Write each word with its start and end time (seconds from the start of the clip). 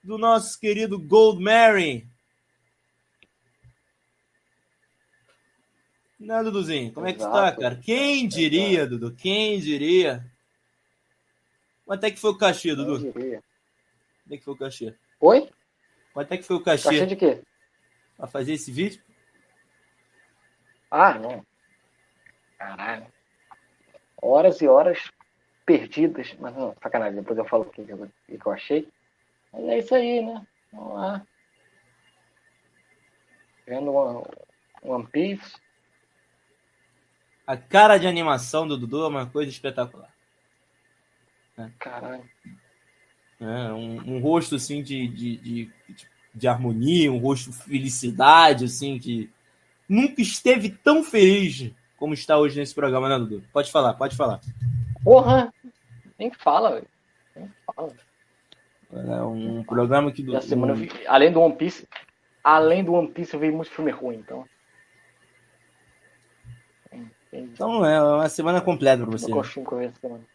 do 0.02 0.18
nosso 0.18 0.58
querido 0.58 0.98
Gold 0.98 1.40
Mary. 1.42 2.06
Né, 6.19 6.43
Duduzinho? 6.43 6.91
Como 6.91 7.07
é 7.07 7.13
que 7.13 7.19
tu 7.19 7.31
tá, 7.31 7.55
cara? 7.55 7.75
Quem 7.77 8.27
diria, 8.27 8.85
Dudu? 8.85 9.15
Quem 9.15 9.59
diria? 9.59 10.25
Quanto 11.85 12.03
é 12.03 12.11
que 12.11 12.19
foi 12.19 12.31
o 12.31 12.37
cachê, 12.37 12.75
Dudu? 12.75 12.99
Quem 12.99 13.11
diria? 13.11 13.43
Quanto 14.23 14.33
é 14.33 14.37
que 14.37 14.43
foi 14.43 14.53
o 14.53 14.57
cachê? 14.57 14.95
Oi? 15.21 15.49
Quanto 16.13 16.31
é 16.33 16.37
que 16.37 16.43
foi 16.43 16.55
o 16.57 16.63
cachê, 16.63 16.83
Cachê 16.89 17.05
de 17.05 17.15
quê? 17.15 17.41
pra 18.17 18.27
fazer 18.27 18.53
esse 18.53 18.69
vídeo? 18.69 19.01
Ah, 20.91 21.17
não. 21.17 21.45
Caralho. 22.57 23.07
Horas 24.21 24.61
e 24.61 24.67
horas 24.67 25.09
perdidas. 25.65 26.35
Mas 26.37 26.53
não, 26.53 26.75
sacanagem. 26.83 27.21
Depois 27.21 27.37
eu 27.37 27.45
falo 27.45 27.63
o 27.63 27.69
que, 27.69 27.85
que 27.85 27.91
eu, 27.91 28.51
achei. 28.51 28.89
Mas 29.53 29.63
é 29.63 29.77
isso 29.79 29.95
aí, 29.95 30.21
né? 30.21 30.45
Vamos 30.73 30.93
lá. 30.95 31.25
Vendo 33.65 33.91
One 34.83 35.07
Piece. 35.07 35.55
A 37.49 37.57
cara 37.57 37.97
de 37.97 38.05
animação 38.05 38.67
do 38.67 38.77
Dudu 38.77 39.05
é 39.05 39.07
uma 39.07 39.25
coisa 39.25 39.49
espetacular. 39.49 40.13
Caralho. 41.79 42.23
É, 43.41 43.73
um, 43.73 44.17
um 44.17 44.21
rosto 44.21 44.53
assim 44.53 44.83
de, 44.83 45.07
de, 45.07 45.37
de, 45.37 45.71
de 46.31 46.47
harmonia, 46.47 47.11
um 47.11 47.17
rosto 47.17 47.49
de 47.49 47.57
felicidade, 47.57 48.65
assim, 48.65 48.99
que 48.99 49.31
nunca 49.89 50.21
esteve 50.21 50.69
tão 50.69 51.03
feliz 51.03 51.71
como 51.97 52.13
está 52.13 52.37
hoje 52.37 52.59
nesse 52.59 52.75
programa, 52.75 53.09
né, 53.09 53.17
Dudu? 53.17 53.43
Pode 53.51 53.71
falar, 53.71 53.95
pode 53.95 54.15
falar. 54.15 54.39
Porra! 55.03 55.51
Nem 56.19 56.31
fala, 56.31 56.73
velho. 56.75 56.87
Nem 57.35 57.51
fala. 57.65 57.93
É 58.93 59.23
um 59.23 59.63
programa 59.63 60.11
que. 60.11 60.21
E 60.21 60.35
a 60.35 60.41
semana 60.41 60.75
vi, 60.75 60.91
além 61.07 61.31
do 61.31 61.41
One 61.41 61.55
Piece, 61.55 61.87
além 62.43 62.83
do 62.83 62.93
One 62.93 63.09
Piece, 63.09 63.33
eu 63.33 63.39
vi 63.39 63.49
muito 63.49 63.71
filme 63.71 63.89
ruim, 63.89 64.17
então. 64.17 64.47
Então 67.53 67.85
é 67.85 68.01
uma 68.01 68.29
semana 68.29 68.61
completa 68.61 69.03
pra 69.03 69.11
você. 69.11 69.31
Eu 69.31 69.41
vi 69.41 69.85
essa 69.85 69.99
semana. 69.99 70.25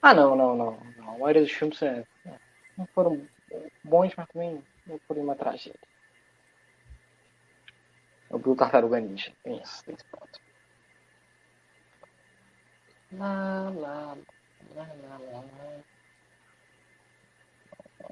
Ah, 0.00 0.14
não, 0.14 0.36
não, 0.36 0.56
não, 0.56 0.78
não. 0.98 1.14
A 1.14 1.18
maioria 1.18 1.42
dos 1.42 1.52
filmes 1.52 1.80
é, 1.82 2.04
é, 2.26 2.38
não 2.76 2.86
foram 2.88 3.26
bons, 3.82 4.12
mas 4.16 4.28
também 4.28 4.62
não 4.86 4.98
foram 5.06 5.22
uma 5.22 5.34
tragédia. 5.34 5.78
Vi 8.30 8.50
o 8.50 8.56
Tartaruga 8.56 9.00
Ninja. 9.00 9.32
Tem 9.42 9.60
isso, 9.62 9.84
tem 9.84 9.94
esse 9.94 10.04
ponto. 10.06 10.40
Lá, 13.12 13.70
lá, 13.70 14.16
lá, 14.74 14.88
lá, 15.02 15.18
lá, 15.18 15.40
lá. 15.40 15.44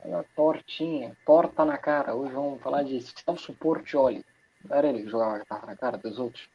Olha 0.05 0.21
a 0.21 0.25
tortinha. 0.35 1.17
Torta 1.27 1.65
na 1.65 1.77
cara. 1.77 2.15
Hoje 2.15 2.33
vamos 2.33 2.63
falar 2.63 2.85
de 2.85 3.01
Celso 3.01 3.53
Portioli. 3.55 4.25
Não 4.65 4.77
era 4.77 4.89
ele 4.89 5.03
que 5.03 5.11
jogava 5.11 5.45
torta 5.45 5.67
na 5.67 5.77
cara 5.77 5.99
dos 5.99 6.19
outros? 6.19 6.49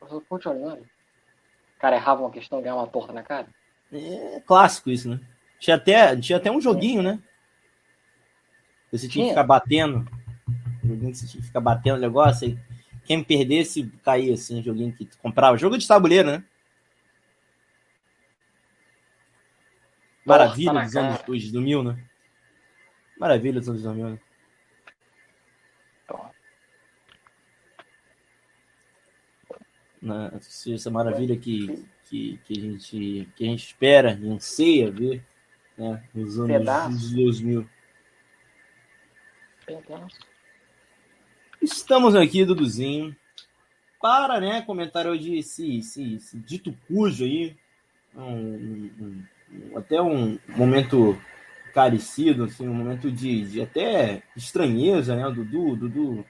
Não 0.00 0.70
era? 0.70 0.80
O 0.80 1.80
cara 1.80 1.96
errava 1.96 2.22
uma 2.22 2.30
questão 2.30 2.58
e 2.58 2.62
ganhava 2.62 2.80
uma 2.80 2.86
torta 2.88 3.12
na 3.12 3.22
cara. 3.22 3.48
É 3.92 4.40
clássico 4.46 4.90
isso, 4.90 5.08
né? 5.08 5.20
Tinha 5.58 5.76
até, 5.76 6.16
tinha 6.16 6.38
até 6.38 6.50
um 6.50 6.60
joguinho, 6.60 7.02
né? 7.02 7.22
Você 8.90 9.08
tinha 9.08 9.08
que 9.08 9.14
Tinha. 9.14 9.28
ficar 9.28 9.44
batendo. 9.44 10.08
Um 10.84 10.88
joguinho 10.88 11.12
que 11.12 11.18
você 11.18 11.26
tinha 11.26 11.40
que 11.40 11.46
ficar 11.46 11.60
batendo 11.60 11.96
o 11.96 12.00
negócio. 12.00 12.48
Aí 12.48 12.58
quem 13.04 13.24
perdesse 13.24 13.90
caía, 14.04 14.34
assim, 14.34 14.60
um 14.60 14.62
joguinho 14.62 14.92
que 14.92 15.06
tu 15.06 15.18
comprava. 15.18 15.56
Jogo 15.56 15.78
de 15.78 15.86
tabuleiro, 15.86 16.30
né? 16.30 16.44
Maravilha 20.24 20.72
na 20.74 20.84
dos 20.84 20.96
anos 20.96 21.14
cara. 21.16 21.26
2000, 21.26 21.82
né? 21.82 22.04
Maravilha 23.18 23.60
dos 23.60 23.68
anos 23.68 23.82
2000, 23.82 24.10
né? 24.10 24.20
Então, 26.04 26.30
né? 30.00 30.30
Essa- 30.34 30.90
maravilha 30.90 31.36
que, 31.36 31.84
que, 32.04 32.38
que, 32.44 32.58
a 32.58 32.60
gente, 32.62 33.28
que 33.36 33.44
a 33.44 33.46
gente 33.48 33.64
espera 33.66 34.18
e 34.22 34.28
anseia 34.28 34.90
ver 34.90 35.22
né? 35.76 36.02
nos 36.14 36.38
anos 36.38 36.58
Pedaço. 36.58 37.14
2000. 37.14 37.68
pedaço. 39.66 40.18
Estamos 41.60 42.14
aqui, 42.14 42.44
Duduzinho, 42.44 43.14
para 44.00 44.40
né, 44.40 44.62
comentar 44.62 45.06
hoje 45.06 45.36
esse, 45.38 45.78
esse, 45.78 46.14
esse 46.14 46.38
dito 46.38 46.72
cujo 46.86 47.24
aí, 47.24 47.56
um, 48.14 48.22
um- 48.22 48.90
um- 49.00 49.78
até 49.78 50.00
um 50.00 50.38
momento 50.56 51.20
carecido, 51.74 52.44
assim, 52.44 52.66
um 52.68 52.74
momento 52.74 53.10
de, 53.10 53.44
de 53.44 53.60
até 53.60 54.22
estranheza, 54.36 55.14
né, 55.16 55.26
o 55.26 55.32
Dudu, 55.32 55.76
Dudu, 55.76 56.24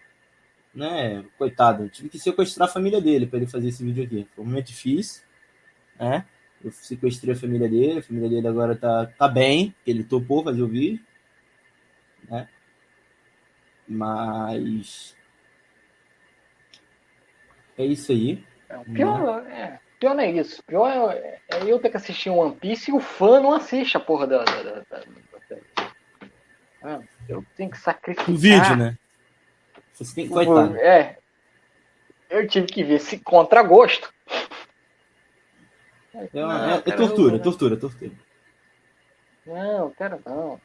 né, 0.78 1.24
coitado, 1.36 1.82
eu 1.84 1.88
tive 1.90 2.08
que 2.08 2.18
sequestrar 2.18 2.68
a 2.68 2.72
família 2.72 3.00
dele 3.00 3.26
para 3.26 3.38
ele 3.38 3.46
fazer 3.46 3.68
esse 3.68 3.84
vídeo 3.84 4.04
aqui, 4.04 4.28
foi 4.34 4.44
um 4.44 4.46
momento 4.48 4.66
difícil, 4.68 5.22
né, 5.98 6.24
eu 6.64 6.70
sequestrei 6.70 7.34
a 7.34 7.36
família 7.36 7.68
dele, 7.68 7.98
a 7.98 8.02
família 8.02 8.28
dele 8.28 8.46
agora 8.48 8.76
tá, 8.76 9.06
tá 9.06 9.28
bem, 9.28 9.74
ele 9.86 10.04
topou 10.04 10.44
fazer 10.44 10.62
o 10.62 10.68
vídeo, 10.68 11.00
né, 12.30 12.48
mas 13.88 15.16
é 17.76 17.84
isso 17.84 18.12
aí. 18.12 18.44
É, 18.68 18.76
o 18.76 18.84
pior, 18.84 19.46
é, 19.46 19.80
pior 19.98 20.14
não 20.14 20.22
é 20.22 20.30
isso. 20.30 20.62
Pior 20.64 21.10
é, 21.12 21.40
é 21.48 21.62
eu 21.64 21.78
ter 21.78 21.88
que 21.90 21.96
assistir 21.96 22.28
um 22.28 22.36
One 22.38 22.54
Piece 22.54 22.90
e 22.90 22.94
o 22.94 23.00
fã 23.00 23.40
não 23.40 23.54
assiste 23.54 23.96
a 23.96 24.00
porra 24.00 24.26
da. 24.26 24.44
da, 24.44 24.62
da, 24.62 24.72
da- 24.90 25.04
da- 25.48 25.92
Ah, 26.82 27.00
eu 27.28 27.42
tenho 27.56 27.70
que 27.70 27.78
sacrificar. 27.78 28.28
O 28.28 28.36
vídeo, 28.36 28.76
né? 28.76 28.96
Você 30.04 30.14
tem 30.14 30.26
que. 30.26 30.32
o- 30.32 30.34
Coitado. 30.34 30.76
É. 30.76 31.18
Eu 32.30 32.46
tive 32.46 32.66
que 32.66 32.84
ver 32.84 32.94
esse 32.94 33.18
contra 33.18 33.62
gosto. 33.62 34.12
É, 36.14 36.28
Não, 36.32 36.50
é- 36.52 36.76
é 36.76 36.80
cara, 36.82 36.96
tortura, 36.96 37.36
eu- 37.36 37.42
tortura, 37.42 37.76
tortura. 37.76 38.10
Não, 39.46 39.90
quero 39.92 40.20
não. 40.26 40.60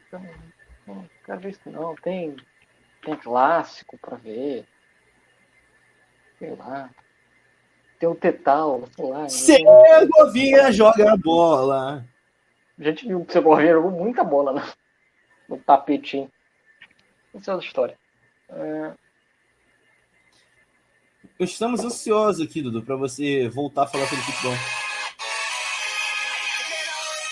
Não 0.86 1.08
quero 1.24 1.40
ver 1.40 1.50
isso 1.50 1.70
não. 1.70 1.94
Tem, 1.96 2.36
tem 3.02 3.16
clássico 3.16 3.96
pra 3.98 4.16
ver. 4.16 4.66
Sei 6.38 6.54
lá. 6.54 6.90
Tem 7.98 8.08
o 8.08 8.14
Tetal, 8.14 8.86
sei 8.94 9.06
lá. 9.06 9.28
Segovia 9.28 10.70
joga 10.72 11.16
bola. 11.16 12.04
A 12.78 12.82
gente 12.82 13.06
viu 13.06 13.24
que 13.24 13.30
o 13.30 13.32
Segovia 13.32 13.72
jogou 13.72 13.90
muita 13.92 14.22
bola 14.24 14.52
no, 14.52 14.62
no 15.56 15.62
tapetinho. 15.62 16.30
Essa 17.34 17.52
é 17.52 17.54
outra 17.54 17.66
história. 17.66 17.98
É, 18.50 18.92
Estamos 21.38 21.84
ansiosos 21.84 22.46
aqui, 22.46 22.62
Dudu, 22.62 22.82
pra 22.82 22.94
você 22.96 23.48
voltar 23.48 23.82
a 23.82 23.86
falar 23.86 24.06
sobre 24.06 24.24
futebol. 24.24 24.54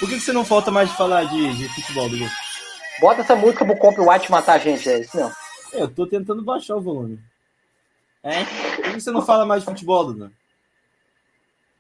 Por 0.01 0.09
que, 0.09 0.15
que 0.17 0.21
você 0.21 0.33
não 0.33 0.45
falta 0.45 0.73
mais 0.73 0.91
de 0.91 0.97
falar 0.97 1.25
de, 1.25 1.57
de 1.57 1.69
futebol, 1.69 2.09
Dudu? 2.09 2.25
bota 3.01 3.21
essa 3.23 3.35
música 3.35 3.65
pro 3.65 3.79
copyright 3.79 4.31
matar 4.31 4.55
a 4.55 4.59
gente, 4.59 4.89
é 4.89 5.01
isso 5.01 5.17
mesmo. 5.17 5.33
É, 5.73 5.83
eu 5.83 5.89
tô 5.93 6.07
tentando 6.07 6.43
baixar 6.43 6.77
o 6.77 6.81
volume. 6.81 7.19
É? 8.23 8.45
Por 8.77 8.93
que 8.93 9.01
você 9.01 9.11
não 9.11 9.23
fala 9.23 9.47
mais 9.47 9.63
de 9.63 9.69
futebol, 9.71 10.05
Dudu? 10.07 10.33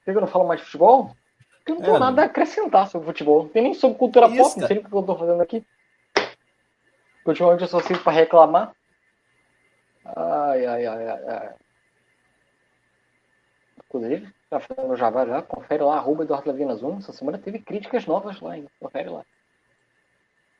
Por 0.04 0.12
que 0.12 0.16
eu 0.16 0.20
não 0.20 0.28
falo 0.28 0.46
mais 0.46 0.60
de 0.60 0.66
futebol? 0.66 1.16
Porque 1.58 1.72
eu 1.72 1.74
não 1.76 1.82
tenho 1.82 1.96
É, 1.96 2.00
nada 2.00 2.22
a 2.22 2.24
acrescentar 2.26 2.88
sobre 2.88 3.06
futebol. 3.06 3.42
Não 3.42 3.48
tem 3.48 3.62
nem 3.62 3.74
sobre 3.74 3.98
cultura 3.98 4.26
Isso, 4.26 4.36
pop, 4.36 4.60
não 4.60 4.66
sei 4.66 4.76
nem 4.76 4.84
o 4.84 4.88
que 4.88 4.96
eu 4.96 5.02
tô 5.02 5.16
fazendo 5.16 5.40
aqui. 5.40 5.64
Ultimamente 7.24 7.62
eu 7.62 7.68
só 7.68 7.80
sirvo 7.80 8.02
pra 8.02 8.12
reclamar. 8.12 8.72
Ai, 10.04 10.66
ai, 10.66 10.86
ai, 10.86 11.08
ai, 11.08 11.24
ai. 11.28 11.54
Inclusive, 13.92 14.32
tá 14.48 14.58
fazendo 14.58 14.96
Java 14.96 15.26
já, 15.26 15.42
confere 15.42 15.82
lá, 15.82 15.96
arroba 15.96 16.24
Eduardo 16.24 16.48
Lavinas 16.48 16.82
1. 16.82 16.98
Essa 16.98 17.12
semana 17.12 17.38
teve 17.38 17.58
críticas 17.58 18.06
novas 18.06 18.40
lá, 18.40 18.56
hein? 18.56 18.66
confere 18.80 19.10
lá. 19.10 19.24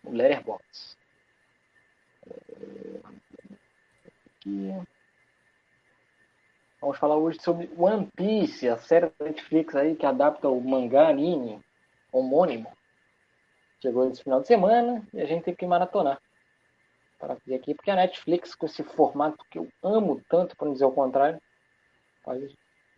No 0.04 0.12
Letterboxd. 0.12 0.96
Aqui. 4.26 4.82
Vamos 6.80 6.98
falar 6.98 7.16
hoje 7.16 7.40
sobre 7.40 7.70
One 7.78 8.10
Piece, 8.14 8.68
a 8.68 8.76
série 8.76 9.12
da 9.18 9.24
Netflix 9.26 9.74
aí 9.74 9.94
que 9.94 10.04
adapta 10.04 10.48
o 10.48 10.60
mangá 10.60 11.08
anime 11.08 11.64
homônimo. 12.12 12.70
Chegou 13.80 14.08
esse 14.10 14.22
final 14.22 14.40
de 14.40 14.46
semana 14.46 15.06
e 15.14 15.20
a 15.20 15.24
gente 15.24 15.44
tem 15.44 15.54
que 15.54 15.66
maratonar 15.66 16.20
para 17.18 17.36
ver 17.46 17.54
aqui, 17.54 17.72
porque 17.72 17.90
a 17.90 17.96
Netflix, 17.96 18.54
com 18.54 18.66
esse 18.66 18.82
formato 18.82 19.44
que 19.48 19.56
eu 19.56 19.68
amo 19.80 20.20
tanto, 20.28 20.56
para 20.56 20.66
não 20.66 20.72
dizer 20.72 20.84
o 20.84 20.92
contrário, 20.92 21.40
a 22.26 22.36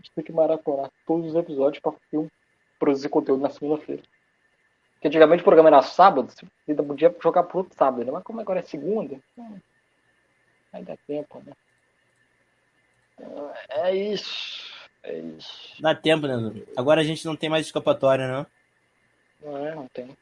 gente 0.04 0.12
tem 0.14 0.24
que 0.24 0.32
maratonar 0.32 0.90
todos 1.06 1.30
os 1.30 1.34
episódios 1.34 1.80
para 1.80 1.92
produzir 2.78 3.08
conteúdo 3.08 3.42
na 3.42 3.50
segunda-feira. 3.50 4.02
Porque 4.94 5.08
antigamente 5.08 5.40
o 5.40 5.44
programa 5.44 5.70
era 5.70 5.82
sábado, 5.82 6.30
você 6.30 6.46
ainda 6.68 6.82
podia 6.82 7.14
jogar 7.22 7.44
pro 7.44 7.58
outro 7.58 7.76
sábado, 7.76 8.04
né? 8.04 8.12
mas 8.12 8.22
como 8.22 8.40
agora 8.40 8.60
é 8.60 8.62
segunda, 8.62 9.18
hum, 9.36 9.58
aí 10.72 10.84
dá 10.84 10.96
tempo, 11.06 11.42
né? 11.44 11.52
É 13.68 13.94
isso. 13.94 14.72
É 15.02 15.18
isso. 15.18 15.80
Dá 15.80 15.94
tempo, 15.94 16.26
né? 16.26 16.62
Agora 16.76 17.00
a 17.00 17.04
gente 17.04 17.24
não 17.24 17.36
tem 17.36 17.48
mais 17.48 17.66
escapatória, 17.66 18.26
não? 18.26 18.46
Não 19.42 19.66
é, 19.66 19.74
não 19.74 19.86
tem. 19.88 20.16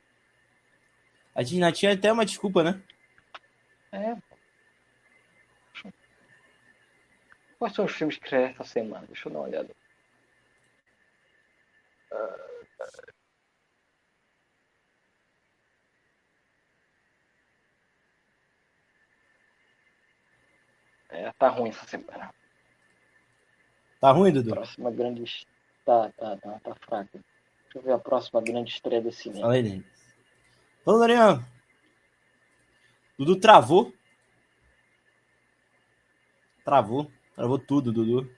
A 1.35 1.43
gente 1.43 1.55
ainda 1.55 1.73
tinha 1.73 1.93
até 1.93 2.13
uma 2.13 2.27
desculpa, 2.27 2.63
né? 2.63 2.83
É. 3.93 4.17
Quais 7.63 7.77
são 7.77 7.85
os 7.85 7.93
filmes 7.93 8.19
que 8.19 8.29
já 8.29 8.41
essa 8.41 8.65
semana? 8.65 9.07
Deixa 9.07 9.29
eu 9.29 9.33
dar 9.33 9.39
uma 9.39 9.47
olhada. 9.47 9.77
É, 21.11 21.33
tá 21.39 21.49
ruim 21.51 21.69
essa 21.69 21.87
semana. 21.87 22.35
Tá 24.01 24.11
ruim, 24.11 24.33
Dudu? 24.33 24.51
Próxima 24.51 24.91
grande. 24.91 25.47
Tá, 25.85 26.11
tá, 26.17 26.37
tá, 26.39 26.59
tá 26.59 26.75
fraco. 26.85 27.21
Deixa 27.63 27.79
eu 27.79 27.83
ver 27.83 27.93
a 27.93 27.99
próxima 28.01 28.43
grande 28.43 28.73
estreia 28.73 29.01
desse 29.01 29.23
cinema. 29.23 29.43
Fala 29.43 29.55
aí, 29.55 29.63
Denis. 29.63 30.17
Então, 30.81 30.99
Daniel. 30.99 31.39
Dudu 33.17 33.39
travou. 33.39 33.95
Travou. 36.65 37.09
Travou 37.43 37.59
tudo, 37.59 37.91
Dudu. 37.91 38.31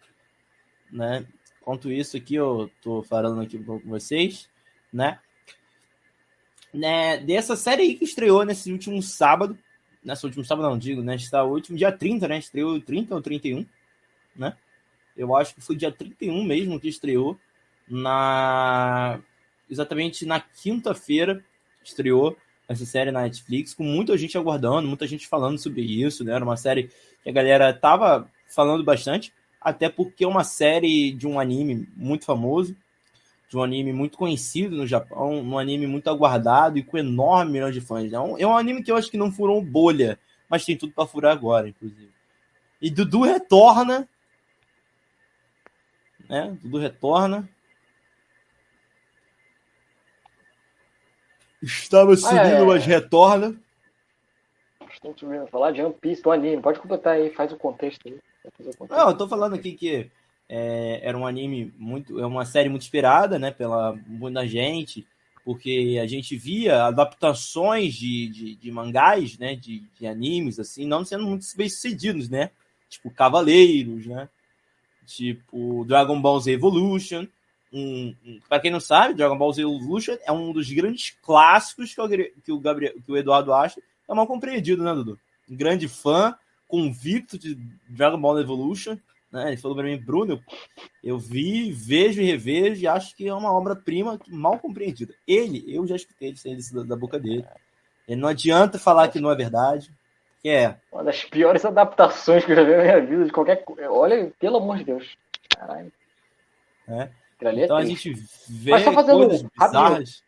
Né? 0.91 1.27
Enquanto 1.61 1.93
isso 1.93 2.17
aqui, 2.17 2.37
eu 2.37 2.71
tô 2.81 3.03
falando 3.03 3.43
aqui 3.43 3.63
com 3.63 3.79
vocês, 3.81 4.49
né? 4.91 5.19
né? 6.73 7.19
Dessa 7.19 7.55
série 7.55 7.83
aí 7.83 7.97
que 7.97 8.05
estreou 8.07 8.47
nesse 8.47 8.73
último 8.73 9.03
sábado. 9.03 9.59
Nesse 10.03 10.25
último 10.25 10.43
sábado, 10.43 10.71
não, 10.71 10.79
digo, 10.79 11.03
né? 11.03 11.17
Está 11.17 11.45
último 11.45 11.77
dia 11.77 11.93
30, 11.93 12.27
né? 12.29 12.39
Estreou 12.39 12.81
30 12.81 13.15
ou 13.15 13.21
31, 13.21 13.67
né? 14.35 14.57
Eu 15.15 15.37
acho 15.37 15.55
que 15.55 15.61
foi 15.61 15.77
dia 15.77 15.93
31 15.93 16.43
mesmo 16.43 16.81
que 16.81 16.89
estreou. 16.89 17.39
Na. 17.87 19.21
Exatamente 19.69 20.25
na 20.25 20.41
quinta-feira 20.41 21.45
estreou 21.85 22.39
essa 22.67 22.87
série 22.87 23.13
na 23.13 23.21
Netflix, 23.21 23.75
com 23.75 23.85
muita 23.85 24.17
gente 24.17 24.39
aguardando, 24.39 24.89
muita 24.89 25.07
gente 25.07 25.29
falando 25.29 25.59
sobre 25.59 25.83
isso, 25.83 26.25
né? 26.25 26.33
Era 26.33 26.43
uma 26.43 26.57
série 26.57 26.91
que 27.23 27.29
a 27.29 27.33
galera 27.33 27.71
tava 27.75 28.31
falando 28.55 28.85
bastante, 28.85 29.33
até 29.61 29.89
porque 29.89 30.25
é 30.25 30.29
uma 30.29 30.45
série 30.45 31.13
de 31.13 31.27
um 31.27 31.41
anime 31.41 31.89
muito 31.97 32.25
famoso, 32.25 32.77
de 33.49 33.57
um 33.57 33.63
anime 33.63 33.93
muito 33.93 34.17
conhecido 34.17 34.77
no 34.77 34.87
Japão, 34.87 35.41
um 35.41 35.59
anime 35.59 35.87
muito 35.87 36.09
aguardado 36.09 36.79
e 36.79 36.83
com 36.83 36.99
enorme 36.99 37.53
milhão 37.53 37.71
de 37.71 37.81
fãs. 37.81 38.13
É 38.13 38.21
um, 38.21 38.39
é 38.39 38.47
um 38.47 38.57
anime 38.57 38.83
que 38.83 38.91
eu 38.91 38.97
acho 38.97 39.11
que 39.11 39.17
não 39.17 39.33
furou 39.33 39.61
bolha, 39.63 40.19
mas 40.49 40.65
tem 40.65 40.77
tudo 40.77 40.93
para 40.93 41.07
furar 41.07 41.33
agora, 41.33 41.69
inclusive. 41.69 42.11
E 42.81 42.91
Dudu 42.91 43.23
retorna, 43.23 44.09
né? 46.29 46.57
Dudu 46.63 46.79
retorna 46.79 47.49
Estava 51.65 52.15
subindo, 52.15 52.67
mas 52.67 52.85
retorna. 52.85 53.59
Estou 54.93 55.17
subindo. 55.17 55.47
Falar 55.47 55.71
de 55.71 55.83
One 55.83 55.95
Piece, 55.95 56.23
do 56.23 56.31
anime. 56.31 56.61
Pode 56.61 56.79
completar 56.79 57.15
aí, 57.15 57.31
faz 57.31 57.53
o 57.53 57.57
contexto 57.57 58.07
aí. 58.07 58.19
Não, 58.89 59.11
eu 59.11 59.17
tô 59.17 59.29
falando 59.29 59.55
aqui 59.55 59.73
que 59.73 60.11
é, 60.49 61.01
era 61.03 61.17
um 61.17 61.27
anime 61.27 61.73
muito. 61.79 62.19
É 62.21 62.27
uma 62.27 62.45
série 62.45 62.69
muito 62.69 62.83
esperada, 62.83 63.39
né? 63.39 63.51
Pela 63.51 63.95
muita 64.07 64.47
gente. 64.47 65.07
Porque 65.45 65.99
a 66.03 66.07
gente 66.07 66.37
via 66.37 66.85
adaptações 66.85 67.95
de, 67.95 68.29
de, 68.29 68.57
de 68.57 68.73
mangás, 68.73 69.37
né? 69.39 69.55
De, 69.55 69.81
de 69.99 70.07
animes, 70.07 70.59
assim, 70.59 70.87
não 70.87 71.05
sendo 71.05 71.25
muito 71.25 71.45
bem 71.57 71.69
sucedidos, 71.69 72.29
né? 72.29 72.51
Tipo 72.89 73.11
Cavaleiros, 73.11 74.07
né? 74.07 74.29
Tipo 75.07 75.85
Dragon 75.85 76.21
Ball 76.21 76.41
Z 76.41 76.53
Evolution 76.53 77.27
um, 77.75 78.15
um 78.25 78.41
para 78.49 78.61
quem 78.61 78.71
não 78.71 78.79
sabe, 78.79 79.15
Dragon 79.15 79.37
Ball 79.37 79.53
Z 79.53 79.63
Evolution 79.63 80.17
é 80.25 80.31
um 80.31 80.53
dos 80.53 80.71
grandes 80.71 81.11
clássicos 81.21 81.93
que 81.93 82.01
o, 82.01 82.09
que 82.09 82.53
o, 82.53 82.61
Gabriel, 82.61 82.95
que 83.05 83.11
o 83.11 83.17
Eduardo 83.17 83.53
acha 83.53 83.81
é 84.09 84.15
mal 84.15 84.27
compreendido, 84.27 84.83
né, 84.85 84.95
Dudu? 84.95 85.19
Um 85.51 85.57
grande 85.57 85.89
fã, 85.89 86.37
convicto 86.69 87.39
de 87.39 87.57
Dragon 87.89 88.21
Ball 88.21 88.41
Evolution. 88.41 88.99
Né? 89.31 89.49
Ele 89.49 89.57
falou 89.57 89.77
para 89.77 89.87
mim, 89.87 89.99
Bruno, 89.99 90.43
eu 91.03 91.19
vi, 91.19 91.73
vejo 91.73 92.23
e 92.23 92.25
revejo 92.25 92.83
e 92.83 92.87
acho 92.87 93.17
que 93.17 93.27
é 93.27 93.35
uma 93.35 93.53
obra-prima 93.53 94.19
mal 94.29 94.59
compreendida. 94.59 95.15
Ele, 95.27 95.65
eu 95.67 95.87
já 95.87 95.97
escutei 95.97 96.29
ele 96.29 96.37
sair 96.37 96.59
da, 96.73 96.83
da 96.83 96.97
boca 96.97 97.19
dele. 97.19 97.45
Ele 98.07 98.21
não 98.21 98.29
adianta 98.29 98.79
falar 98.79 99.09
que 99.09 99.21
não 99.21 99.31
é 99.31 99.35
verdade. 99.35 99.91
Que 100.41 100.51
é. 100.51 100.79
Uma 100.93 101.03
das 101.03 101.25
piores 101.25 101.65
adaptações 101.65 102.45
que 102.45 102.53
eu 102.53 102.57
já 102.57 102.63
vi 102.63 102.77
na 102.77 102.83
minha 102.83 103.01
vida 103.01 103.25
de 103.25 103.33
qualquer 103.33 103.65
coisa. 103.65 103.91
Olha, 103.91 104.33
pelo 104.39 104.59
amor 104.59 104.79
de 104.79 104.85
Deus. 104.85 105.17
Caralho. 105.49 105.93
É. 106.87 107.11
É 107.41 107.65
então 107.65 107.77
a 107.77 107.85
gente 107.85 108.13
vê 108.49 108.71
coisas 108.85 109.43
bizarras. 109.43 110.25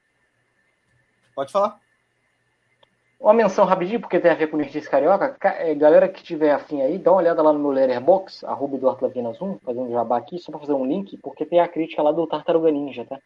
Pode 1.34 1.52
falar. 1.52 1.80
Uma 3.26 3.34
menção 3.34 3.64
rapidinho, 3.64 3.99
porque 3.99 4.20
tem 4.20 4.31
a 4.31 4.37
ver 4.37 4.46
com 4.46 4.56
Nerdice 4.56 4.88
Carioca. 4.88 5.37
É, 5.43 5.75
galera 5.75 6.08
que 6.08 6.23
tiver 6.23 6.52
afim 6.52 6.81
aí, 6.81 6.96
dá 6.96 7.11
uma 7.11 7.19
olhada 7.19 7.43
lá 7.43 7.52
no 7.52 7.58
meu 7.58 7.73
Letterboxd, 7.73 8.46
arroba 8.46 8.76
Eduardo 8.76 9.05
Lavinas 9.05 9.42
1, 9.42 9.59
fazendo 9.64 9.90
jabá 9.90 10.16
aqui, 10.16 10.38
só 10.38 10.52
para 10.52 10.61
fazer 10.61 10.75
um 10.75 10.87
link, 10.87 11.16
porque 11.16 11.45
tem 11.45 11.59
a 11.59 11.66
crítica 11.66 12.00
lá 12.02 12.12
do 12.12 12.25
Tartaruga 12.25 12.71
Ninja, 12.71 13.04
tá? 13.04 13.18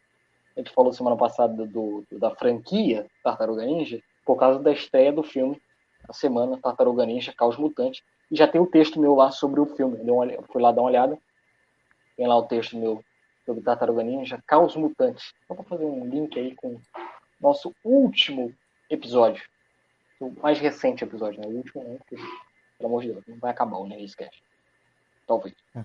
A 0.56 0.60
gente 0.60 0.72
falou 0.72 0.90
semana 0.94 1.18
passada 1.18 1.52
do, 1.52 1.66
do, 2.10 2.18
da 2.18 2.30
franquia 2.30 3.06
Tartaruga 3.22 3.62
Ninja, 3.62 4.02
por 4.24 4.36
causa 4.36 4.58
da 4.58 4.72
estreia 4.72 5.12
do 5.12 5.22
filme, 5.22 5.60
a 6.08 6.14
semana 6.14 6.56
Tartaruga 6.56 7.04
Ninja, 7.04 7.34
Caos 7.36 7.58
Mutante, 7.58 8.02
e 8.30 8.36
já 8.36 8.48
tem 8.48 8.58
o 8.58 8.66
texto 8.66 8.98
meu 8.98 9.14
lá 9.14 9.30
sobre 9.30 9.60
o 9.60 9.66
filme. 9.66 9.98
Eu 10.02 10.44
fui 10.50 10.62
lá 10.62 10.72
dar 10.72 10.80
uma 10.80 10.88
olhada, 10.88 11.18
tem 12.16 12.26
lá 12.26 12.38
o 12.38 12.44
texto 12.44 12.74
meu 12.74 13.04
sobre 13.44 13.62
Tartaruga 13.62 14.02
Ninja, 14.02 14.42
Caos 14.46 14.74
Mutantes. 14.76 15.34
Só 15.46 15.54
para 15.54 15.64
fazer 15.64 15.84
um 15.84 16.06
link 16.06 16.40
aí 16.40 16.54
com 16.54 16.80
nosso 17.38 17.74
último 17.84 18.50
episódio. 18.88 19.44
O 20.20 20.30
mais 20.40 20.58
recente 20.58 21.02
episódio, 21.02 21.40
né? 21.40 21.46
O 21.46 21.56
último 21.56 21.82
não, 21.82 21.96
porque, 21.96 22.16
pelo 22.16 22.88
amor 22.88 23.02
de 23.02 23.12
Deus, 23.12 23.24
não 23.26 23.38
vai 23.38 23.50
acabar 23.50 23.78
o 23.78 23.88
Nerdcast. 23.88 24.42
Talvez. 25.26 25.54
É. 25.74 25.84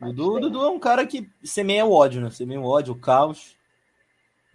Dudu, 0.00 0.40
Dudu 0.40 0.64
é 0.64 0.70
um 0.70 0.78
cara 0.78 1.06
que 1.06 1.30
semeia 1.42 1.84
o 1.84 1.92
ódio, 1.92 2.20
né? 2.20 2.30
Semeia 2.30 2.60
o 2.60 2.64
ódio, 2.64 2.92
o 2.92 2.98
caos. 2.98 3.56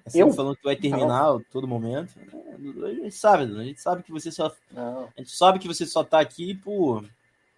Assim, 0.05 0.19
Eu? 0.19 0.31
falando 0.31 0.55
que 0.55 0.63
vai 0.63 0.75
terminar 0.75 1.25
não. 1.25 1.41
todo 1.51 1.67
momento. 1.67 2.13
É, 2.17 2.85
a 2.85 2.93
gente 2.93 3.11
sabe, 3.11 3.43
a 3.43 3.63
gente 3.63 3.81
sabe 3.81 4.03
que 4.03 4.11
você 4.11 4.31
só. 4.31 4.53
Não. 4.71 5.09
A 5.15 5.19
gente 5.19 5.31
sabe 5.31 5.59
que 5.59 5.67
você 5.67 5.85
só 5.85 6.03
tá 6.03 6.19
aqui 6.19 6.53
por 6.55 7.05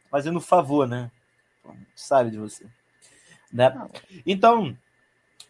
fazendo 0.10 0.42
favor, 0.42 0.88
né? 0.88 1.12
A 1.66 1.74
gente 1.74 1.88
sabe 1.96 2.32
de 2.32 2.38
você. 2.38 2.66
Né? 3.52 3.74
Então, 4.26 4.78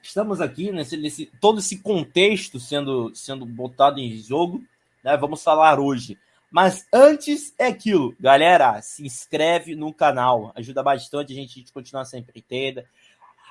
estamos 0.01 0.41
aqui 0.41 0.71
nesse, 0.71 0.97
nesse, 0.97 1.25
todo 1.39 1.59
esse 1.59 1.79
contexto 1.79 2.59
sendo, 2.59 3.13
sendo 3.15 3.45
botado 3.45 3.99
em 3.99 4.17
jogo, 4.17 4.63
né? 5.03 5.15
Vamos 5.17 5.43
falar 5.43 5.79
hoje. 5.79 6.17
Mas 6.51 6.85
antes 6.91 7.55
é 7.57 7.67
aquilo, 7.67 8.13
galera, 8.19 8.81
se 8.81 9.05
inscreve 9.05 9.73
no 9.73 9.93
canal, 9.93 10.51
ajuda 10.53 10.83
bastante 10.83 11.31
a 11.31 11.35
gente 11.35 11.65
a 11.69 11.73
continuar 11.73 12.03
sempre 12.03 12.39
entenda. 12.39 12.85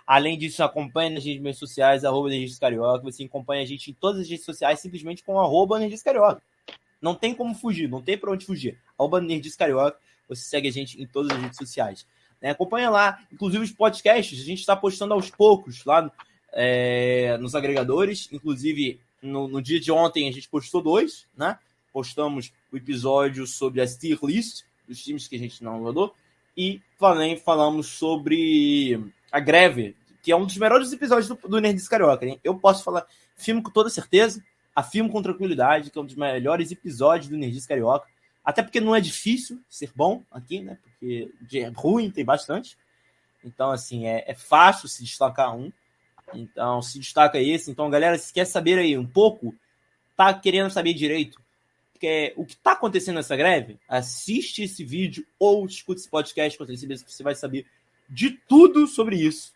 Além 0.07 0.37
disso, 0.37 0.63
acompanha 0.63 1.09
nas 1.09 1.25
redes 1.25 1.57
sociais, 1.57 2.05
arroba 2.05 2.29
Carioca. 2.61 3.03
Você 3.05 3.25
acompanha 3.25 3.63
a 3.63 3.65
gente 3.65 3.91
em 3.91 3.95
todas 3.95 4.23
as 4.23 4.29
redes 4.29 4.45
sociais, 4.45 4.81
simplesmente 4.81 5.23
com 5.23 5.41
arroba 5.41 5.79
Carioca. 6.05 6.43
Não 7.01 7.15
tem 7.15 7.33
como 7.33 7.55
fugir, 7.55 7.89
não 7.89 8.03
tem 8.03 8.19
para 8.19 8.33
onde 8.33 8.45
fugir. 8.45 8.77
Arroba 8.99 9.23
Carioca. 9.57 9.99
Você 10.29 10.43
segue 10.43 10.69
a 10.69 10.73
gente 10.73 11.01
em 11.01 11.07
todas 11.07 11.31
as 11.31 11.41
redes 11.41 11.57
sociais. 11.57 12.07
Né? 12.43 12.51
Acompanha 12.51 12.91
lá, 12.91 13.21
inclusive 13.33 13.63
os 13.65 13.73
podcasts, 13.73 14.41
a 14.41 14.45
gente 14.45 14.59
está 14.59 14.77
postando 14.77 15.15
aos 15.15 15.31
poucos 15.31 15.85
lá 15.85 16.11
é, 16.53 17.39
nos 17.39 17.55
agregadores. 17.55 18.29
Inclusive, 18.33 19.01
no, 19.23 19.49
no, 19.49 19.63
dia 19.63 19.81
de 19.81 19.91
ontem 19.93 20.29
a 20.29 20.33
gente 20.33 20.49
postou 20.49 20.83
dois, 20.83 21.27
né? 21.37 21.59
Postamos 21.93 22.53
o 22.73 22.77
episódio 22.77 23.47
sobre 23.47 23.81
a 23.81 23.87
tier 23.87 24.19
list 24.23 24.63
dos 24.87 25.03
times 25.03 25.29
que 25.29 25.37
a 25.37 25.39
gente 25.39 25.63
não 25.63 25.83
rodou. 25.83 26.15
E 26.57 26.81
também 26.99 27.37
falamos 27.37 27.87
sobre 27.87 29.13
a 29.31 29.41
greve 29.41 29.97
que 30.23 30.31
é 30.31 30.37
um 30.37 30.45
dos 30.45 30.57
melhores 30.57 30.93
episódios 30.93 31.29
do, 31.29 31.49
do 31.49 31.61
Nerds 31.61 31.89
Carioca. 31.89 32.27
Hein? 32.27 32.39
Eu 32.45 32.55
posso 32.59 32.85
falar, 32.85 33.07
filme 33.37 33.63
com 33.63 33.71
toda 33.71 33.89
certeza, 33.89 34.45
afirmo 34.75 35.11
com 35.11 35.23
tranquilidade 35.23 35.91
que 35.91 35.99
é 35.99 36.03
um 36.03 36.05
dos 36.05 36.15
melhores 36.15 36.71
episódios 36.71 37.29
do 37.29 37.37
Nerds 37.37 37.67
Carioca. 37.67 38.07
Até 38.45 38.63
porque 38.63 38.81
não 38.81 38.95
é 38.95 39.01
difícil 39.01 39.61
ser 39.69 39.93
bom 39.95 40.23
aqui, 40.31 40.61
né? 40.61 40.79
Porque 40.83 41.33
de 41.43 41.63
ruim 41.71 42.11
tem 42.11 42.25
bastante. 42.25 42.77
Então, 43.45 43.71
assim, 43.71 44.07
é, 44.07 44.25
é 44.27 44.35
fácil 44.35 44.89
se 44.89 45.03
destacar 45.05 45.55
um. 45.57 45.73
Então, 46.35 46.81
se 46.81 46.99
destaca 46.99 47.39
esse. 47.39 47.71
Então, 47.71 47.91
galera, 47.91 48.19
se 48.19 48.33
quer 48.33 48.45
saber 48.45 48.79
aí 48.79 48.97
um 48.97 49.07
pouco, 49.07 49.55
tá 50.17 50.33
querendo 50.33 50.71
saber 50.71 50.95
direito 50.95 51.41
que 52.01 52.33
o 52.35 52.47
que 52.47 52.55
está 52.55 52.73
acontecendo 52.73 53.17
nessa 53.17 53.37
greve, 53.37 53.79
assiste 53.87 54.63
esse 54.63 54.83
vídeo 54.83 55.25
ou 55.39 55.67
escute 55.67 56.01
esse 56.01 56.09
podcast 56.09 56.57
para 56.57 56.67
você 56.67 57.23
vai 57.23 57.35
saber 57.35 57.67
de 58.09 58.31
tudo 58.31 58.87
sobre 58.87 59.17
isso, 59.17 59.53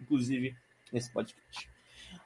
inclusive 0.00 0.56
nesse 0.92 1.12
podcast. 1.12 1.68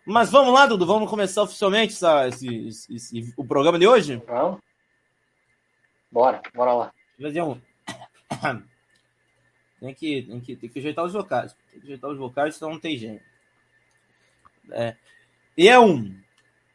Mas 0.05 0.31
vamos 0.31 0.53
lá, 0.53 0.67
Dudu, 0.67 0.85
vamos 0.85 1.09
começar 1.09 1.43
oficialmente 1.43 1.95
essa, 1.95 2.29
esse, 2.29 2.69
esse, 2.69 2.95
esse, 2.95 3.35
o 3.37 3.45
programa 3.45 3.79
de 3.79 3.87
hoje? 3.87 4.23
Vamos. 4.27 4.61
Bora, 6.11 6.43
bora 6.55 6.75
lá. 6.75 6.93
Fazer 7.21 7.43
um... 7.43 7.55
tem, 9.81 9.95
que, 9.95 10.23
tem, 10.23 10.41
que, 10.41 10.57
tem 10.57 10.69
que 10.69 10.79
ajeitar 10.81 11.05
os 11.05 11.13
vocais. 11.15 11.57
Tem 11.71 11.81
que 11.81 11.87
ajeitar 11.87 12.11
os 12.11 12.19
vocais, 12.19 12.57
senão 12.57 12.73
não 12.73 12.81
tem 12.81 12.99
jeito. 12.99 13.25
É. 14.71 14.97
E 15.57 15.69
é 15.69 15.79
um, 15.79 16.15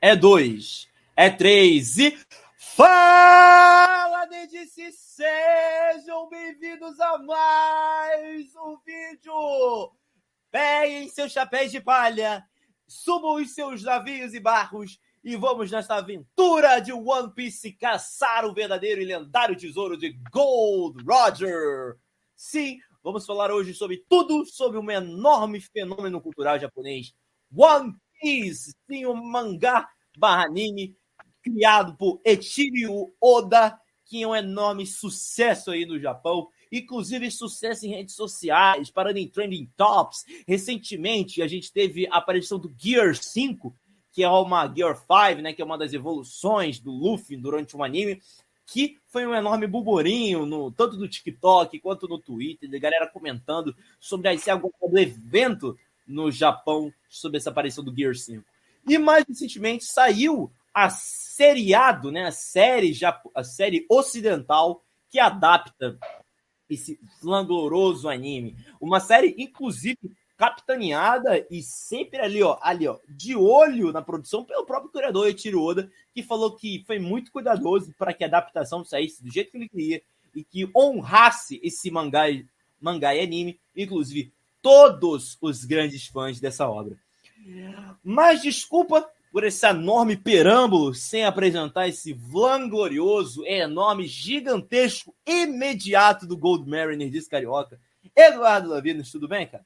é 0.01 0.15
dois, 0.15 0.87
é 1.15 1.29
três 1.29 1.97
e. 1.97 2.17
Fala, 2.57 4.25
Dedice! 4.25 4.91
Sejam 4.91 6.29
bem-vindos 6.29 6.99
a 6.99 7.17
mais 7.17 8.55
um 8.55 8.77
vídeo! 8.85 9.91
Peguem 10.51 11.07
seus 11.09 11.31
chapéus 11.31 11.71
de 11.71 11.81
palha, 11.81 12.45
subam 12.87 13.35
os 13.35 13.53
seus 13.53 13.83
navios 13.83 14.33
e 14.33 14.39
barcos 14.39 14.99
e 15.23 15.35
vamos 15.35 15.71
nesta 15.71 15.95
aventura 15.95 16.79
de 16.79 16.93
One 16.93 17.33
Piece 17.33 17.71
caçar 17.73 18.45
o 18.45 18.53
verdadeiro 18.53 19.01
e 19.01 19.05
lendário 19.05 19.57
tesouro 19.57 19.97
de 19.97 20.11
Gold 20.31 21.03
Roger. 21.03 21.97
Sim, 22.35 22.79
vamos 23.03 23.25
falar 23.25 23.51
hoje 23.51 23.73
sobre 23.73 24.05
tudo 24.07 24.45
sobre 24.45 24.77
um 24.77 24.91
enorme 24.91 25.59
fenômeno 25.59 26.21
cultural 26.21 26.59
japonês, 26.59 27.13
One 27.55 27.93
Piece, 28.21 28.73
sim, 28.89 29.05
o 29.05 29.13
um 29.13 29.23
mangá 29.23 29.87
barra 30.17 30.45
anime 30.45 30.95
criado 31.41 31.95
por 31.95 32.19
Echiro 32.25 33.13
Oda, 33.21 33.79
que 34.05 34.23
é 34.23 34.27
um 34.27 34.35
enorme 34.35 34.85
sucesso 34.85 35.71
aí 35.71 35.85
no 35.85 35.99
Japão, 35.99 36.49
inclusive 36.71 37.29
sucesso 37.31 37.85
em 37.85 37.89
redes 37.89 38.15
sociais, 38.15 38.89
parando 38.89 39.19
em 39.19 39.27
trending 39.27 39.69
tops. 39.75 40.25
Recentemente 40.47 41.41
a 41.41 41.47
gente 41.47 41.71
teve 41.71 42.07
a 42.07 42.17
aparição 42.17 42.59
do 42.59 42.73
Gear 42.77 43.15
5, 43.15 43.75
que 44.11 44.23
é 44.23 44.29
uma 44.29 44.73
Gear 44.73 44.95
5, 44.95 45.41
né, 45.41 45.53
que 45.53 45.61
é 45.61 45.65
uma 45.65 45.77
das 45.77 45.93
evoluções 45.93 46.79
do 46.79 46.91
Luffy 46.91 47.37
durante 47.37 47.75
um 47.77 47.83
anime, 47.83 48.21
que 48.65 48.97
foi 49.07 49.25
um 49.25 49.33
enorme 49.33 49.65
burburinho, 49.65 50.45
no, 50.45 50.69
tanto 50.71 50.97
no 50.97 51.07
TikTok 51.07 51.79
quanto 51.79 52.07
no 52.07 52.19
Twitter, 52.19 52.69
de 52.69 52.79
galera 52.79 53.07
comentando 53.07 53.73
sobre 53.97 54.33
esse 54.33 54.49
evento 54.49 55.77
no 56.07 56.31
Japão 56.31 56.93
sobre 57.09 57.37
essa 57.37 57.49
aparição 57.49 57.83
do 57.83 57.95
Gear 57.95 58.15
5. 58.15 58.43
E 58.87 58.97
mais 58.97 59.25
recentemente 59.27 59.85
saiu 59.85 60.51
a 60.73 60.89
seriado, 60.89 62.11
né, 62.11 62.27
a 62.27 62.31
série 62.31 62.93
a 63.35 63.43
série 63.43 63.85
ocidental 63.89 64.83
que 65.09 65.19
adapta 65.19 65.97
esse 66.69 66.99
flangloroso 67.19 68.07
anime. 68.07 68.55
Uma 68.79 68.99
série 68.99 69.35
inclusive 69.37 69.97
capitaneada 70.37 71.45
e 71.49 71.63
sempre 71.63 72.19
ali, 72.19 72.43
ó, 72.43 72.59
ali, 72.61 72.87
ó, 72.87 72.99
de 73.09 73.35
olho 73.35 73.91
na 73.91 74.03
produção 74.03 74.45
pelo 74.45 74.65
próprio 74.65 74.91
criador 74.91 75.25
Eiichiro 75.25 75.61
Oda, 75.61 75.91
que 76.13 76.21
falou 76.21 76.55
que 76.55 76.83
foi 76.85 76.99
muito 76.99 77.31
cuidadoso 77.31 77.91
para 77.97 78.13
que 78.13 78.23
a 78.23 78.27
adaptação 78.27 78.85
saísse 78.85 79.23
do 79.23 79.31
jeito 79.31 79.49
que 79.49 79.57
ele 79.57 79.67
queria 79.67 80.01
e 80.35 80.43
que 80.43 80.69
honrasse 80.75 81.59
esse 81.63 81.89
mangá, 81.89 82.25
mangá 82.79 83.15
e 83.15 83.21
anime, 83.21 83.59
inclusive 83.75 84.31
todos 84.67 85.37
os 85.41 85.63
grandes 85.63 86.07
fãs 86.07 86.41
dessa 86.41 86.69
obra. 86.69 86.97
Mas 88.03 88.41
desculpa 88.41 89.09
por 89.31 89.45
esse 89.45 89.65
enorme 89.65 90.17
perâmbulo 90.17 90.93
sem 90.93 91.23
apresentar 91.23 91.87
esse 91.87 92.11
vanglorioso, 92.11 93.45
enorme, 93.45 94.05
gigantesco, 94.05 95.15
imediato 95.25 96.27
do 96.27 96.35
Gold 96.35 96.69
Mariner 96.69 97.09
de 97.09 97.29
Carioca. 97.29 97.79
Eduardo 98.13 98.69
Lavinos, 98.69 99.09
tudo 99.09 99.25
bem, 99.25 99.47
cara? 99.47 99.63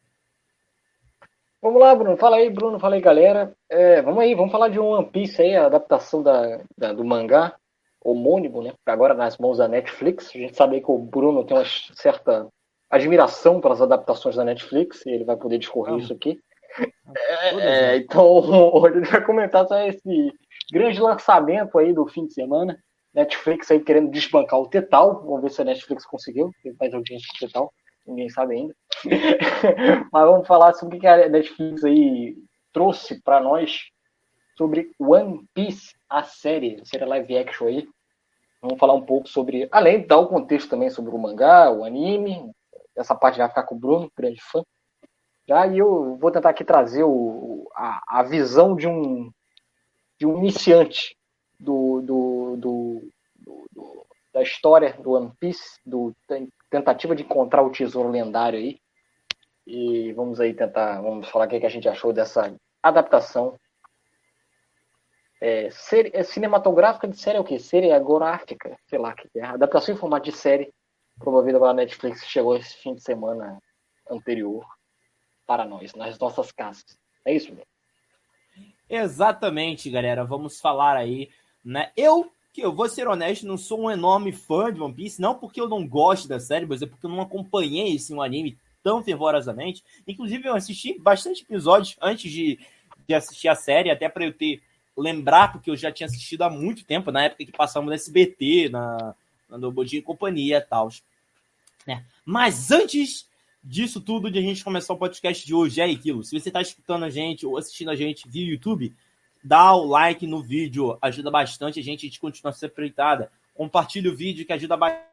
Vamos 1.59 1.81
lá, 1.81 1.95
Bruno. 1.95 2.15
Fala 2.15 2.37
aí, 2.37 2.51
Bruno. 2.51 2.79
Fala 2.79 2.93
aí, 2.93 3.01
galera. 3.01 3.55
É, 3.67 4.03
vamos 4.03 4.21
aí, 4.21 4.35
vamos 4.35 4.51
falar 4.51 4.69
de 4.69 4.77
One 4.77 5.09
Piece 5.09 5.41
aí, 5.41 5.55
a 5.55 5.65
adaptação 5.65 6.21
da, 6.21 6.61
da, 6.77 6.93
do 6.93 7.03
mangá 7.03 7.55
homônimo, 8.03 8.61
né? 8.61 8.73
Agora 8.85 9.15
nas 9.15 9.39
mãos 9.39 9.57
da 9.57 9.67
Netflix. 9.67 10.29
A 10.35 10.37
gente 10.37 10.55
sabe 10.55 10.79
que 10.79 10.91
o 10.91 10.99
Bruno 10.99 11.43
tem 11.43 11.57
uma 11.57 11.65
certa 11.65 12.47
admiração 12.91 13.61
pelas 13.61 13.81
adaptações 13.81 14.35
da 14.35 14.43
Netflix 14.43 15.05
e 15.05 15.09
ele 15.09 15.23
vai 15.23 15.37
poder 15.37 15.57
discorrer 15.57 15.97
isso 15.97 16.13
aqui. 16.13 16.39
É, 17.15 17.55
é, 17.59 17.97
então, 17.97 18.25
hoje 18.75 18.99
gente 18.99 19.11
vai 19.11 19.23
comentar 19.23 19.67
só 19.67 19.79
esse 19.87 20.33
grande 20.71 20.99
lançamento 20.99 21.77
aí 21.79 21.93
do 21.93 22.05
fim 22.07 22.25
de 22.25 22.33
semana. 22.33 22.77
Netflix 23.13 23.71
aí 23.71 23.79
querendo 23.79 24.11
desbancar 24.11 24.59
o 24.59 24.67
Tetal. 24.67 25.23
Vamos 25.23 25.41
ver 25.41 25.49
se 25.49 25.61
a 25.61 25.65
Netflix 25.65 26.05
conseguiu. 26.05 26.51
Tem 26.63 26.73
mais 26.79 26.93
audiência 26.93 27.27
do 27.33 27.45
Tetal. 27.45 27.73
Ninguém 28.05 28.29
sabe 28.29 28.55
ainda. 28.55 28.75
Mas 30.11 30.25
vamos 30.25 30.47
falar 30.47 30.73
sobre 30.73 30.97
o 30.97 30.99
que 30.99 31.07
a 31.07 31.29
Netflix 31.29 31.83
aí 31.83 32.35
trouxe 32.73 33.21
para 33.21 33.41
nós 33.41 33.89
sobre 34.57 34.91
One 34.99 35.45
Piece, 35.53 35.93
a 36.09 36.23
série, 36.23 36.81
a 36.99 37.05
live 37.05 37.37
action 37.37 37.67
aí. 37.67 37.87
Vamos 38.61 38.79
falar 38.79 38.93
um 38.93 39.01
pouco 39.01 39.27
sobre, 39.27 39.67
além 39.71 40.01
de 40.01 40.07
dar 40.07 40.19
o 40.19 40.27
contexto 40.27 40.69
também 40.69 40.89
sobre 40.89 41.13
o 41.13 41.17
mangá, 41.17 41.71
o 41.71 41.83
anime. 41.83 42.51
Essa 42.95 43.15
parte 43.15 43.37
vai 43.37 43.47
ficar 43.47 43.63
com 43.63 43.75
o 43.75 43.79
Bruno, 43.79 44.11
grande 44.15 44.41
fã. 44.41 44.63
Já, 45.47 45.67
e 45.67 45.77
eu 45.77 46.17
vou 46.17 46.31
tentar 46.31 46.49
aqui 46.49 46.63
trazer 46.63 47.03
o, 47.03 47.69
a, 47.75 48.19
a 48.19 48.23
visão 48.23 48.75
de 48.75 48.87
um, 48.87 49.31
de 50.19 50.25
um 50.25 50.37
iniciante 50.37 51.17
do, 51.59 52.01
do, 52.01 52.55
do, 52.57 53.09
do, 53.71 54.07
da 54.33 54.41
história 54.41 54.93
do 54.93 55.11
One 55.11 55.31
Piece, 55.39 55.79
do 55.85 56.15
tentativa 56.69 57.15
de 57.15 57.23
encontrar 57.23 57.63
o 57.63 57.71
tesouro 57.71 58.09
lendário 58.09 58.59
aí. 58.59 58.79
E 59.65 60.13
vamos 60.13 60.39
aí 60.39 60.53
tentar, 60.53 61.01
vamos 61.01 61.29
falar 61.29 61.45
o 61.45 61.49
que, 61.49 61.65
a 61.65 61.69
gente 61.69 61.87
achou 61.87 62.11
dessa 62.11 62.53
adaptação 62.81 63.57
é, 65.41 65.71
série, 65.71 66.11
é 66.13 66.21
cinematográfica 66.21 67.07
de 67.07 67.17
série 67.17 67.37
é 67.37 67.41
o 67.41 67.43
quê? 67.43 67.57
Série 67.57 67.91
agográfica, 67.91 68.77
sei 68.85 68.99
lá 68.99 69.13
que 69.13 69.27
é. 69.35 69.43
Adaptação 69.43 69.95
em 69.95 69.97
formato 69.97 70.29
de 70.29 70.37
série, 70.37 70.71
promovida 71.21 71.59
pela 71.59 71.73
Netflix, 71.73 72.25
chegou 72.25 72.57
esse 72.57 72.75
fim 72.75 72.95
de 72.95 73.01
semana 73.01 73.61
anterior 74.09 74.65
para 75.45 75.65
nós, 75.65 75.93
nas 75.93 76.17
nossas 76.19 76.51
casas. 76.51 76.97
É 77.25 77.33
isso, 77.33 77.53
meu? 77.53 77.65
Exatamente, 78.89 79.89
galera. 79.89 80.25
Vamos 80.25 80.59
falar 80.59 80.97
aí, 80.97 81.29
né? 81.63 81.91
Eu, 81.95 82.31
que 82.51 82.61
eu 82.61 82.73
vou 82.73 82.89
ser 82.89 83.07
honesto, 83.07 83.47
não 83.47 83.57
sou 83.57 83.83
um 83.83 83.91
enorme 83.91 84.31
fã 84.31 84.71
de 84.71 84.81
One 84.81 84.93
Piece, 84.93 85.21
não 85.21 85.35
porque 85.35 85.61
eu 85.61 85.69
não 85.69 85.87
gosto 85.87 86.27
da 86.27 86.39
série, 86.39 86.65
mas 86.65 86.81
é 86.81 86.85
porque 86.85 87.05
eu 87.05 87.09
não 87.09 87.21
acompanhei 87.21 87.95
esse 87.95 88.13
um 88.13 88.21
anime 88.21 88.57
tão 88.83 89.03
fervorosamente. 89.03 89.83
Inclusive, 90.07 90.47
eu 90.47 90.55
assisti 90.55 90.99
bastante 90.99 91.43
episódios 91.43 91.95
antes 92.01 92.31
de, 92.31 92.59
de 93.07 93.13
assistir 93.13 93.47
a 93.47 93.55
série, 93.55 93.91
até 93.91 94.09
para 94.09 94.25
eu 94.25 94.33
ter 94.33 94.61
lembrar, 94.97 95.51
porque 95.51 95.69
eu 95.69 95.75
já 95.75 95.91
tinha 95.91 96.07
assistido 96.07 96.41
há 96.41 96.49
muito 96.49 96.85
tempo, 96.85 97.11
na 97.11 97.23
época 97.23 97.45
que 97.45 97.51
passamos 97.51 97.87
no 97.87 97.93
SBT, 97.93 98.69
na, 98.69 99.15
na 99.49 99.57
Nobodinha 99.57 99.99
e 99.99 100.03
Companhia 100.03 100.57
e 100.57 100.61
tal. 100.61 100.89
Né? 101.87 102.05
Mas 102.25 102.71
antes 102.71 103.29
disso 103.63 104.01
tudo 104.01 104.31
de 104.31 104.39
a 104.39 104.41
gente 104.41 104.63
começar 104.63 104.93
o 104.93 104.97
podcast 104.97 105.45
de 105.45 105.53
hoje. 105.53 105.81
É 105.81 105.85
aquilo. 105.85 106.23
Se 106.23 106.37
você 106.37 106.49
está 106.49 106.61
escutando 106.61 107.05
a 107.05 107.09
gente 107.09 107.45
ou 107.45 107.57
assistindo 107.57 107.91
a 107.91 107.95
gente 107.95 108.27
via 108.27 108.49
YouTube, 108.49 108.95
dá 109.43 109.73
o 109.73 109.85
like 109.85 110.25
no 110.25 110.41
vídeo, 110.41 110.97
ajuda 111.01 111.29
bastante 111.29 111.79
a 111.79 111.83
gente, 111.83 112.05
a 112.05 112.09
gente 112.09 112.19
continua 112.19 112.53
ser 112.53 112.67
aproveitada. 112.67 113.31
Compartilhe 113.53 114.09
o 114.09 114.15
vídeo 114.15 114.45
que 114.45 114.53
ajuda 114.53 114.77
bastante. 114.77 115.11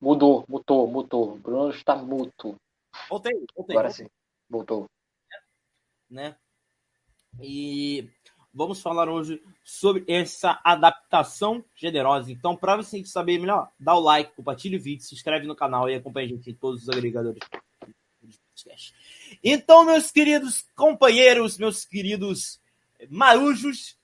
Mudou, 0.00 0.44
mutou, 0.48 0.86
mutou. 0.88 1.38
Bruno 1.38 1.70
está 1.70 1.94
muto. 1.94 2.56
Voltei, 3.08 3.32
voltei. 3.54 3.76
Agora 3.76 3.90
sim, 3.90 4.08
voltou. 4.50 4.86
Né? 6.10 6.36
E 7.40 8.10
vamos 8.52 8.82
falar 8.82 9.08
hoje 9.08 9.42
sobre 9.64 10.04
essa 10.06 10.60
adaptação 10.62 11.64
generosa. 11.74 12.30
Então, 12.30 12.56
para 12.56 12.76
você 12.76 13.04
saber 13.04 13.38
melhor, 13.38 13.70
dá 13.78 13.94
o 13.94 14.00
like, 14.00 14.34
compartilha 14.34 14.78
o 14.78 14.82
vídeo, 14.82 15.04
se 15.04 15.14
inscreve 15.14 15.46
no 15.46 15.56
canal 15.56 15.88
e 15.88 15.94
acompanha 15.94 16.26
a 16.26 16.30
gente 16.30 16.50
em 16.50 16.54
todos 16.54 16.82
os 16.82 16.88
agregadores. 16.88 17.42
Então, 19.42 19.84
meus 19.84 20.10
queridos 20.10 20.64
companheiros, 20.76 21.58
meus 21.58 21.84
queridos 21.84 22.60
marujos, 23.08 23.96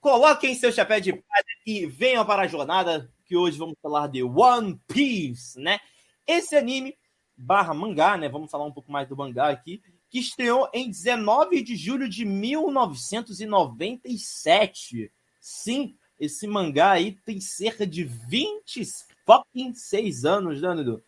coloquem 0.00 0.54
seu 0.54 0.70
chapéu 0.72 1.00
de 1.00 1.12
palha 1.12 1.44
e 1.66 1.86
venham 1.86 2.24
para 2.24 2.42
a 2.42 2.46
jornada, 2.46 3.10
que 3.26 3.36
hoje 3.36 3.58
vamos 3.58 3.76
falar 3.82 4.08
de 4.08 4.22
One 4.22 4.78
Piece, 4.86 5.58
né? 5.58 5.78
Esse 6.26 6.56
anime 6.56 6.96
barra 7.36 7.72
mangá, 7.72 8.16
né? 8.16 8.28
Vamos 8.28 8.50
falar 8.50 8.66
um 8.66 8.72
pouco 8.72 8.92
mais 8.92 9.08
do 9.08 9.16
mangá 9.16 9.48
aqui, 9.48 9.82
que 10.10 10.18
estreou 10.18 10.68
em 10.74 10.90
19 10.90 11.62
de 11.62 11.76
julho 11.76 12.08
de 12.08 12.24
1997. 12.24 15.12
Sim, 15.40 15.96
esse 16.18 16.44
mangá 16.46 16.90
aí 16.90 17.12
tem 17.24 17.40
cerca 17.40 17.86
de 17.86 18.04
20 18.04 18.82
fucking 19.24 19.72
6 19.72 20.24
anos, 20.24 20.60
né, 20.60 20.74
Dudu? 20.74 21.00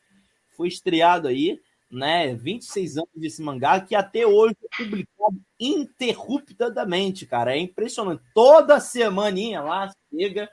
Foi 0.57 0.69
estreado 0.69 1.27
aí, 1.27 1.61
né? 1.91 2.33
26 2.35 2.97
anos 2.97 3.11
desse 3.15 3.43
mangá, 3.43 3.81
que 3.81 3.97
até 3.97 4.27
hoje 4.27 4.57
é 4.63 4.69
publicado 4.77 5.41
interruptamente, 5.59 7.27
cara. 7.27 7.55
É 7.55 7.59
impressionante. 7.59 8.23
Toda 8.33 8.79
semaninha 8.81 9.63
lá 9.63 9.93
chega 10.11 10.49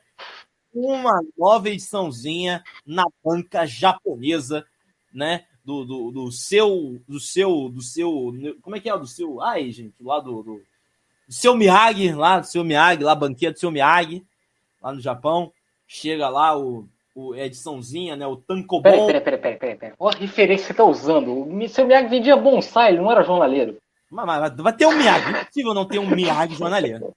uma 0.74 1.22
nova 1.38 1.70
ediçãozinha 1.70 2.64
na 2.86 3.06
banca 3.24 3.66
japonesa, 3.66 4.66
né? 5.14 5.46
Do, 5.70 5.86
do, 5.86 6.12
do, 6.12 6.32
seu, 6.32 7.00
do 7.08 7.20
seu, 7.20 7.70
do 7.70 7.80
seu, 7.80 8.34
como 8.64 8.76
é 8.76 8.80
que 8.80 8.90
é 8.90 8.98
do 8.98 9.06
seu, 9.06 9.40
ai 9.40 9.70
gente, 9.70 9.94
lá 10.02 10.20
do, 10.20 10.42
do, 10.42 10.56
do 11.28 11.34
seu 11.34 11.56
Miyagi, 11.56 12.12
lá 12.12 12.40
do 12.40 12.48
seu 12.48 12.64
Miyagi, 12.64 13.04
lá 13.04 13.12
a 13.12 13.16
banquinha 13.16 13.52
do 13.52 13.60
seu 13.60 13.70
Miyagi, 13.70 14.26
lá 14.82 14.92
no 14.92 15.00
Japão, 15.00 15.54
chega 15.88 16.28
lá 16.28 16.58
o, 16.58 16.88
o 17.14 17.36
ediçãozinha, 17.36 18.16
né, 18.16 18.26
o 18.26 18.36
Tankobon. 18.36 18.82
Peraí, 18.82 19.06
peraí, 19.06 19.22
peraí, 19.22 19.38
peraí, 19.38 19.58
peraí, 19.58 19.78
peraí. 19.78 19.96
Olha 20.00 20.18
a 20.18 20.20
referência 20.20 20.66
que 20.66 20.74
você 20.74 20.74
tá 20.74 20.84
usando, 20.84 21.48
o 21.48 21.70
seu 21.70 21.86
Miyagi 21.86 22.10
vendia 22.10 22.36
bonsai, 22.36 22.94
ele 22.94 23.02
não 23.02 23.12
era 23.12 23.22
jornaleiro. 23.22 23.78
Mas, 24.10 24.26
mas 24.26 24.56
vai 24.58 24.74
ter 24.74 24.88
um 24.88 24.98
Miyagi, 24.98 25.32
não 25.32 25.40
é 25.40 25.46
possível 25.46 25.74
não 25.76 25.86
ter 25.86 26.00
um 26.00 26.10
Miyagi 26.10 26.56
jornaleiro. 26.56 27.14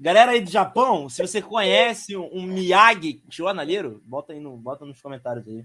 Galera 0.00 0.32
aí 0.32 0.40
do 0.40 0.50
Japão, 0.50 1.10
se 1.10 1.20
você 1.20 1.42
conhece 1.42 2.16
um, 2.16 2.42
Miyagi 2.42 3.22
jornaleiro, 3.28 4.00
bota 4.06 4.32
aí 4.32 4.40
no, 4.40 4.56
bota 4.56 4.86
nos 4.86 4.98
comentários 4.98 5.46
aí. 5.46 5.62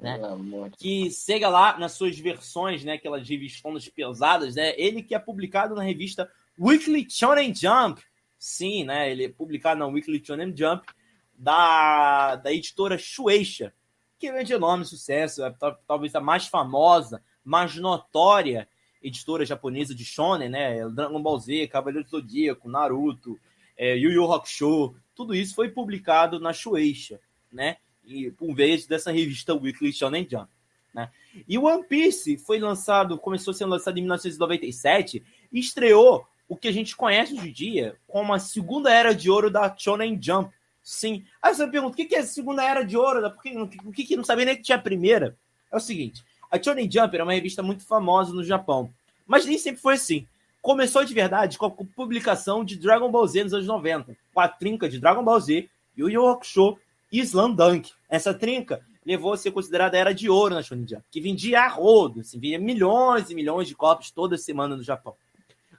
Né? 0.00 0.18
Que 0.76 1.10
chega 1.10 1.48
lá 1.48 1.78
nas 1.78 1.92
suas 1.92 2.18
versões, 2.18 2.84
né? 2.84 2.94
Aquelas 2.94 3.28
revistonas 3.28 3.88
pesadas, 3.88 4.54
né? 4.54 4.74
Ele 4.76 5.02
que 5.02 5.14
é 5.14 5.18
publicado 5.18 5.74
na 5.74 5.82
revista 5.82 6.30
Weekly 6.58 7.06
Shonen 7.10 7.54
Jump. 7.54 8.02
Sim, 8.38 8.84
né? 8.84 9.10
Ele 9.10 9.24
é 9.24 9.28
publicado 9.28 9.80
na 9.80 9.86
Weekly 9.86 10.22
Shonen 10.24 10.54
Jump 10.56 10.86
da, 11.34 12.36
da 12.36 12.52
editora 12.52 12.98
Shueisha, 12.98 13.72
que 14.18 14.32
vem 14.32 14.44
de 14.44 14.52
enorme 14.52 14.84
sucesso, 14.84 15.44
é 15.44 15.54
talvez 15.86 16.14
a 16.14 16.20
mais 16.20 16.46
famosa, 16.46 17.22
mais 17.44 17.76
notória 17.76 18.68
editora 19.02 19.44
japonesa 19.44 19.94
de 19.94 20.04
shonen, 20.04 20.48
né? 20.48 20.88
Dragon 20.88 21.22
Ball 21.22 21.38
Z, 21.38 21.68
Cavaleiro 21.68 22.04
do 22.04 22.10
Zodíaco, 22.10 22.68
Naruto, 22.68 23.38
é, 23.76 23.96
Yu 23.96 24.10
Yu 24.10 24.32
Hakusho, 24.32 24.94
tudo 25.14 25.34
isso 25.34 25.54
foi 25.54 25.68
publicado 25.70 26.40
na 26.40 26.52
Shueisha, 26.52 27.20
né? 27.52 27.76
E 28.08 28.30
por 28.30 28.54
vez 28.54 28.86
dessa 28.86 29.12
revista 29.12 29.54
Weekly 29.54 29.92
Shonen 29.92 30.26
Jump, 30.28 30.48
né? 30.94 31.10
E 31.46 31.58
One 31.58 31.84
Piece 31.84 32.38
foi 32.38 32.58
lançado, 32.58 33.18
começou 33.18 33.52
a 33.52 33.54
ser 33.54 33.66
lançado 33.66 33.98
em 33.98 34.00
1997 34.00 35.22
e 35.52 35.60
estreou 35.60 36.26
o 36.48 36.56
que 36.56 36.68
a 36.68 36.72
gente 36.72 36.96
conhece 36.96 37.34
hoje 37.34 37.50
em 37.50 37.52
dia 37.52 37.96
como 38.08 38.32
a 38.32 38.38
segunda 38.38 38.90
era 38.90 39.14
de 39.14 39.30
ouro 39.30 39.50
da 39.50 39.74
Shonen 39.76 40.18
Jump. 40.20 40.50
Sim. 40.82 41.22
Aí 41.42 41.54
você 41.54 41.66
pergunta, 41.66 41.92
o 41.92 42.06
que 42.06 42.14
é 42.14 42.20
a 42.20 42.26
segunda 42.26 42.64
era 42.64 42.82
de 42.82 42.96
ouro? 42.96 43.30
Por 43.30 43.42
que, 43.42 43.78
por 43.78 43.92
que 43.92 44.16
não 44.16 44.24
sabia 44.24 44.46
nem 44.46 44.56
que 44.56 44.62
tinha 44.62 44.78
a 44.78 44.80
primeira? 44.80 45.36
É 45.70 45.76
o 45.76 45.80
seguinte, 45.80 46.24
a 46.50 46.60
Shonen 46.60 46.90
Jump 46.90 47.14
era 47.14 47.24
uma 47.24 47.34
revista 47.34 47.62
muito 47.62 47.84
famosa 47.84 48.32
no 48.32 48.42
Japão, 48.42 48.90
mas 49.26 49.44
nem 49.44 49.58
sempre 49.58 49.82
foi 49.82 49.94
assim. 49.94 50.26
Começou 50.62 51.04
de 51.04 51.12
verdade 51.12 51.58
com 51.58 51.66
a 51.66 51.70
publicação 51.70 52.64
de 52.64 52.76
Dragon 52.76 53.10
Ball 53.10 53.26
Z 53.26 53.44
nos 53.44 53.52
anos 53.52 53.66
90, 53.66 54.16
com 54.32 54.40
a 54.40 54.48
trinca 54.48 54.88
de 54.88 54.98
Dragon 54.98 55.22
Ball 55.22 55.38
Z, 55.38 55.68
Yu 55.96 56.08
Yu 56.08 56.26
Hakusho 56.26 56.78
e 57.10 57.20
Slam 57.20 57.54
Dunk. 57.54 57.90
Essa 58.08 58.34
trinca 58.34 58.84
levou 59.04 59.32
a 59.32 59.36
ser 59.38 59.52
considerada 59.52 59.96
era 59.96 60.14
de 60.14 60.28
ouro 60.28 60.54
na 60.54 60.62
Shonen 60.62 60.86
Jump, 60.86 61.04
que 61.10 61.20
vendia 61.20 61.62
a 61.62 61.68
rodo, 61.68 62.20
assim, 62.20 62.38
vendia 62.38 62.58
milhões 62.58 63.30
e 63.30 63.34
milhões 63.34 63.66
de 63.66 63.74
cópias 63.74 64.10
toda 64.10 64.36
semana 64.36 64.76
no 64.76 64.82
Japão, 64.82 65.14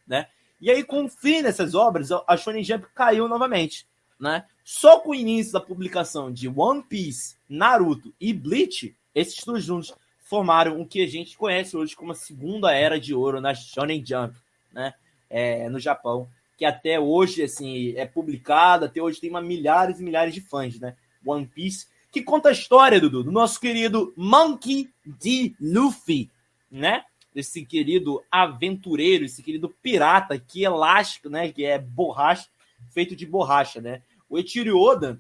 né? 0.07 0.27
E 0.59 0.69
aí, 0.69 0.83
com 0.83 1.05
o 1.05 1.09
fim 1.09 1.41
dessas 1.41 1.73
obras, 1.75 2.09
a 2.11 2.35
Shonen 2.35 2.63
Jump 2.63 2.87
caiu 2.93 3.27
novamente, 3.27 3.87
né? 4.19 4.45
Só 4.63 4.99
com 4.99 5.11
o 5.11 5.15
início 5.15 5.53
da 5.53 5.61
publicação 5.61 6.31
de 6.31 6.47
One 6.47 6.83
Piece, 6.83 7.37
Naruto 7.47 8.13
e 8.19 8.33
Bleach, 8.33 8.95
esses 9.13 9.43
dois 9.43 9.63
juntos 9.63 9.93
formaram 10.19 10.81
o 10.81 10.85
que 10.85 11.01
a 11.03 11.07
gente 11.07 11.37
conhece 11.37 11.77
hoje 11.77 11.95
como 11.95 12.11
a 12.11 12.15
segunda 12.15 12.71
era 12.71 12.99
de 12.99 13.13
ouro 13.13 13.39
na 13.39 13.53
Shonen 13.53 14.03
Jump, 14.05 14.35
né? 14.71 14.93
É, 15.29 15.69
no 15.69 15.79
Japão, 15.79 16.27
que 16.57 16.65
até 16.65 16.99
hoje 16.99 17.43
assim 17.43 17.93
é 17.95 18.05
publicada, 18.05 18.87
até 18.87 18.99
hoje 19.01 19.21
tem 19.21 19.29
uma 19.29 19.41
milhares 19.41 19.99
e 19.99 20.03
milhares 20.03 20.33
de 20.33 20.41
fãs, 20.41 20.79
né? 20.79 20.95
One 21.25 21.45
Piece, 21.45 21.87
que 22.11 22.21
conta 22.21 22.49
a 22.49 22.51
história 22.51 22.99
Dudu, 22.99 23.23
do 23.23 23.31
nosso 23.31 23.59
querido 23.59 24.13
Monkey 24.15 24.89
D. 25.05 25.53
Luffy, 25.59 26.29
né? 26.71 27.03
Esse 27.35 27.65
querido 27.65 28.23
aventureiro, 28.31 29.25
esse 29.25 29.43
querido 29.43 29.69
pirata 29.69 30.37
que 30.39 30.63
é 30.63 30.67
elástico, 30.67 31.29
né? 31.29 31.51
Que 31.51 31.65
é 31.65 31.77
borracha, 31.77 32.47
feito 32.91 33.15
de 33.15 33.25
borracha, 33.25 33.79
né? 33.79 34.01
O 34.29 34.37
Eiichiro 34.37 34.79
Oda, 34.79 35.19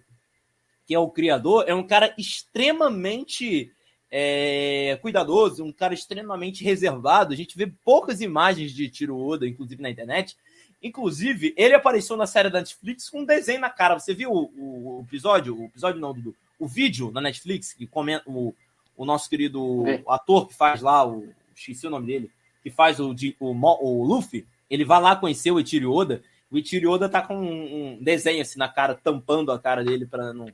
que 0.85 0.95
é 0.95 0.99
o 0.99 1.09
criador, 1.09 1.65
é 1.67 1.73
um 1.73 1.85
cara 1.85 2.13
extremamente 2.17 3.71
é, 4.11 4.97
cuidadoso, 5.01 5.63
um 5.63 5.71
cara 5.71 5.93
extremamente 5.93 6.63
reservado. 6.63 7.33
A 7.33 7.37
gente 7.37 7.55
vê 7.55 7.71
poucas 7.85 8.21
imagens 8.21 8.71
de 8.73 8.89
Tiro 8.89 9.17
Oda, 9.17 9.47
inclusive 9.47 9.81
na 9.81 9.89
internet. 9.89 10.35
Inclusive, 10.81 11.53
ele 11.57 11.73
apareceu 11.73 12.15
na 12.15 12.25
série 12.25 12.49
da 12.49 12.59
Netflix 12.59 13.09
com 13.09 13.21
um 13.21 13.25
desenho 13.25 13.59
na 13.59 13.69
cara. 13.69 13.99
Você 13.99 14.13
viu 14.13 14.31
o, 14.31 14.99
o 14.99 15.05
episódio? 15.07 15.59
O 15.59 15.65
episódio 15.65 15.99
não, 15.99 16.13
Dudu. 16.13 16.35
O 16.57 16.67
vídeo 16.67 17.11
na 17.11 17.21
Netflix 17.21 17.73
que 17.73 17.85
comenta 17.85 18.29
o, 18.29 18.55
o 18.95 19.05
nosso 19.05 19.29
querido 19.29 19.83
ator 20.07 20.47
que 20.47 20.53
faz 20.53 20.81
lá, 20.81 21.05
o, 21.05 21.29
esqueci 21.55 21.85
o 21.87 21.89
nome 21.89 22.07
dele, 22.07 22.31
que 22.63 22.69
faz 22.69 22.99
o, 22.99 23.13
o, 23.39 23.51
o 23.51 24.03
Luffy. 24.05 24.45
Ele 24.69 24.85
vai 24.85 25.01
lá 25.01 25.15
conhecer 25.15 25.51
o 25.51 25.59
Eiichiro 25.59 25.91
Oda. 25.91 26.21
O 26.49 26.57
Eiichiro 26.57 26.91
Oda 26.91 27.09
tá 27.09 27.21
com 27.21 27.35
um, 27.35 27.97
um 27.97 28.03
desenho 28.03 28.41
assim 28.41 28.57
na 28.57 28.69
cara, 28.69 28.95
tampando 28.95 29.51
a 29.51 29.59
cara 29.59 29.83
dele 29.83 30.05
para 30.05 30.33
não 30.33 30.47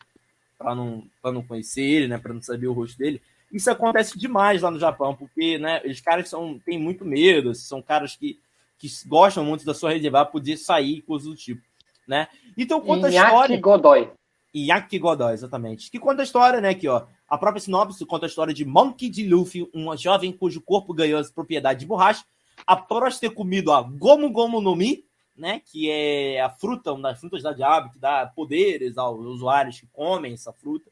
para 0.58 0.74
não, 0.74 1.04
pra 1.22 1.32
não 1.32 1.44
conhecer 1.44 1.82
ele, 1.82 2.08
né? 2.08 2.18
Para 2.18 2.34
não 2.34 2.42
saber 2.42 2.68
o 2.68 2.74
rosto 2.74 2.98
dele. 2.98 3.22
Isso 3.52 3.70
acontece 3.70 4.18
demais 4.18 4.62
lá 4.62 4.72
no 4.72 4.80
Japão, 4.80 5.16
porque 5.16 5.58
né, 5.58 5.82
os 5.86 6.02
caras 6.02 6.28
são, 6.28 6.60
têm 6.60 6.80
muito 6.80 7.06
medo, 7.06 7.54
são 7.54 7.82
caras 7.82 8.16
que, 8.16 8.40
que 8.78 8.88
gostam 9.08 9.44
muito 9.44 9.66
da 9.66 9.74
sua 9.74 9.92
reserva, 9.92 10.26
poder 10.26 10.58
sair, 10.58 11.02
coisas 11.02 11.28
do 11.28 11.36
tipo. 11.36 11.62
Né? 12.08 12.28
Então 12.58 12.80
conta 12.82 13.08
a 13.08 13.10
história. 13.10 13.60
Godoy. 13.60 14.12
Yaki 14.56 15.00
Godoy, 15.00 15.34
exatamente. 15.34 15.92
Que 15.92 16.00
conta 16.00 16.22
a 16.22 16.24
história, 16.24 16.62
né? 16.62 16.70
Aqui, 16.70 16.88
ó. 16.88 17.06
A 17.28 17.38
própria 17.38 17.60
sinopse 17.60 18.06
conta 18.06 18.26
a 18.26 18.30
história 18.30 18.54
de 18.54 18.64
Monkey 18.64 19.10
D. 19.10 19.28
Luffy, 19.28 19.70
uma 19.74 19.98
jovem 19.98 20.32
cujo 20.32 20.62
corpo 20.62 20.94
ganhou 20.94 21.20
as 21.20 21.32
propriedades 21.32 21.82
de 21.82 21.88
borracha, 21.88 22.24
após 22.66 23.20
ter 23.20 23.32
comido 23.32 23.72
a 23.72 23.82
Gomu 23.82 24.30
Gomu 24.30 24.62
no 24.62 24.76
Mi, 24.76 25.04
né? 25.36 25.62
Que 25.66 25.90
é 25.90 26.42
a 26.42 26.50
fruta, 26.50 26.94
uma 26.94 27.10
das 27.10 27.20
frutas 27.20 27.44
da 27.44 27.52
diabo, 27.52 27.92
que 27.92 28.00
dá 28.00 28.26
poderes 28.28 28.98
aos 28.98 29.26
usuários 29.26 29.80
que 29.80 29.88
comem 29.88 30.34
essa 30.34 30.54
fruta, 30.54 30.90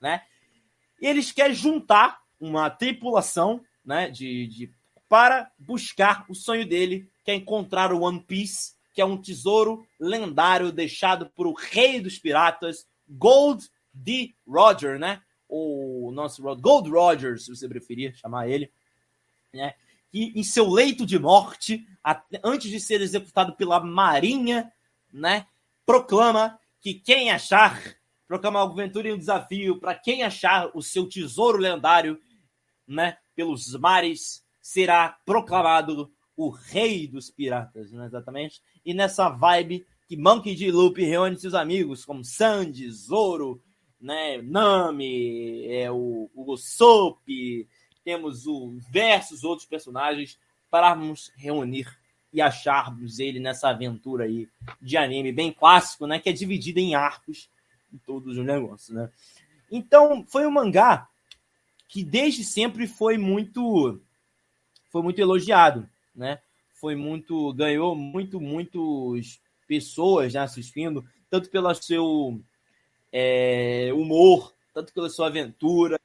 né? 0.00 0.22
E 1.00 1.06
eles 1.06 1.32
querem 1.32 1.54
juntar 1.54 2.20
uma 2.38 2.70
tripulação 2.70 3.60
né, 3.84 4.08
de, 4.08 4.46
de, 4.46 4.72
para 5.08 5.50
buscar 5.58 6.24
o 6.28 6.34
sonho 6.34 6.66
dele, 6.66 7.09
que 7.24 7.30
é 7.30 7.34
encontrar 7.34 7.92
o 7.92 8.02
One 8.02 8.20
Piece, 8.20 8.74
que 8.92 9.00
é 9.00 9.04
um 9.04 9.20
tesouro 9.20 9.86
lendário 9.98 10.72
deixado 10.72 11.30
por 11.30 11.46
o 11.46 11.54
rei 11.54 12.00
dos 12.00 12.18
piratas, 12.18 12.86
Gold 13.08 13.68
D. 13.92 14.34
Roger, 14.46 14.98
né? 14.98 15.22
O 15.48 16.10
nosso 16.12 16.42
Gold 16.56 16.90
Roger, 16.90 17.38
se 17.38 17.54
você 17.54 17.68
preferir 17.68 18.16
chamar 18.16 18.48
ele, 18.48 18.72
né? 19.52 19.74
Que 20.10 20.32
em 20.34 20.42
seu 20.42 20.68
leito 20.68 21.06
de 21.06 21.18
morte, 21.18 21.86
antes 22.42 22.70
de 22.70 22.80
ser 22.80 23.00
executado 23.00 23.54
pela 23.56 23.80
Marinha, 23.80 24.72
né? 25.12 25.46
Proclama 25.86 26.58
que 26.80 26.94
quem 26.94 27.30
achar 27.30 27.80
proclama 28.30 28.62
uma 28.62 28.72
aventura 28.72 29.08
e 29.08 29.12
um 29.12 29.18
desafio 29.18 29.80
para 29.80 29.92
quem 29.92 30.22
achar 30.22 30.70
o 30.72 30.80
seu 30.80 31.08
tesouro 31.08 31.58
lendário, 31.58 32.16
né, 32.86 33.18
pelos 33.34 33.74
mares, 33.74 34.44
será 34.62 35.18
proclamado 35.26 36.12
o 36.40 36.48
rei 36.48 37.06
dos 37.06 37.30
piratas, 37.30 37.92
né, 37.92 38.06
exatamente. 38.06 38.62
E 38.84 38.94
nessa 38.94 39.28
vibe 39.28 39.86
que 40.08 40.16
Monkey 40.16 40.54
D. 40.54 40.72
Loop 40.72 41.02
reúne 41.04 41.38
seus 41.38 41.52
amigos 41.52 42.04
como 42.04 42.24
Sandy, 42.24 42.90
Zoro, 42.90 43.62
né, 44.00 44.40
Nami, 44.40 45.66
é, 45.66 45.90
o, 45.90 46.30
o 46.34 46.56
Sop, 46.56 47.18
temos 48.02 48.46
o 48.46 48.78
versus 48.90 49.44
outros 49.44 49.68
personagens 49.68 50.38
para 50.70 50.96
nos 50.96 51.30
reunir 51.36 51.86
e 52.32 52.40
acharmos 52.40 53.18
ele 53.18 53.38
nessa 53.38 53.68
aventura 53.68 54.24
aí 54.24 54.48
de 54.80 54.96
anime 54.96 55.32
bem 55.32 55.52
clássico, 55.52 56.06
né, 56.06 56.18
que 56.18 56.30
é 56.30 56.32
dividida 56.32 56.80
em 56.80 56.94
arcos 56.94 57.50
em 57.92 57.98
todos 57.98 58.38
os 58.38 58.44
negócios, 58.46 58.96
né? 58.96 59.10
Então, 59.70 60.24
foi 60.26 60.46
um 60.46 60.50
mangá 60.50 61.06
que 61.86 62.02
desde 62.02 62.44
sempre 62.44 62.86
foi 62.86 63.18
muito 63.18 64.00
foi 64.88 65.02
muito 65.02 65.20
elogiado, 65.20 65.88
né? 66.20 66.38
Foi 66.74 66.94
muito 66.94 67.52
ganhou 67.54 67.96
muito 67.96 68.40
muitos 68.40 69.40
pessoas 69.66 70.34
né, 70.34 70.40
assistindo, 70.40 71.04
tanto 71.28 71.50
pelo 71.50 71.72
seu 71.74 72.40
é, 73.12 73.90
humor, 73.94 74.54
tanto 74.74 74.92
pela 74.92 75.08
sua 75.08 75.26
aventura, 75.26 75.98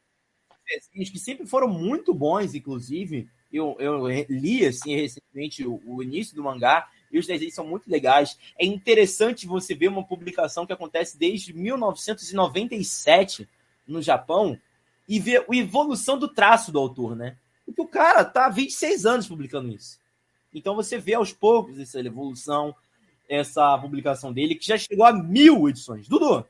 que 0.94 1.20
sempre 1.20 1.46
foram 1.46 1.68
muito 1.68 2.14
bons, 2.14 2.56
inclusive. 2.56 3.28
Eu, 3.52 3.76
eu 3.80 4.08
li 4.30 4.66
assim 4.66 4.96
recentemente 4.96 5.66
o, 5.66 5.82
o 5.86 6.04
início 6.04 6.36
do 6.36 6.44
mangá 6.44 6.88
e 7.12 7.20
os 7.20 7.28
desenhos 7.28 7.54
são 7.54 7.66
muito 7.66 7.90
legais. 7.90 8.38
É 8.60 8.66
interessante 8.66 9.48
você 9.48 9.74
ver 9.74 9.88
uma 9.88 10.04
publicação 10.04 10.66
que 10.66 10.74
acontece 10.74 11.18
desde 11.18 11.54
1997 11.54 13.48
no 13.88 14.02
Japão 14.02 14.60
e 15.08 15.20
ver 15.20 15.46
a 15.50 15.56
evolução 15.56 16.18
do 16.18 16.28
traço 16.28 16.72
do 16.72 16.80
autor, 16.80 17.16
né? 17.16 17.38
Porque 17.66 17.82
o 17.82 17.88
cara 17.88 18.26
tá 18.26 18.48
há 18.48 18.50
26 18.50 19.06
anos 19.06 19.28
publicando 19.28 19.70
isso. 19.70 20.00
Então 20.56 20.76
você 20.76 20.98
vê 20.98 21.14
aos 21.14 21.34
poucos 21.34 21.78
essa 21.78 22.00
evolução, 22.00 22.74
essa 23.28 23.78
publicação 23.78 24.32
dele, 24.32 24.56
que 24.56 24.66
já 24.66 24.78
chegou 24.78 25.06
a 25.06 25.12
mil 25.12 25.68
edições. 25.68 26.08
Dudu, 26.08 26.46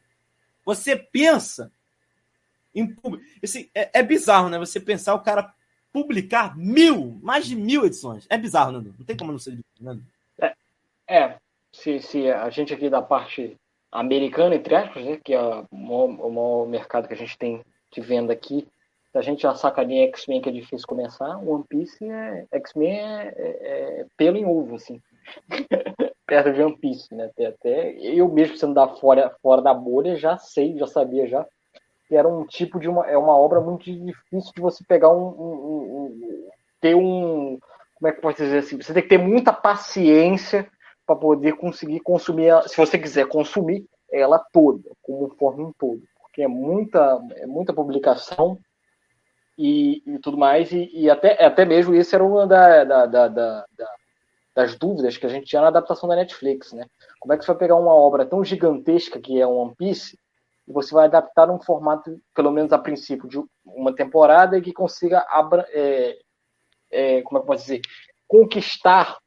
você 0.64 0.96
pensa 0.96 1.72
em. 2.74 2.96
Assim, 3.44 3.70
é, 3.74 4.00
é 4.00 4.04
bizarro, 4.04 4.50
né? 4.50 4.60
Você 4.60 4.80
pensar 4.80 5.16
o 5.16 5.22
cara 5.22 5.54
publicar 5.92 6.56
mil, 6.58 7.20
mais 7.24 7.48
de 7.48 7.56
mil 7.56 7.86
edições. 7.86 8.26
É 8.30 8.38
bizarro, 8.38 8.74
né? 8.74 8.94
Não 8.98 9.06
tem 9.06 9.18
como 9.18 9.32
não 9.32 9.40
ser, 9.40 9.58
né? 9.80 9.98
É, 10.40 10.54
é 11.08 11.38
se, 11.72 12.00
se 12.02 12.32
a 12.32 12.50
gente 12.50 12.74
aqui 12.74 12.90
da 12.90 13.02
parte 13.02 13.58
americana, 13.92 14.56
entre 14.56 14.76
aspas, 14.76 15.04
né, 15.04 15.20
que 15.24 15.34
é 15.34 15.42
o 15.42 15.66
maior, 15.72 16.06
o 16.06 16.32
maior 16.32 16.68
mercado 16.68 17.08
que 17.08 17.14
a 17.14 17.18
gente 17.18 17.38
tem 17.38 17.64
de 17.92 18.02
venda 18.02 18.34
aqui, 18.34 18.68
a 19.16 19.22
gente 19.22 19.44
já 19.44 19.56
sacaneia 19.56 20.08
X-Men, 20.08 20.42
que 20.42 20.50
é 20.50 20.52
difícil 20.52 20.88
começar, 20.88 21.38
One 21.38 21.64
Piece 21.68 22.10
é. 22.10 22.46
X-Men 22.52 23.00
é, 23.00 23.34
é, 23.38 24.02
é, 24.02 24.06
pelo 24.18 24.38
em 24.38 24.46
ovo, 24.46 24.76
assim. 24.76 25.02
Perto 26.28 26.54
de 26.54 26.62
One 26.62 26.78
Piece, 26.78 27.14
né? 27.14 27.26
Até, 27.26 27.46
até 27.48 27.92
eu 28.00 28.28
mesmo 28.28 28.58
sendo 28.58 28.74
da 28.74 28.88
fora, 28.88 29.36
fora 29.42 29.62
da 29.62 29.74
bolha, 29.74 30.16
já 30.16 30.38
sei, 30.38 30.78
já 30.78 30.88
sabia 30.88 31.28
já 31.28 31.46
que 32.08 32.16
era 32.16 32.28
um 32.28 32.46
tipo 32.46 32.80
de 32.80 32.88
uma. 32.88 33.06
É 33.08 33.18
uma 33.18 33.38
obra 33.38 33.60
muito 33.60 33.84
difícil 33.84 34.52
de 34.56 34.62
você 34.62 34.84
pegar 34.88 35.10
um. 35.10 35.28
um, 35.28 35.54
um, 35.54 36.06
um 36.06 36.50
ter 36.80 36.96
um. 36.96 37.58
Como 37.96 38.08
é 38.08 38.12
que 38.12 38.22
pode 38.22 38.38
dizer 38.38 38.60
assim? 38.60 38.78
Você 38.82 38.94
tem 38.94 39.04
que 39.04 39.10
ter 39.10 39.18
muita 39.18 39.52
paciência 39.52 40.70
para 41.06 41.16
poder 41.16 41.54
conseguir 41.54 42.00
consumir, 42.00 42.48
ela, 42.48 42.68
se 42.68 42.76
você 42.78 42.98
quiser 42.98 43.28
consumir 43.28 43.86
ela 44.12 44.40
toda, 44.52 44.90
como 45.02 45.36
forma 45.36 45.70
em 45.70 45.72
todo. 45.78 46.02
Porque 46.22 46.42
é 46.42 46.48
muita, 46.48 47.22
é 47.38 47.46
muita 47.46 47.74
publicação 47.74 48.58
e, 49.58 50.04
e 50.06 50.20
tudo 50.20 50.38
mais, 50.38 50.72
e, 50.72 50.90
e, 50.94 51.10
até, 51.10 51.44
até 51.44 51.66
mesmo 51.66 51.96
isso 51.96 52.14
era 52.16 52.24
uma 52.24 52.46
da, 52.46 52.84
da, 52.84 53.06
da, 53.06 53.28
da, 53.28 53.66
das 54.54 54.76
dúvidas 54.76 55.18
que 55.18 55.26
a 55.26 55.30
gente 55.30 55.46
tinha 55.46 55.62
na 55.62 55.68
adaptação 55.68 56.08
da 56.08 56.16
Netflix, 56.16 56.72
né? 56.74 56.86
Como 57.20 57.34
é 57.34 57.38
que 57.38 57.44
você 57.44 57.52
vai 57.52 57.60
pegar 57.60 57.76
uma 57.76 57.94
obra 57.94 58.26
tão 58.26 58.44
gigantesca 58.44 59.20
que 59.20 59.40
é 59.40 59.46
One 59.46 59.76
Piece 59.76 60.18
e 60.68 60.74
você 60.74 60.94
vai 60.94 61.06
adaptar 61.06 61.50
um 61.50 61.60
formato, 61.60 62.20
pelo 62.34 62.52
menos 62.52 62.74
a 62.74 62.78
princípio, 62.78 63.28
de 63.28 63.42
uma 63.66 63.94
temporada 63.94 64.58
e 64.58 64.62
que 64.62 64.74
consiga, 64.74 65.26
é, 65.70 66.18
é, 66.92 67.22
como 67.22 67.38
é 67.38 67.42
que 67.42 67.44
eu 67.44 67.48
posso 67.48 67.64
dizer, 67.64 67.82
conquistar 68.28 69.18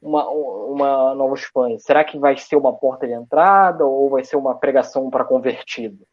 uma, 0.00 0.28
uma 0.28 1.14
nova 1.14 1.34
Espanha? 1.34 1.78
Será 1.78 2.02
que 2.02 2.18
vai 2.18 2.36
ser 2.36 2.56
uma 2.56 2.76
porta 2.76 3.06
de 3.06 3.12
entrada 3.12 3.84
ou 3.84 4.10
vai 4.10 4.24
ser 4.24 4.36
uma 4.36 4.58
pregação 4.58 5.10
para 5.10 5.24
convertido? 5.24 6.06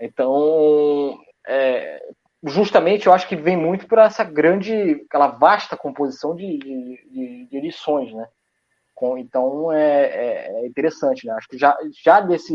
Então, 0.00 1.18
é, 1.46 2.12
justamente 2.44 3.06
eu 3.06 3.12
acho 3.12 3.28
que 3.28 3.36
vem 3.36 3.56
muito 3.56 3.86
por 3.86 3.98
essa 3.98 4.24
grande, 4.24 5.04
aquela 5.08 5.28
vasta 5.28 5.76
composição 5.76 6.34
de, 6.34 6.58
de, 6.58 7.46
de 7.46 7.56
edições, 7.56 8.12
né? 8.12 8.28
Então 9.18 9.72
é, 9.72 10.04
é, 10.04 10.62
é, 10.62 10.66
interessante, 10.66 11.26
né? 11.26 11.32
Acho 11.32 11.48
que 11.48 11.58
já, 11.58 11.76
já 12.04 12.20
desse 12.20 12.54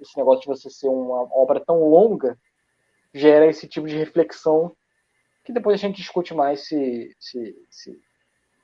esse 0.00 0.16
negócio 0.16 0.40
de 0.40 0.48
você 0.48 0.68
ser 0.68 0.88
uma 0.88 1.22
obra 1.32 1.60
tão 1.64 1.88
longa 1.88 2.36
gera 3.14 3.46
esse 3.46 3.68
tipo 3.68 3.86
de 3.86 3.96
reflexão 3.96 4.76
que 5.44 5.52
depois 5.52 5.76
a 5.76 5.86
gente 5.86 5.96
discute 5.96 6.34
mais 6.34 6.66
se, 6.66 7.14
se, 7.20 7.56
se 7.70 8.00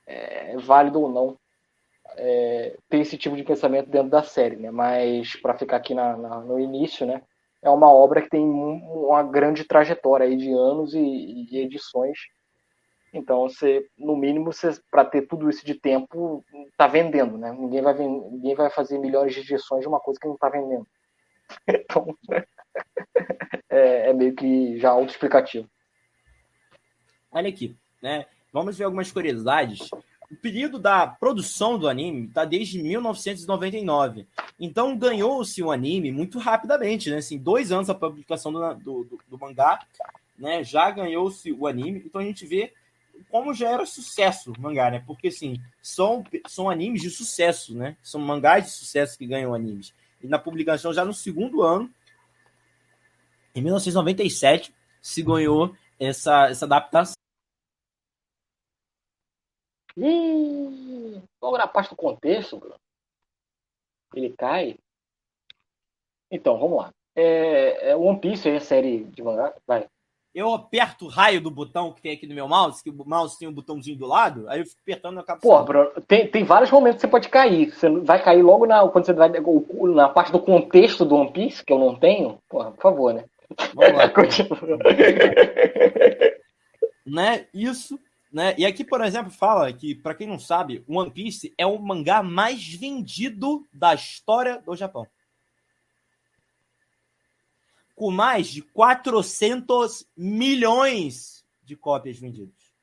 é 0.05 0.57
válido 0.57 1.01
ou 1.01 1.09
não 1.09 1.39
é, 2.17 2.77
ter 2.89 2.99
esse 2.99 3.17
tipo 3.17 3.35
de 3.35 3.43
pensamento 3.43 3.89
dentro 3.89 4.09
da 4.09 4.21
série, 4.21 4.57
né? 4.57 4.69
Mas 4.69 5.35
para 5.37 5.57
ficar 5.57 5.77
aqui 5.77 5.93
na, 5.93 6.17
na, 6.17 6.41
no 6.41 6.59
início, 6.59 7.05
né? 7.05 7.21
É 7.63 7.69
uma 7.69 7.89
obra 7.89 8.21
que 8.21 8.29
tem 8.29 8.43
uma 8.43 9.23
grande 9.23 9.63
trajetória 9.63 10.25
aí 10.25 10.35
de 10.35 10.51
anos 10.51 10.93
e, 10.93 11.47
e 11.49 11.57
edições. 11.59 12.17
Então, 13.13 13.47
você, 13.47 13.87
no 13.97 14.17
mínimo, 14.17 14.49
para 14.91 15.05
ter 15.05 15.27
tudo 15.27 15.49
isso 15.49 15.65
de 15.65 15.75
tempo, 15.75 16.43
tá 16.75 16.87
vendendo, 16.87 17.37
né? 17.37 17.53
Ninguém 17.53 17.81
vai, 17.81 17.93
ninguém 17.95 18.55
vai 18.55 18.69
fazer 18.69 18.97
milhões 18.99 19.33
de 19.33 19.41
edições 19.41 19.81
de 19.81 19.87
uma 19.87 19.99
coisa 19.99 20.19
que 20.19 20.27
não 20.27 20.35
está 20.35 20.49
vendendo. 20.49 20.85
Então, 21.67 22.17
é, 23.69 24.09
é, 24.09 24.13
meio 24.13 24.33
que 24.33 24.79
já 24.79 24.89
autoexplicativo. 24.89 25.69
Olha 27.31 27.49
aqui, 27.49 27.75
né? 28.01 28.25
Vamos 28.51 28.77
ver 28.77 28.85
algumas 28.85 29.11
curiosidades 29.11 29.89
o 30.33 30.35
período 30.35 30.79
da 30.79 31.05
produção 31.05 31.77
do 31.77 31.87
anime 31.87 32.25
está 32.25 32.43
desde 32.43 32.81
1999. 32.81 34.25
Então 34.59 34.97
ganhou-se 34.97 35.61
o 35.61 35.71
anime 35.71 36.11
muito 36.11 36.39
rapidamente, 36.39 37.11
né? 37.11 37.17
Assim, 37.17 37.37
dois 37.37 37.71
anos 37.71 37.89
a 37.89 37.93
publicação 37.93 38.51
do, 38.51 38.73
do, 38.73 39.03
do, 39.03 39.19
do 39.29 39.37
mangá, 39.37 39.79
né? 40.37 40.63
Já 40.63 40.89
ganhou-se 40.89 41.51
o 41.51 41.67
anime. 41.67 42.01
Então 42.03 42.19
a 42.19 42.23
gente 42.23 42.47
vê 42.47 42.73
como 43.29 43.53
já 43.53 43.69
era 43.69 43.85
sucesso 43.85 44.51
o 44.51 44.61
mangá, 44.61 44.89
né? 44.89 45.03
Porque 45.05 45.27
assim, 45.27 45.61
são, 45.81 46.23
são 46.47 46.67
animes 46.67 47.01
de 47.01 47.11
sucesso, 47.11 47.75
né? 47.75 47.95
São 48.01 48.19
mangás 48.19 48.65
de 48.65 48.71
sucesso 48.71 49.17
que 49.17 49.27
ganham 49.27 49.53
animes. 49.53 49.93
E 50.21 50.27
na 50.27 50.39
publicação 50.39 50.91
já 50.93 51.05
no 51.05 51.13
segundo 51.13 51.61
ano, 51.61 51.89
em 53.53 53.61
1997, 53.61 54.73
se 54.99 55.21
ganhou 55.21 55.75
essa, 55.99 56.47
essa 56.47 56.65
adaptação. 56.65 57.22
Logo 59.95 61.57
na 61.57 61.67
parte 61.67 61.91
do 61.91 61.95
contexto, 61.95 62.57
Bruno, 62.57 62.75
ele 64.15 64.33
cai. 64.37 64.77
Então, 66.31 66.57
vamos 66.57 66.77
lá. 66.77 66.93
É, 67.15 67.91
é 67.91 67.95
One 67.95 68.19
Piece 68.19 68.49
é 68.49 68.55
a 68.55 68.61
série 68.61 69.03
de 69.05 69.21
mangá. 69.21 69.53
Vai. 69.67 69.87
Eu 70.33 70.51
aperto 70.51 71.05
o 71.05 71.09
raio 71.09 71.39
do 71.39 71.51
botão 71.51 71.93
que 71.93 72.01
tem 72.01 72.13
aqui 72.13 72.25
no 72.25 72.33
meu 72.33 72.47
mouse, 72.47 72.83
que 72.83 72.89
o 72.89 73.05
mouse 73.05 73.37
tem 73.37 73.47
um 73.47 73.53
botãozinho 73.53 73.95
do 73.95 74.07
lado, 74.07 74.49
aí 74.49 74.61
eu 74.61 74.65
fico 74.65 74.81
apertando 74.81 75.19
a 75.19 75.23
capsula. 75.23 75.59
Pô, 75.59 75.63
Bruno, 75.63 75.91
tem, 76.07 76.27
tem 76.27 76.43
vários 76.43 76.71
momentos 76.71 76.95
que 76.95 77.01
você 77.01 77.07
pode 77.07 77.29
cair. 77.29 77.69
Você 77.69 77.87
vai 77.99 78.23
cair 78.23 78.41
logo 78.41 78.65
na, 78.65 78.87
quando 78.89 79.05
você 79.05 79.13
vai 79.13 79.29
na 79.29 80.09
parte 80.09 80.31
do 80.31 80.39
contexto 80.39 81.05
do 81.05 81.15
One 81.15 81.31
Piece, 81.31 81.63
que 81.63 81.71
eu 81.71 81.77
não 81.77 81.95
tenho. 81.95 82.39
Porra, 82.49 82.71
por 82.71 82.81
favor, 82.81 83.13
né? 83.13 83.25
Vamos 83.75 83.95
lá. 83.95 84.09
Continua. 84.09 84.57
né? 87.05 87.45
Isso 87.53 87.99
né? 88.33 88.55
E 88.57 88.65
aqui, 88.65 88.83
por 88.83 88.99
exemplo, 89.01 89.31
fala 89.31 89.71
que, 89.71 89.93
para 89.93 90.15
quem 90.15 90.25
não 90.25 90.39
sabe, 90.39 90.83
One 90.87 91.11
Piece 91.11 91.53
é 91.55 91.67
o 91.67 91.77
mangá 91.77 92.23
mais 92.23 92.73
vendido 92.73 93.67
da 93.71 93.93
história 93.93 94.59
do 94.59 94.75
Japão. 94.75 95.07
Com 97.95 98.09
mais 98.09 98.47
de 98.47 98.63
400 98.63 100.09
milhões 100.17 101.45
de 101.61 101.75
cópias 101.75 102.17
vendidas. 102.17 102.73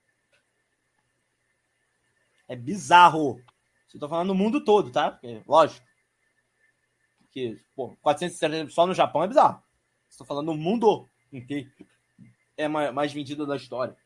É 2.47 2.55
bizarro. 2.55 3.43
Estou 3.93 4.07
falando 4.07 4.29
no 4.29 4.35
mundo 4.35 4.63
todo, 4.63 4.89
tá? 4.89 5.11
Porque, 5.11 5.43
lógico. 5.45 5.85
Porque, 7.19 7.61
pô, 7.75 7.93
470 8.01 8.71
só 8.71 8.87
no 8.87 8.93
Japão 8.93 9.21
é 9.21 9.27
bizarro. 9.27 9.61
Estou 10.09 10.25
falando 10.25 10.45
no 10.45 10.55
mundo 10.55 11.09
inteiro. 11.31 11.69
É 12.55 12.69
mais 12.69 13.11
vendido 13.11 13.45
da 13.45 13.57
história. 13.57 13.97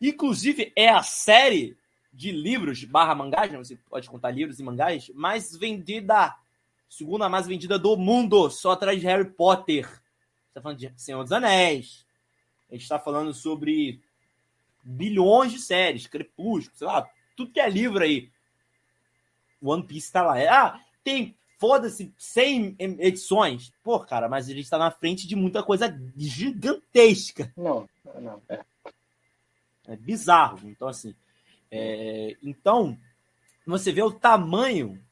Inclusive, 0.00 0.72
é 0.76 0.88
a 0.88 1.02
série 1.02 1.76
de 2.12 2.30
livros 2.30 2.84
barra 2.84 3.14
mangás, 3.14 3.50
né? 3.50 3.58
você 3.58 3.76
pode 3.88 4.08
contar 4.08 4.30
livros 4.30 4.60
e 4.60 4.62
mangás, 4.62 5.08
mais 5.10 5.56
vendida, 5.56 6.34
segunda 6.88 7.28
mais 7.28 7.46
vendida 7.46 7.78
do 7.78 7.96
mundo, 7.96 8.48
só 8.50 8.72
atrás 8.72 9.00
de 9.00 9.06
Harry 9.06 9.28
Potter. 9.28 9.86
Está 10.48 10.60
falando 10.62 10.78
de 10.78 10.92
Senhor 10.96 11.22
dos 11.22 11.32
Anéis. 11.32 12.06
A 12.70 12.74
gente 12.74 12.82
está 12.82 12.98
falando 12.98 13.34
sobre 13.34 14.00
bilhões 14.82 15.52
de 15.52 15.58
séries, 15.58 16.06
Crepúsculo, 16.06 16.76
sei 16.76 16.86
lá, 16.86 17.08
tudo 17.36 17.50
que 17.50 17.60
é 17.60 17.68
livro 17.68 18.04
aí. 18.04 18.30
One 19.60 19.82
Piece 19.82 20.06
está 20.06 20.22
lá. 20.22 20.34
Ah, 20.48 20.80
tem, 21.02 21.34
foda-se, 21.58 22.12
100 22.16 22.76
edições. 22.78 23.72
Pô, 23.82 23.98
cara, 23.98 24.28
mas 24.28 24.46
a 24.46 24.50
gente 24.50 24.64
está 24.64 24.78
na 24.78 24.90
frente 24.90 25.26
de 25.26 25.34
muita 25.34 25.62
coisa 25.62 25.98
gigantesca. 26.16 27.52
Não, 27.56 27.88
não, 28.20 28.42
é. 28.48 28.64
É 29.86 29.96
bizarro. 29.96 30.68
Então, 30.68 30.88
assim. 30.88 31.14
É... 31.70 32.36
Então, 32.42 32.98
você 33.66 33.92
vê 33.92 34.02
o 34.02 34.12
tamanho 34.12 35.02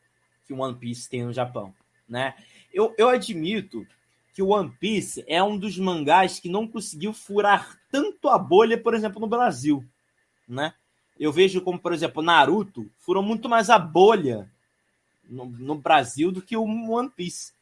que 0.47 0.53
o 0.53 0.59
One 0.59 0.79
Piece 0.79 1.09
tem 1.09 1.25
no 1.25 1.33
Japão. 1.33 1.75
Né? 2.09 2.35
Eu, 2.73 2.95
eu 2.99 3.09
admito 3.09 3.87
que 4.35 4.43
o 4.43 4.49
One 4.49 4.71
Piece 4.81 5.25
é 5.27 5.43
um 5.43 5.59
dos 5.59 5.79
mangás 5.79 6.41
que 6.41 6.49
não 6.49 6.67
conseguiu 6.67 7.13
furar 7.13 7.79
tanto 7.91 8.29
a 8.29 8.39
bolha, 8.39 8.79
por 8.79 8.95
exemplo, 8.95 9.21
no 9.21 9.27
Brasil. 9.27 9.85
Né? 10.49 10.75
Eu 11.19 11.33
vejo 11.33 11.61
como, 11.61 11.79
por 11.79 11.93
exemplo, 11.93 12.23
Naruto 12.23 12.91
furou 12.99 13.23
muito 13.23 13.49
mais 13.49 13.71
a 13.71 13.79
bolha 13.79 14.51
no, 15.25 15.47
no 15.47 15.75
Brasil 15.75 16.33
do 16.33 16.43
que 16.43 16.57
o 16.57 16.65
One 16.65 17.11
Piece. 17.11 17.53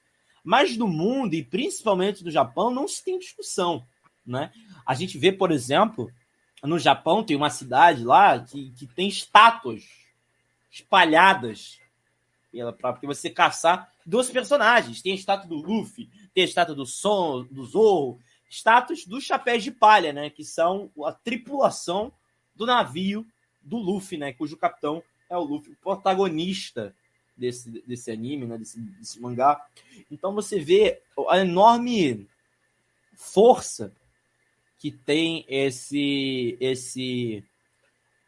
Mas 0.43 0.77
no 0.77 0.89
mundo, 0.89 1.35
e 1.35 1.45
principalmente 1.45 2.25
no 2.25 2.31
Japão, 2.31 2.71
não 2.71 2.89
se 2.89 3.05
tem 3.05 3.19
discussão. 3.19 3.87
né? 4.25 4.51
A 4.87 4.95
gente 4.95 5.19
vê, 5.19 5.31
por 5.31 5.51
exemplo, 5.53 6.11
no 6.63 6.79
Japão 6.79 7.25
tem 7.25 7.37
uma 7.37 7.51
cidade 7.51 8.05
lá 8.05 8.39
que, 8.39 8.71
que 8.73 8.87
tem 8.87 9.09
estátuas 9.09 9.85
espalhadas 10.71 11.81
para 12.79 12.99
você 13.03 13.31
caçar 13.31 13.93
dos 14.05 14.29
personagens. 14.29 15.03
Tem 15.03 15.13
a 15.13 15.15
estátua 15.15 15.49
do 15.49 15.57
Luffy, 15.57 16.09
tem 16.35 16.43
a 16.45 16.47
estátua 16.47 16.75
do 16.75 16.87
Son, 16.87 17.45
do 17.51 17.65
Zorro, 17.65 18.21
estátuas 18.49 19.05
dos 19.05 19.25
chapéus 19.25 19.63
de 19.63 19.71
palha, 19.71 20.13
né? 20.13 20.29
Que 20.29 20.45
são 20.45 20.91
a 21.05 21.13
tripulação 21.13 22.13
do 22.55 22.67
navio 22.67 23.27
do 23.63 23.79
Luffy, 23.79 24.19
né? 24.19 24.33
Cujo 24.33 24.57
capitão 24.57 25.03
é 25.29 25.37
o 25.37 25.43
Luffy, 25.43 25.73
o 25.73 25.77
protagonista 25.77 26.95
desse, 27.37 27.71
desse 27.87 28.11
anime, 28.11 28.47
né? 28.47 28.59
Desse, 28.59 28.81
desse 28.81 29.21
mangá. 29.21 29.65
Então 30.11 30.35
você 30.35 30.59
vê 30.59 31.01
a 31.29 31.39
enorme 31.39 32.29
força 33.15 33.93
que 34.81 34.91
tem 34.91 35.45
esse 35.47 36.57
esse 36.59 37.45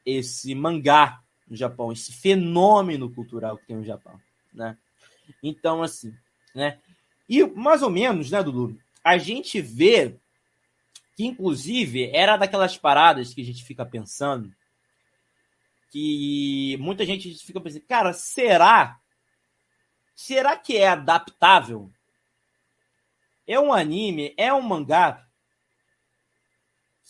esse 0.04 0.54
mangá 0.54 1.22
no 1.48 1.56
Japão, 1.56 1.90
esse 1.90 2.12
fenômeno 2.12 3.10
cultural 3.10 3.56
que 3.56 3.66
tem 3.66 3.76
no 3.76 3.84
Japão, 3.84 4.20
né? 4.52 4.76
Então 5.42 5.82
assim, 5.82 6.14
né? 6.54 6.78
E 7.26 7.42
mais 7.46 7.82
ou 7.82 7.88
menos, 7.88 8.30
né, 8.30 8.42
Dudu? 8.42 8.78
A 9.02 9.16
gente 9.16 9.62
vê 9.62 10.14
que 11.16 11.24
inclusive 11.24 12.10
era 12.14 12.36
daquelas 12.36 12.76
paradas 12.76 13.32
que 13.32 13.40
a 13.40 13.44
gente 13.44 13.64
fica 13.64 13.86
pensando 13.86 14.54
que 15.90 16.76
muita 16.80 17.04
gente 17.06 17.34
fica 17.44 17.60
pensando, 17.60 17.82
cara, 17.86 18.12
será 18.12 19.00
será 20.14 20.54
que 20.54 20.76
é 20.76 20.88
adaptável? 20.88 21.90
É 23.46 23.58
um 23.58 23.72
anime, 23.72 24.34
é 24.36 24.52
um 24.52 24.60
mangá 24.60 25.26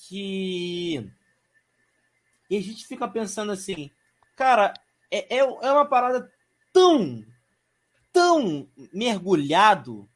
que. 0.09 1.11
E 2.51 2.57
a 2.57 2.61
gente 2.61 2.87
fica 2.87 3.09
pensando 3.09 3.53
assim, 3.53 3.91
cara, 4.37 4.75
é, 5.11 5.37
é, 5.37 5.38
é 5.38 5.73
uma 5.73 5.87
parada 5.87 6.31
tão, 6.73 7.25
tão 8.12 8.69
mergulhado 8.93 10.09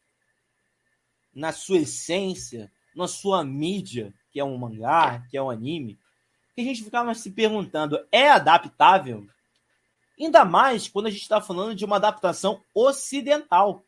na 1.35 1.53
sua 1.53 1.79
essência, 1.79 2.71
na 2.95 3.07
sua 3.07 3.45
mídia, 3.45 4.13
que 4.31 4.41
é 4.41 4.45
um 4.45 4.57
mangá, 4.57 5.25
que 5.31 5.37
é 5.37 5.43
um 5.43 5.51
anime, 5.51 5.99
que 6.55 6.61
a 6.63 6.65
gente 6.65 6.83
ficava 6.83 7.15
se 7.15 7.31
perguntando, 7.31 7.99
é 8.11 8.29
adaptável? 8.29 9.27
Ainda 10.19 10.45
mais 10.45 10.89
quando 10.89 11.07
a 11.07 11.11
gente 11.11 11.23
está 11.23 11.41
falando 11.41 11.75
de 11.75 11.85
uma 11.85 11.97
adaptação 11.97 12.63
ocidental. 12.75 13.85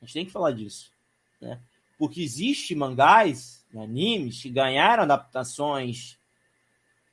A 0.00 0.04
gente 0.04 0.14
tem 0.14 0.26
que 0.26 0.32
falar 0.32 0.52
disso. 0.52 0.92
Né? 1.40 1.60
Porque 1.98 2.22
existe 2.22 2.74
mangás 2.74 3.65
animes 3.80 4.42
que 4.42 4.50
ganharam 4.50 5.02
adaptações 5.02 6.18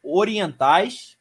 orientais 0.01 1.17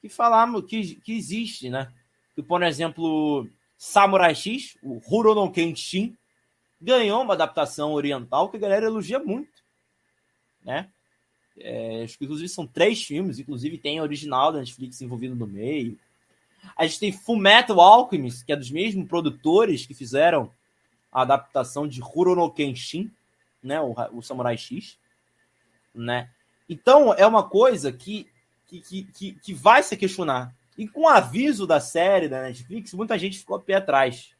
que 0.00 0.08
falaram 0.08 0.60
que, 0.62 0.96
que 0.96 1.12
existe, 1.12 1.68
né? 1.68 1.92
Que, 2.34 2.42
por 2.42 2.62
exemplo, 2.62 3.48
Samurai 3.76 4.34
X, 4.34 4.76
o 4.82 4.98
Rurouni 4.98 5.52
Kenshin, 5.52 6.16
ganhou 6.80 7.22
uma 7.22 7.34
adaptação 7.34 7.92
oriental 7.92 8.48
que 8.48 8.56
a 8.56 8.60
galera 8.60 8.86
elogia 8.86 9.18
muito, 9.18 9.62
né? 10.64 10.88
É, 11.60 12.02
acho 12.04 12.16
que 12.16 12.24
inclusive 12.24 12.48
são 12.48 12.66
três 12.66 13.02
filmes, 13.02 13.38
inclusive 13.38 13.78
tem 13.78 13.98
a 13.98 14.02
original 14.02 14.52
da 14.52 14.60
Netflix 14.60 15.00
envolvido 15.02 15.34
no 15.34 15.46
meio. 15.46 15.98
A 16.76 16.86
gente 16.86 17.00
tem 17.00 17.12
Fullmetal 17.12 17.80
Alchemist, 17.80 18.44
que 18.44 18.52
é 18.52 18.56
dos 18.56 18.70
mesmos 18.70 19.08
produtores 19.08 19.84
que 19.84 19.94
fizeram 19.94 20.52
a 21.10 21.22
adaptação 21.22 21.88
de 21.88 22.00
Rurouni 22.00 22.52
Kenshin, 22.52 23.10
né? 23.62 23.80
O, 23.80 23.94
o 24.12 24.22
Samurai 24.22 24.56
X, 24.56 24.98
né? 25.94 26.30
Então 26.68 27.14
é 27.14 27.26
uma 27.26 27.48
coisa 27.48 27.90
que, 27.90 28.30
que, 28.66 29.04
que, 29.04 29.32
que 29.32 29.54
vai 29.54 29.82
se 29.82 29.96
questionar. 29.96 30.54
E 30.76 30.86
com 30.86 31.02
o 31.02 31.08
aviso 31.08 31.66
da 31.66 31.80
série 31.80 32.28
da 32.28 32.42
Netflix, 32.42 32.92
muita 32.92 33.18
gente 33.18 33.38
ficou 33.38 33.56
a 33.56 33.60
pé 33.60 33.74
atrás. 33.74 34.30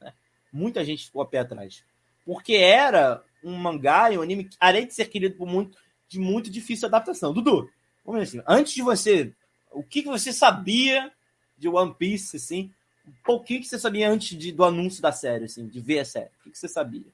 Né? 0.00 0.12
Muita 0.52 0.84
gente 0.84 1.06
ficou 1.06 1.22
a 1.22 1.26
pé 1.26 1.38
atrás. 1.38 1.82
Porque 2.26 2.54
era 2.56 3.24
um 3.42 3.56
mangá 3.56 4.10
e 4.10 4.18
um 4.18 4.22
anime, 4.22 4.50
além 4.60 4.86
de 4.86 4.92
ser 4.92 5.06
querido 5.06 5.36
por 5.36 5.46
muito, 5.46 5.78
de 6.08 6.18
muito 6.18 6.50
difícil 6.50 6.88
adaptação. 6.88 7.32
Dudu, 7.32 7.70
vamos 8.04 8.22
assim, 8.22 8.42
antes 8.46 8.74
de 8.74 8.82
você. 8.82 9.32
O 9.70 9.82
que, 9.82 10.02
que 10.02 10.08
você 10.08 10.32
sabia 10.32 11.10
de 11.56 11.68
One 11.68 11.94
Piece, 11.94 12.36
assim? 12.36 12.70
Um 13.06 13.12
pouquinho 13.24 13.60
que 13.60 13.66
você 13.66 13.78
sabia 13.78 14.10
antes 14.10 14.36
de, 14.36 14.52
do 14.52 14.64
anúncio 14.64 15.00
da 15.00 15.12
série, 15.12 15.44
assim, 15.44 15.66
de 15.66 15.80
ver 15.80 16.00
a 16.00 16.04
série. 16.04 16.30
O 16.40 16.44
que, 16.44 16.50
que 16.50 16.58
você 16.58 16.68
sabia? 16.68 17.06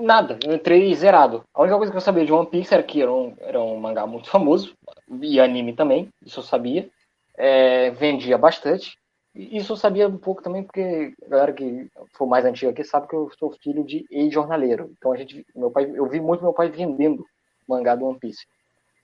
Nada, 0.00 0.38
eu 0.44 0.54
entrei 0.54 0.94
zerado. 0.94 1.44
A 1.52 1.60
única 1.62 1.76
coisa 1.76 1.92
que 1.92 1.96
eu 1.96 2.00
sabia 2.00 2.24
de 2.24 2.32
One 2.32 2.48
Piece 2.48 2.72
era 2.72 2.82
que 2.82 3.02
era 3.02 3.12
um, 3.12 3.34
era 3.38 3.60
um 3.60 3.76
mangá 3.78 4.06
muito 4.06 4.28
famoso, 4.30 4.74
e 5.20 5.38
anime 5.38 5.74
também, 5.74 6.08
isso 6.24 6.40
eu 6.40 6.44
sabia. 6.44 6.88
É, 7.36 7.90
vendia 7.90 8.38
bastante. 8.38 8.98
Isso 9.34 9.72
eu 9.72 9.76
sabia 9.76 10.08
um 10.08 10.18
pouco 10.18 10.42
também, 10.42 10.62
porque 10.62 11.14
a 11.24 11.28
galera 11.28 11.52
que 11.52 11.88
for 12.14 12.26
mais 12.26 12.44
antiga 12.44 12.70
aqui 12.70 12.82
sabe 12.82 13.08
que 13.08 13.14
eu 13.14 13.30
sou 13.38 13.52
filho 13.62 13.84
de 13.84 14.04
ex-jornaleiro. 14.10 14.90
Então 14.96 15.12
a 15.12 15.16
gente, 15.16 15.46
meu 15.54 15.70
pai, 15.70 15.90
eu 15.94 16.08
vi 16.08 16.20
muito 16.20 16.42
meu 16.42 16.52
pai 16.52 16.68
vendendo 16.68 17.24
mangá 17.68 17.94
do 17.94 18.06
One 18.06 18.18
Piece. 18.18 18.44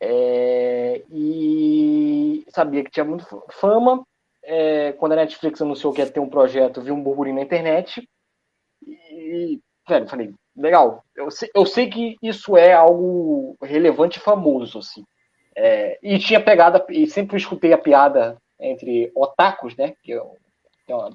É, 0.00 1.02
e 1.10 2.44
sabia 2.48 2.82
que 2.82 2.90
tinha 2.90 3.04
muito 3.04 3.24
fama. 3.52 4.04
É, 4.42 4.92
quando 4.94 5.12
a 5.12 5.16
Netflix 5.16 5.60
anunciou 5.62 5.92
que 5.92 6.00
ia 6.00 6.10
ter 6.10 6.20
um 6.20 6.28
projeto, 6.28 6.80
vi 6.80 6.90
um 6.90 7.02
burburinho 7.02 7.36
na 7.36 7.42
internet. 7.42 8.08
E, 8.86 9.60
velho, 9.88 10.08
falei, 10.08 10.34
legal. 10.56 11.04
Eu 11.14 11.30
sei, 11.30 11.50
eu 11.54 11.66
sei 11.66 11.88
que 11.88 12.16
isso 12.22 12.56
é 12.56 12.72
algo 12.72 13.56
relevante 13.62 14.18
e 14.18 14.22
famoso, 14.22 14.78
assim. 14.78 15.04
É, 15.54 15.98
e 16.02 16.18
tinha 16.18 16.42
pegada, 16.42 16.84
e 16.90 17.06
sempre 17.06 17.36
escutei 17.36 17.72
a 17.72 17.78
piada 17.78 18.36
entre 18.60 19.10
otakus, 19.14 19.76
né? 19.76 19.94
Que 20.02 20.12
eu, 20.12 20.36
uma, 20.88 21.08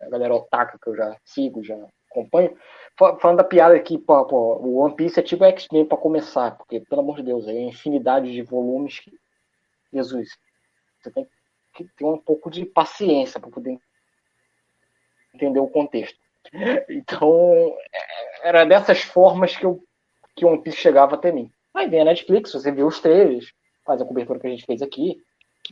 a 0.00 0.08
galera 0.08 0.34
otaka 0.34 0.78
que 0.78 0.88
eu 0.88 0.96
já 0.96 1.16
sigo, 1.24 1.62
já 1.62 1.76
acompanho, 2.10 2.56
falando 3.20 3.38
da 3.38 3.44
piada 3.44 3.78
que 3.78 3.96
pô, 3.96 4.24
pô, 4.24 4.56
o 4.56 4.78
One 4.78 4.94
Piece 4.96 5.20
é 5.20 5.22
tipo 5.22 5.44
X-Men 5.44 5.86
para 5.86 5.96
começar, 5.96 6.56
porque, 6.56 6.80
pelo 6.80 7.02
amor 7.02 7.16
de 7.16 7.22
Deus, 7.22 7.46
é 7.46 7.52
infinidade 7.52 8.32
de 8.32 8.42
volumes 8.42 8.98
que. 8.98 9.12
Jesus, 9.92 10.38
você 11.00 11.10
tem 11.10 11.28
que 11.74 11.84
ter 11.96 12.04
um 12.04 12.18
pouco 12.18 12.48
de 12.48 12.64
paciência 12.64 13.40
para 13.40 13.50
poder 13.50 13.76
entender 15.34 15.60
o 15.60 15.68
contexto. 15.68 16.18
Então, 16.88 17.76
é, 17.92 18.19
era 18.42 18.64
dessas 18.64 19.02
formas 19.02 19.56
que, 19.56 19.64
eu, 19.64 19.82
que 20.36 20.44
One 20.44 20.62
Piece 20.62 20.78
chegava 20.78 21.14
até 21.14 21.32
mim. 21.32 21.50
Aí 21.74 21.88
vem 21.88 22.00
a 22.00 22.04
Netflix, 22.04 22.52
você 22.52 22.70
vê 22.70 22.82
os 22.82 23.00
trailers, 23.00 23.52
faz 23.84 24.00
a 24.00 24.04
cobertura 24.04 24.38
que 24.38 24.46
a 24.46 24.50
gente 24.50 24.66
fez 24.66 24.82
aqui, 24.82 25.22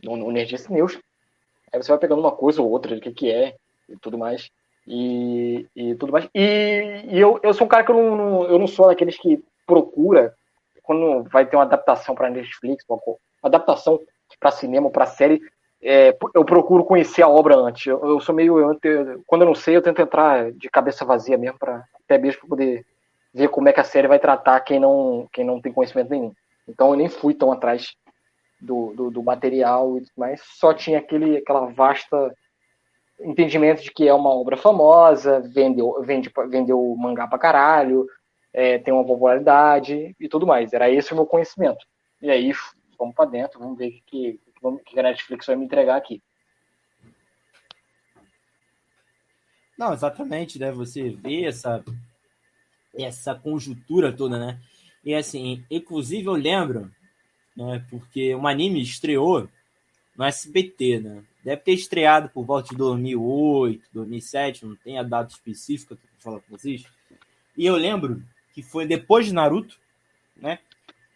no, 0.03 0.15
no 0.15 0.31
Nerdice 0.31 0.71
News. 0.71 0.99
Aí 1.71 1.81
você 1.81 1.89
vai 1.89 1.99
pegando 1.99 2.19
uma 2.19 2.31
coisa 2.31 2.61
ou 2.61 2.69
outra, 2.69 2.95
do 2.95 3.01
que, 3.01 3.11
que 3.11 3.31
é 3.31 3.55
e 3.87 3.95
tudo 3.97 4.17
mais. 4.17 4.49
E, 4.87 5.67
e 5.75 5.95
tudo 5.95 6.11
mais. 6.11 6.27
E, 6.33 7.05
e, 7.09 7.19
eu, 7.19 7.39
eu 7.43 7.53
sou 7.53 7.65
um 7.65 7.69
cara 7.69 7.83
que 7.83 7.91
eu 7.91 7.95
não, 7.95 8.15
não, 8.15 8.43
eu 8.45 8.57
não 8.57 8.67
sou 8.67 8.87
daqueles 8.87 9.17
que 9.17 9.43
procura, 9.65 10.33
quando 10.81 11.23
vai 11.29 11.45
ter 11.45 11.55
uma 11.55 11.63
adaptação 11.63 12.15
para 12.15 12.29
Netflix, 12.29 12.83
uma, 12.89 12.99
uma 13.05 13.17
adaptação 13.43 13.99
para 14.39 14.51
cinema, 14.51 14.89
para 14.89 15.05
série, 15.05 15.41
é, 15.81 16.09
eu 16.33 16.43
procuro 16.43 16.83
conhecer 16.83 17.21
a 17.21 17.29
obra 17.29 17.55
antes. 17.55 17.85
Eu, 17.85 18.03
eu 18.03 18.19
sou 18.19 18.33
meio. 18.33 18.59
Eu, 18.59 18.79
quando 19.25 19.41
eu 19.43 19.47
não 19.47 19.55
sei, 19.55 19.75
eu 19.75 19.81
tento 19.81 20.01
entrar 20.01 20.51
de 20.51 20.69
cabeça 20.69 21.05
vazia 21.05 21.37
mesmo, 21.37 21.57
pra, 21.57 21.83
até 22.09 22.17
mesmo 22.17 22.41
para 22.41 22.49
poder 22.49 22.85
ver 23.31 23.49
como 23.49 23.69
é 23.69 23.73
que 23.73 23.79
a 23.79 23.83
série 23.83 24.07
vai 24.07 24.17
tratar 24.17 24.59
quem 24.61 24.79
não, 24.79 25.29
quem 25.31 25.45
não 25.45 25.61
tem 25.61 25.71
conhecimento 25.71 26.09
nenhum. 26.09 26.33
Então 26.67 26.89
eu 26.89 26.95
nem 26.95 27.07
fui 27.07 27.35
tão 27.35 27.51
atrás 27.51 27.95
do, 28.59 28.93
do, 28.95 29.11
do 29.11 29.23
material, 29.23 29.99
mas 30.17 30.41
só 30.41 30.73
tinha 30.73 30.97
aquele, 30.97 31.37
aquela 31.37 31.67
vasta 31.67 32.33
entendimento 33.21 33.83
de 33.83 33.91
que 33.91 34.07
é 34.07 34.13
uma 34.13 34.29
obra 34.29 34.57
famosa, 34.57 35.39
vendeu, 35.41 36.01
vende, 36.01 36.31
vendeu 36.49 36.95
mangá 36.97 37.27
pra 37.27 37.37
caralho, 37.37 38.07
é, 38.53 38.79
tem 38.79 38.93
uma 38.93 39.05
popularidade 39.05 40.15
e 40.19 40.29
tudo 40.29 40.47
mais. 40.47 40.73
Era 40.73 40.89
esse 40.89 41.11
o 41.13 41.15
meu 41.15 41.25
conhecimento. 41.25 41.85
E 42.21 42.31
aí, 42.31 42.51
vamos 42.97 43.13
para 43.13 43.29
dentro, 43.29 43.59
vamos 43.59 43.77
ver 43.77 43.89
o 43.89 44.01
que, 44.05 44.39
que 44.85 44.99
a 44.99 45.03
Netflix 45.03 45.45
vai 45.45 45.55
me 45.55 45.65
entregar 45.65 45.95
aqui. 45.95 46.21
Não, 49.79 49.93
exatamente, 49.93 50.59
né? 50.59 50.73
Você 50.73 51.09
vê 51.09 51.45
essa, 51.45 51.81
essa 52.93 53.33
conjuntura 53.33 54.11
toda, 54.11 54.37
né? 54.37 54.59
E 55.05 55.15
assim, 55.15 55.63
inclusive 55.71 56.27
eu 56.27 56.33
lembro, 56.33 56.91
né? 57.55 57.85
Porque 57.89 58.35
um 58.35 58.45
anime 58.45 58.81
estreou 58.81 59.47
no 60.17 60.25
SBT, 60.25 60.99
né? 60.99 61.23
Deve 61.45 61.61
ter 61.61 61.71
estreado 61.71 62.27
por 62.27 62.43
volta 62.43 62.71
de 62.71 62.75
2008, 62.75 63.87
2007, 63.93 64.65
não 64.65 64.75
tem 64.75 64.99
a 64.99 65.03
data 65.03 65.31
específica 65.31 65.95
para 65.95 66.09
falar 66.19 66.41
com 66.41 66.57
vocês. 66.57 66.83
E 67.57 67.65
eu 67.65 67.77
lembro 67.77 68.21
que 68.53 68.61
foi 68.61 68.85
depois 68.85 69.27
de 69.27 69.33
Naruto, 69.33 69.79
né? 70.35 70.59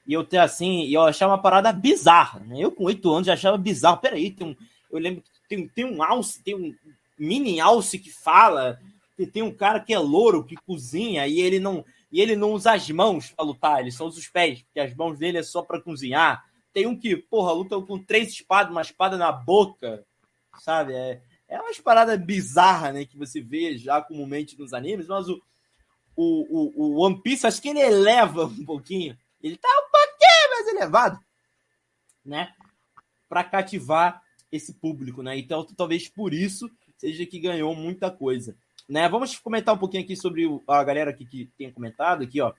E 0.08 0.13
eu 0.13 0.23
ter 0.23 0.38
assim, 0.38 0.86
e 0.86 0.93
eu 0.93 1.02
achava 1.02 1.34
uma 1.34 1.41
parada 1.41 1.73
bizarra. 1.73 2.39
Né? 2.39 2.62
Eu 2.62 2.71
com 2.71 2.86
oito 2.86 3.12
anos 3.12 3.28
já 3.28 3.34
achava 3.34 3.58
bizarro. 3.58 3.97
Peraí, 3.97 4.32
tem 4.32 4.47
um. 4.47 4.56
Eu 4.89 4.99
lembro 4.99 5.21
que 5.21 5.30
tem, 5.49 5.67
tem 5.67 5.84
um 5.84 6.02
alce, 6.02 6.41
tem 6.41 6.56
um 6.56 6.73
mini 7.23 7.59
alce 7.59 7.97
que 7.97 8.12
fala. 8.12 8.79
Tem 9.31 9.41
um 9.41 9.53
cara 9.53 9.79
que 9.79 9.93
é 9.93 9.99
louro, 9.99 10.43
que 10.43 10.55
cozinha, 10.55 11.27
e 11.27 11.39
ele 11.39 11.59
não. 11.59 11.86
e 12.12 12.19
ele 12.19 12.36
não 12.36 12.51
usa 12.51 12.73
as 12.73 12.89
mãos 12.89 13.31
pra 13.31 13.45
lutar, 13.45 13.79
ele 13.79 13.91
só 13.91 14.05
usa 14.05 14.19
os 14.19 14.27
pés, 14.27 14.62
porque 14.63 14.79
as 14.79 14.93
mãos 14.95 15.17
dele 15.17 15.38
é 15.38 15.43
só 15.43 15.62
pra 15.62 15.81
cozinhar. 15.81 16.43
Tem 16.73 16.88
um 16.88 16.97
que, 16.97 17.15
porra, 17.15 17.51
luta 17.51 17.79
com 17.81 18.03
três 18.03 18.29
espadas, 18.29 18.71
uma 18.71 18.81
espada 18.81 19.15
na 19.15 19.31
boca, 19.31 20.03
sabe? 20.59 20.93
É, 20.93 21.21
é 21.47 21.62
umas 21.62 21.79
paradas 21.79 22.19
bizarras, 22.19 22.93
né, 22.93 23.05
que 23.05 23.15
você 23.15 23.39
vê 23.39 23.77
já 23.77 24.01
comumente 24.01 24.57
nos 24.57 24.73
animes, 24.73 25.07
mas 25.07 25.29
o, 25.29 25.39
o, 26.15 26.23
o, 26.25 26.81
o 26.81 27.05
One 27.05 27.21
Piece, 27.21 27.45
acho 27.45 27.62
que 27.62 27.69
ele 27.69 27.79
eleva 27.79 28.45
um 28.45 28.65
pouquinho. 28.65 29.15
Ele 29.41 29.55
tá 29.57 29.69
um 29.69 29.91
pouquinho 29.91 30.49
mais 30.49 30.67
elevado, 30.67 31.19
né? 32.25 32.51
Pra 33.29 33.43
cativar 33.43 34.21
esse 34.51 34.73
público, 34.73 35.21
né? 35.21 35.38
Então, 35.38 35.65
talvez 35.75 36.07
por 36.07 36.33
isso 36.33 36.69
seja 36.97 37.25
que 37.25 37.39
ganhou 37.39 37.75
muita 37.75 38.10
coisa. 38.12 38.56
Né? 38.88 39.08
Vamos 39.08 39.38
comentar 39.38 39.73
um 39.73 39.77
pouquinho 39.77 40.03
aqui 40.03 40.15
sobre 40.15 40.43
a 40.67 40.84
galera 40.84 41.12
aqui 41.12 41.25
que 41.25 41.45
tem 41.58 41.71
comentado 41.71 42.23
aqui, 42.23 42.41
ó. 42.41 42.53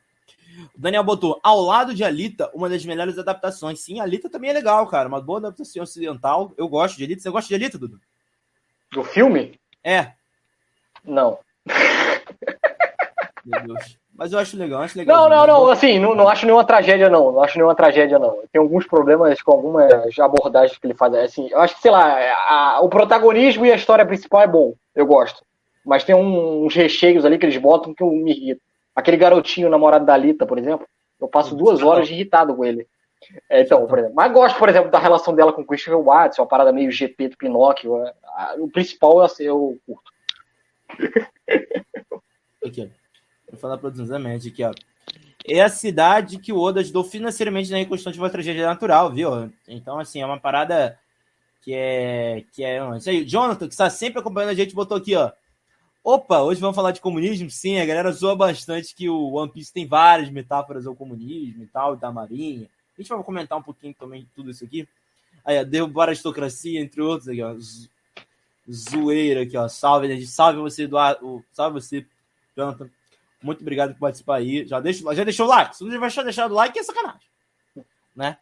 O 0.75 0.81
Daniel 0.81 1.05
botou, 1.05 1.39
ao 1.43 1.61
lado 1.61 1.95
de 1.95 2.03
Alita, 2.03 2.51
uma 2.55 2.69
das 2.69 2.85
melhores 2.85 3.19
adaptações. 3.19 3.81
Sim, 3.81 4.01
Alita 4.01 4.31
também 4.31 4.51
é 4.51 4.53
legal, 4.53 4.87
cara. 4.87 5.09
Uma 5.09 5.21
boa 5.21 5.39
adaptação 5.39 5.83
ocidental. 5.83 6.55
Eu 6.57 6.69
gosto 6.69 6.97
de 6.97 7.05
Alita. 7.05 7.21
Você 7.21 7.31
gosta 7.31 7.49
de 7.49 7.55
Alita, 7.55 7.79
Dudu? 7.79 8.01
Do 8.91 9.05
filme? 9.05 9.59
É. 9.83 10.13
Não. 11.05 11.39
Meu 13.45 13.63
Deus. 13.67 13.99
Mas 14.17 14.33
eu 14.33 14.39
acho 14.39 14.57
legal, 14.57 14.81
acho 14.83 14.97
legal. 14.97 15.29
Não, 15.29 15.37
não, 15.37 15.47
não, 15.47 15.71
assim, 15.71 15.99
não, 15.99 16.15
não 16.15 16.29
acho 16.29 16.47
nenhuma 16.47 16.65
tragédia, 16.65 17.11
não. 17.11 17.33
Não 17.33 17.43
acho 17.43 17.59
nenhuma 17.59 17.75
tragédia, 17.75 18.19
não. 18.19 18.39
Tem 18.53 18.61
alguns 18.61 18.87
problemas 18.87 19.43
com 19.43 19.51
algumas 19.53 20.19
abordagens 20.21 20.79
que 20.79 20.87
ele 20.87 20.95
faz. 20.95 21.13
Assim, 21.15 21.49
eu 21.51 21.59
acho 21.59 21.75
que, 21.75 21.83
sei 21.83 21.91
lá, 21.91 22.17
a, 22.49 22.81
o 22.81 22.89
protagonismo 22.89 23.67
e 23.67 23.73
a 23.73 23.77
história 23.77 24.07
principal 24.07 24.43
é 24.43 24.47
bom. 24.47 24.75
Eu 24.95 25.05
gosto. 25.05 25.45
Mas 25.85 26.05
tem 26.05 26.15
um, 26.15 26.65
uns 26.65 26.75
recheios 26.75 27.25
ali 27.25 27.39
que 27.39 27.45
eles 27.45 27.57
botam 27.57 27.93
que 27.93 28.05
eu 28.05 28.11
me 28.11 28.31
irrito. 28.31 28.61
Aquele 28.95 29.17
garotinho 29.17 29.69
namorado 29.69 30.07
da 30.07 30.17
Lita, 30.17 30.47
por 30.47 30.59
exemplo, 30.59 30.87
eu 31.21 31.27
passo 31.27 31.57
duas 31.57 31.83
horas 31.83 32.09
irritado 32.09 32.55
com 32.55 32.65
ele. 32.65 32.87
É, 33.51 33.63
então, 33.63 33.85
por 33.87 33.99
exemplo. 33.99 34.15
Mas 34.15 34.33
gosto, 34.33 34.57
por 34.59 34.69
exemplo, 34.69 34.93
da 34.93 34.99
relação 35.01 35.35
dela 35.35 35.53
com 35.53 35.63
o 35.63 35.67
Christopher 35.67 36.01
Watts, 36.01 36.39
uma 36.39 36.47
parada 36.47 36.73
meio 36.73 36.93
GP 36.93 37.31
do 37.31 37.37
Pinóquio. 37.37 37.97
O 38.59 38.71
principal 38.71 39.27
eu, 39.41 39.45
eu 39.45 39.79
curto. 39.85 40.13
Aqui, 42.65 42.91
Falar 43.57 43.79
produzidamente 43.79 44.49
aqui, 44.49 44.65
ó. 44.65 44.73
É 45.47 45.61
a 45.61 45.69
cidade 45.69 46.39
que 46.39 46.53
o 46.53 46.59
Oda 46.59 46.81
ajudou 46.81 47.05
financeiramente 47.05 47.71
na 47.71 47.77
reconstrução 47.77 48.13
de 48.13 48.19
uma 48.19 48.31
tragédia 48.31 48.67
natural, 48.67 49.13
viu? 49.13 49.53
Então, 49.69 49.99
assim, 49.99 50.23
é 50.23 50.27
uma 50.27 50.41
parada 50.41 50.99
que 51.61 51.75
é. 51.75 52.45
Que 52.53 52.65
é 52.65 52.81
isso 52.97 53.11
aí. 53.11 53.25
Jonathan, 53.25 53.67
que 53.67 53.75
está 53.75 53.91
sempre 53.91 54.21
acompanhando 54.21 54.51
a 54.51 54.55
gente, 54.55 54.75
botou 54.75 54.97
aqui, 54.97 55.15
ó. 55.15 55.33
Opa, 56.03 56.43
hoje 56.43 56.61
vamos 56.61 56.77
falar 56.77 56.93
de 56.93 57.01
comunismo? 57.01 57.51
Sim, 57.51 57.79
a 57.79 57.87
galera 57.87 58.13
zoa 58.13 58.37
bastante 58.37 58.95
que 58.95 59.09
o 59.09 59.33
One 59.33 59.51
Piece 59.51 59.73
tem 59.73 59.87
várias 59.87 60.31
metáforas 60.31 60.87
ao 60.87 60.95
comunismo 60.95 61.63
e 61.63 61.67
tal, 61.67 61.97
da 61.97 62.13
marinha. 62.13 62.69
A 62.97 63.01
gente 63.01 63.09
vai 63.09 63.23
comentar 63.23 63.59
um 63.59 63.63
pouquinho 63.63 63.95
também 63.95 64.29
tudo 64.35 64.51
isso 64.51 64.65
aqui. 64.65 64.87
Aí, 65.45 65.59
ó, 65.59 65.65
derrubar 65.65 66.05
a 66.05 66.07
aristocracia, 66.09 66.81
entre 66.81 67.01
outros 67.01 67.29
aqui, 67.29 67.43
ó. 67.43 67.55
Zoeira 68.71 69.43
aqui, 69.43 69.57
ó. 69.57 69.69
Salve, 69.69 70.09
gente. 70.09 70.27
Salve 70.27 70.59
você, 70.59 70.85
Eduardo. 70.85 71.45
Salve 71.53 71.81
você, 71.81 72.07
Jonathan. 72.57 72.91
Muito 73.45 73.61
obrigado 73.61 73.93
por 73.93 74.01
participar 74.01 74.37
aí. 74.37 74.67
Já, 74.67 74.81
deixa, 74.81 75.15
já 75.15 75.23
deixou 75.23 75.45
o 75.47 75.49
like? 75.51 75.77
Se 75.77 75.85
não 75.85 76.01
vai 76.01 76.11
deixar 76.11 76.51
o 76.51 76.55
like, 76.55 76.79
é 76.79 76.83
sacanagem. 76.83 77.29
Né? 78.17 78.39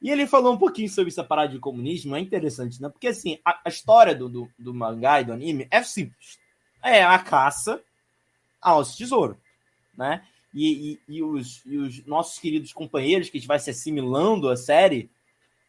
E 0.00 0.10
ele 0.10 0.26
falou 0.26 0.52
um 0.52 0.58
pouquinho 0.58 0.88
sobre 0.88 1.10
essa 1.10 1.24
parada 1.24 1.52
de 1.52 1.58
comunismo, 1.58 2.14
é 2.14 2.20
interessante, 2.20 2.80
né? 2.80 2.88
Porque 2.88 3.08
assim, 3.08 3.38
a, 3.44 3.60
a 3.64 3.68
história 3.68 4.14
do, 4.14 4.28
do, 4.28 4.50
do, 4.58 4.74
mangá 4.74 5.20
e 5.20 5.24
do 5.24 5.32
anime 5.32 5.66
é 5.70 5.82
simples. 5.82 6.38
É 6.82 7.02
a 7.02 7.18
caça 7.18 7.82
aos 8.60 8.96
tesouros, 8.96 9.38
né? 9.96 10.24
E, 10.54 11.00
e, 11.08 11.16
e, 11.16 11.22
os, 11.22 11.62
e 11.64 11.76
os 11.78 12.06
nossos 12.06 12.38
queridos 12.38 12.72
companheiros 12.72 13.30
que 13.30 13.38
a 13.38 13.40
gente 13.40 13.48
vai 13.48 13.58
se 13.58 13.70
assimilando 13.70 14.50
a 14.50 14.56
série, 14.56 15.10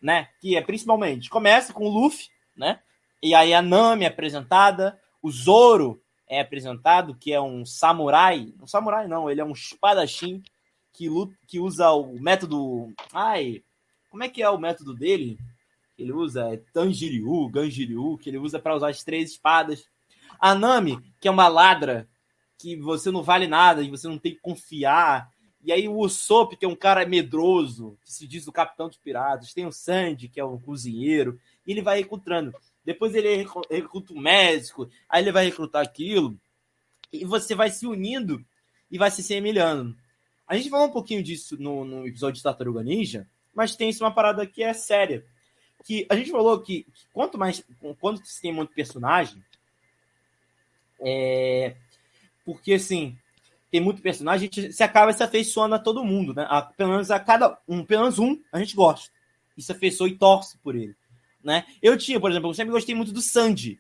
né? 0.02 0.28
Que 0.39 0.58
é 0.58 0.62
principalmente, 0.62 1.30
começa 1.30 1.74
com 1.74 1.86
o 1.86 1.89
Luffy, 1.89 2.28
né? 2.56 2.82
E 3.24 3.34
aí 3.34 3.54
a 3.54 3.62
Nami 3.62 4.04
é 4.04 4.10
apresentada, 4.10 5.00
o 5.24 5.32
Zoro 5.32 6.04
é 6.27 6.39
apresentado, 6.39 7.15
que 7.15 7.31
é 7.31 7.41
um 7.41 7.65
samurai. 7.65 8.53
Um 8.61 8.67
samurai 8.67 9.07
não, 9.07 9.29
ele 9.29 9.41
é 9.41 9.45
um 9.45 9.51
espadachim 9.51 10.41
que, 10.91 11.09
luta, 11.09 11.35
que 11.47 11.59
usa 11.59 11.91
o 11.91 12.19
método. 12.19 12.93
Ai, 13.13 13.63
como 14.09 14.23
é 14.23 14.29
que 14.29 14.41
é 14.41 14.49
o 14.49 14.57
método 14.57 14.93
dele? 14.93 15.38
Ele 15.97 16.11
usa 16.11 16.53
é 16.53 16.57
Tanjiryu, 16.73 17.49
Ganjiryu, 17.49 18.17
que 18.17 18.29
ele 18.29 18.38
usa 18.38 18.59
para 18.59 18.75
usar 18.75 18.89
as 18.89 19.03
três 19.03 19.31
espadas. 19.31 19.89
A 20.39 20.53
Nami, 20.53 20.99
que 21.21 21.27
é 21.27 21.31
uma 21.31 21.47
ladra, 21.47 22.07
que 22.57 22.75
você 22.75 23.11
não 23.11 23.23
vale 23.23 23.47
nada 23.47 23.81
e 23.81 23.89
você 23.89 24.07
não 24.07 24.17
tem 24.17 24.33
que 24.33 24.41
confiar. 24.41 25.29
E 25.61 25.71
aí 25.71 25.88
o 25.88 25.97
Usopp, 25.97 26.55
que 26.57 26.65
é 26.65 26.67
um 26.67 26.75
cara 26.75 27.05
medroso, 27.05 27.97
que 28.03 28.11
se 28.11 28.27
diz 28.27 28.47
o 28.47 28.51
capitão 28.51 28.88
dos 28.88 28.97
piratas. 28.97 29.53
Tem 29.53 29.65
o 29.65 29.71
Sandy, 29.71 30.27
que 30.27 30.39
é 30.39 30.45
um 30.45 30.59
cozinheiro. 30.59 31.39
E 31.65 31.71
ele 31.71 31.81
vai 31.81 32.01
encontrando 32.01 32.53
depois 32.86 33.15
ele 33.15 33.48
recruta 33.69 34.13
um 34.13 34.19
médico, 34.19 34.88
aí 35.10 35.24
ele 35.24 35.32
vai 35.32 35.45
recrutar 35.45 35.82
aquilo, 35.82 36.39
e 37.12 37.26
você 37.26 37.56
vai 37.56 37.69
se 37.71 37.88
unindo 37.88 38.45
e 38.91 38.98
vai 38.98 39.10
se 39.10 39.24
semelhando. 39.24 39.98
A 40.48 40.56
gente 40.56 40.69
falou 40.69 40.88
um 40.88 40.91
pouquinho 40.91 41.24
disso 41.24 41.58
no, 41.60 41.84
no 41.84 42.08
episódio 42.08 42.38
de 42.38 42.43
Tartaruga 42.43 42.84
Ninja, 42.84 43.28
mas 43.54 43.76
tem 43.76 43.89
isso 43.89 44.04
uma 44.04 44.13
parada 44.13 44.45
que 44.45 44.62
é 44.62 44.71
séria. 44.74 45.26
Que 45.84 46.06
a 46.10 46.15
gente 46.15 46.30
falou 46.30 46.60
que, 46.62 46.84
que 46.84 47.08
quanto 47.12 47.38
mais. 47.38 47.63
Quando 48.00 48.24
você 48.24 48.41
tem 48.41 48.54
muito 48.54 48.74
personagem. 48.74 49.43
É, 51.00 51.76
porque 52.43 52.74
assim, 52.74 53.17
tem 53.71 53.82
muito 53.82 54.02
personagem, 54.02 54.48
a 54.48 54.52
gente 54.52 54.74
se 54.74 54.84
acaba 54.84 55.12
se 55.13 55.24
afeiçoando 55.24 55.76
a 55.76 55.80
todo 55.80 56.04
mundo, 56.04 56.34
né? 56.34 56.45
A, 56.50 56.62
pelo 56.62 56.91
menos 56.91 57.12
a 57.12 57.19
cada 57.19 57.60
um, 57.67 57.84
pelo 57.84 58.04
menos 58.04 58.19
um, 58.19 58.39
a 58.52 58.60
gente 58.60 58.76
gosta. 58.76 59.12
E 59.58 59.62
se 59.62 59.71
afeiçoa 59.71 60.08
e 60.08 60.15
torce 60.15 60.58
por 60.60 60.76
ele 60.76 60.95
né? 61.45 61.65
Eu 61.81 61.97
tinha, 61.97 62.19
por 62.19 62.31
exemplo, 62.31 62.49
eu 62.49 62.53
sempre 62.53 62.73
gostei 62.73 62.95
muito 62.95 63.13
do 63.13 63.21
Sandy, 63.21 63.79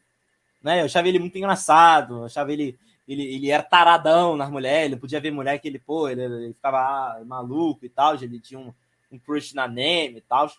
né? 0.63 0.81
Eu 0.81 0.85
achava 0.85 1.09
ele 1.09 1.19
muito 1.19 1.37
engraçado, 1.37 2.19
eu 2.19 2.25
achava 2.25 2.53
ele 2.53 2.77
ele, 3.07 3.23
ele 3.23 3.51
era 3.51 3.61
taradão 3.61 4.35
nas 4.35 4.49
mulheres, 4.49 4.87
ele 4.87 4.99
podia 4.99 5.19
ver 5.19 5.31
mulher 5.31 5.59
que 5.59 5.67
ele, 5.67 5.77
pô, 5.77 6.09
ele, 6.09 6.23
ele 6.23 6.53
ficava 6.53 6.77
ah, 6.79 7.23
maluco 7.25 7.85
e 7.85 7.89
tal, 7.89 8.15
ele 8.15 8.39
tinha 8.39 8.59
um, 8.59 8.73
um 9.11 9.19
crush 9.19 9.53
na 9.53 9.67
Neme 9.67 10.17
e 10.17 10.21
tal. 10.21 10.51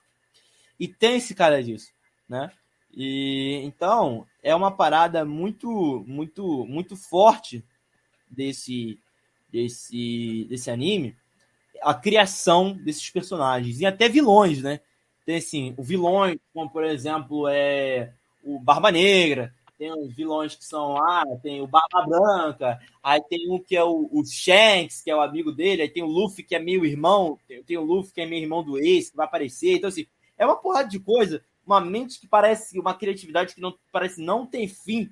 E 0.78 0.86
tem 0.86 1.16
esse 1.16 1.34
cara 1.34 1.62
disso, 1.62 1.90
né? 2.28 2.50
E 2.94 3.60
então 3.64 4.26
é 4.42 4.54
uma 4.54 4.70
parada 4.70 5.24
muito, 5.24 6.04
muito, 6.06 6.64
muito 6.66 6.96
forte 6.96 7.64
desse, 8.30 8.98
desse, 9.50 10.46
desse 10.48 10.70
anime, 10.70 11.16
a 11.82 11.94
criação 11.94 12.72
desses 12.72 13.10
personagens 13.10 13.80
e 13.80 13.86
até 13.86 14.08
vilões, 14.08 14.62
né? 14.62 14.80
Tem 15.26 15.36
assim, 15.36 15.74
o 15.76 15.82
vilões, 15.82 16.38
como 16.54 16.70
por 16.70 16.84
exemplo, 16.84 17.48
é 17.48 18.12
o 18.44 18.60
Barba 18.60 18.92
Negra, 18.92 19.52
tem 19.76 19.92
os 19.92 20.14
vilões 20.14 20.54
que 20.54 20.64
são 20.64 20.96
ah, 20.96 21.24
tem 21.42 21.60
o 21.60 21.66
Barba 21.66 22.06
Branca, 22.06 22.80
aí 23.02 23.20
tem 23.28 23.50
um 23.50 23.58
que 23.58 23.76
é 23.76 23.82
o, 23.82 24.08
o 24.12 24.24
Shanks, 24.24 25.02
que 25.02 25.10
é 25.10 25.16
o 25.16 25.20
amigo 25.20 25.50
dele, 25.50 25.82
aí 25.82 25.88
tem 25.88 26.04
o 26.04 26.06
Luffy, 26.06 26.44
que 26.44 26.54
é 26.54 26.60
meio 26.60 26.86
irmão, 26.86 27.38
tem, 27.48 27.60
tem 27.64 27.76
o 27.76 27.84
Luffy, 27.84 28.12
que 28.12 28.20
é 28.20 28.26
meio 28.26 28.44
irmão 28.44 28.62
do 28.62 28.78
Ace, 28.78 29.10
que 29.10 29.16
vai 29.16 29.26
aparecer. 29.26 29.74
Então, 29.74 29.88
assim, 29.88 30.06
é 30.38 30.46
uma 30.46 30.56
porrada 30.56 30.88
de 30.88 31.00
coisa, 31.00 31.42
uma 31.66 31.80
mente 31.80 32.20
que 32.20 32.28
parece, 32.28 32.78
uma 32.78 32.94
criatividade 32.94 33.54
que 33.54 33.60
não 33.60 33.76
parece 33.90 34.22
não 34.22 34.46
tem 34.46 34.68
fim 34.68 35.10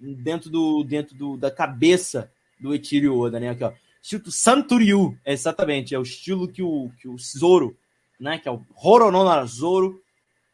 dentro 0.00 0.48
do 0.48 0.82
dentro 0.82 1.14
do, 1.14 1.36
da 1.36 1.50
cabeça 1.50 2.32
do 2.58 2.72
Eiichiro 2.72 3.18
Oda, 3.18 3.38
né? 3.38 3.50
Aqui, 3.50 3.64
ó. 3.64 3.72
Estilo 4.02 4.30
Santuryu, 4.30 5.18
exatamente, 5.24 5.94
é 5.94 5.98
o 5.98 6.02
estilo 6.02 6.48
que 6.48 6.62
o, 6.62 6.90
que 7.00 7.08
o 7.08 7.16
Zoro 7.18 7.76
né? 8.24 8.38
Que 8.38 8.48
é 8.48 8.50
o 8.50 8.64
Horonona 8.74 9.44
Zoro, 9.44 10.02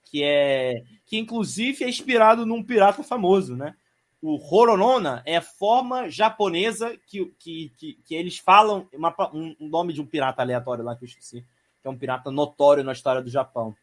que 0.05 0.25
é 0.25 0.83
que 1.07 1.17
inclusive 1.17 1.85
é 1.85 1.89
inspirado 1.89 2.45
num 2.45 2.63
pirata 2.63 3.03
famoso, 3.03 3.57
né? 3.57 3.77
O 4.21 4.37
Horonona 4.37 5.23
é 5.25 5.37
a 5.37 5.43
forma 5.43 6.11
japonesa 6.11 6.97
que, 7.07 7.25
que, 7.39 7.73
que, 7.79 7.95
que 8.05 8.15
eles 8.15 8.39
falam, 8.39 8.87
uma, 8.93 9.15
um, 9.33 9.57
um, 9.61 9.69
nome 9.69 9.93
de 9.93 10.01
um 10.01 10.07
pirata 10.07 10.43
aleatório 10.43 10.85
lá 10.85 10.95
que 10.95 11.05
eu 11.05 11.09
esqueci, 11.09 11.45
que 11.81 11.89
é 11.89 11.91
um 11.91 11.97
pirata 11.97 12.31
notório 12.31 12.85
na 12.85 12.93
história 12.93 13.23
do 13.23 13.31
Japão, 13.31 13.75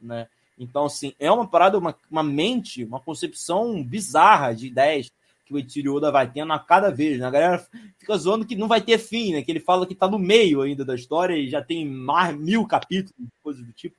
né? 0.00 0.26
Então, 0.58 0.86
assim, 0.86 1.14
é 1.18 1.30
uma 1.30 1.46
parada, 1.46 1.78
uma, 1.78 1.96
uma 2.10 2.22
mente, 2.22 2.84
uma 2.84 3.00
concepção 3.00 3.82
bizarra 3.82 4.54
de 4.54 4.66
ideias 4.66 5.10
que 5.50 5.54
o 5.54 5.58
Eiichiro 5.58 5.96
Oda 5.96 6.12
vai 6.12 6.30
tendo 6.30 6.52
a 6.52 6.58
cada 6.60 6.90
vez, 6.90 7.18
né? 7.18 7.26
A 7.26 7.30
galera 7.30 7.68
fica 7.98 8.16
zoando 8.16 8.46
que 8.46 8.54
não 8.54 8.68
vai 8.68 8.80
ter 8.80 8.98
fim, 8.98 9.32
né? 9.32 9.42
Que 9.42 9.50
ele 9.50 9.58
fala 9.58 9.84
que 9.84 9.96
tá 9.96 10.06
no 10.06 10.18
meio 10.18 10.62
ainda 10.62 10.84
da 10.84 10.94
história 10.94 11.34
e 11.36 11.48
já 11.48 11.60
tem 11.60 11.84
mais 11.84 12.36
mil 12.36 12.64
capítulos, 12.66 13.28
coisas 13.42 13.66
do 13.66 13.72
tipo. 13.72 13.96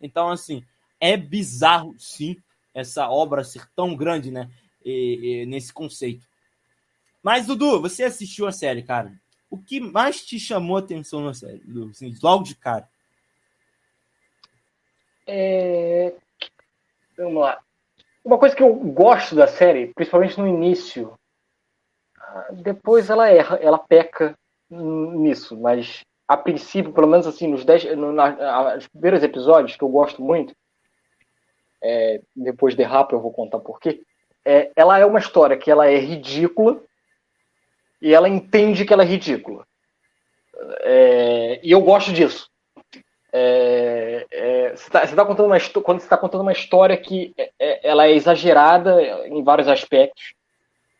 Então, 0.00 0.30
assim, 0.30 0.64
é 0.98 1.16
bizarro, 1.16 1.94
sim, 1.98 2.36
essa 2.74 3.08
obra 3.10 3.44
ser 3.44 3.68
tão 3.76 3.94
grande, 3.94 4.30
né? 4.30 4.50
E, 4.82 5.42
e, 5.42 5.46
nesse 5.46 5.72
conceito. 5.72 6.26
Mas, 7.22 7.46
Dudu, 7.46 7.80
você 7.80 8.04
assistiu 8.04 8.46
a 8.46 8.52
série, 8.52 8.82
cara. 8.82 9.12
O 9.50 9.58
que 9.58 9.80
mais 9.80 10.24
te 10.24 10.40
chamou 10.40 10.76
a 10.76 10.80
atenção 10.80 11.22
na 11.22 11.34
série, 11.34 11.58
Dudu? 11.58 11.90
Assim, 11.90 12.14
logo 12.22 12.44
de 12.44 12.54
cara. 12.54 12.88
É... 15.26 16.14
Vamos 17.18 17.42
lá. 17.42 17.65
Uma 18.26 18.38
coisa 18.38 18.56
que 18.56 18.62
eu 18.62 18.74
gosto 18.74 19.36
da 19.36 19.46
série, 19.46 19.94
principalmente 19.94 20.36
no 20.36 20.48
início, 20.48 21.14
depois 22.54 23.08
ela 23.08 23.30
erra, 23.30 23.56
ela 23.62 23.78
peca 23.78 24.36
nisso, 24.68 25.56
mas 25.56 26.04
a 26.26 26.36
princípio, 26.36 26.92
pelo 26.92 27.06
menos 27.06 27.24
assim, 27.24 27.46
nos 27.46 27.64
dez, 27.64 27.84
no, 27.96 28.12
na, 28.12 28.74
nos 28.74 28.88
primeiros 28.88 29.22
episódios, 29.22 29.76
que 29.76 29.84
eu 29.84 29.88
gosto 29.88 30.20
muito, 30.20 30.52
é, 31.80 32.20
depois 32.34 32.74
de 32.74 32.82
rap 32.82 33.12
eu 33.12 33.20
vou 33.20 33.32
contar 33.32 33.60
por 33.60 33.78
quê, 33.78 34.02
é, 34.44 34.72
ela 34.74 34.98
é 34.98 35.06
uma 35.06 35.20
história 35.20 35.56
que 35.56 35.70
ela 35.70 35.86
é 35.86 35.96
ridícula 35.96 36.82
e 38.02 38.12
ela 38.12 38.28
entende 38.28 38.84
que 38.84 38.92
ela 38.92 39.04
é 39.04 39.06
ridícula. 39.06 39.64
É, 40.80 41.60
e 41.62 41.70
eu 41.70 41.80
gosto 41.80 42.12
disso. 42.12 42.50
É, 43.32 44.26
é, 44.30 44.70
você 44.70 44.86
está 44.86 45.06
tá 45.06 45.24
contando 45.24 45.46
uma 45.46 45.58
quando 45.82 46.00
você 46.00 46.06
está 46.06 46.16
contando 46.16 46.42
uma 46.42 46.52
história 46.52 46.96
que 46.96 47.34
é, 47.36 47.50
é, 47.58 47.88
ela 47.88 48.06
é 48.06 48.12
exagerada 48.12 49.26
em 49.26 49.42
vários 49.42 49.68
aspectos 49.68 50.34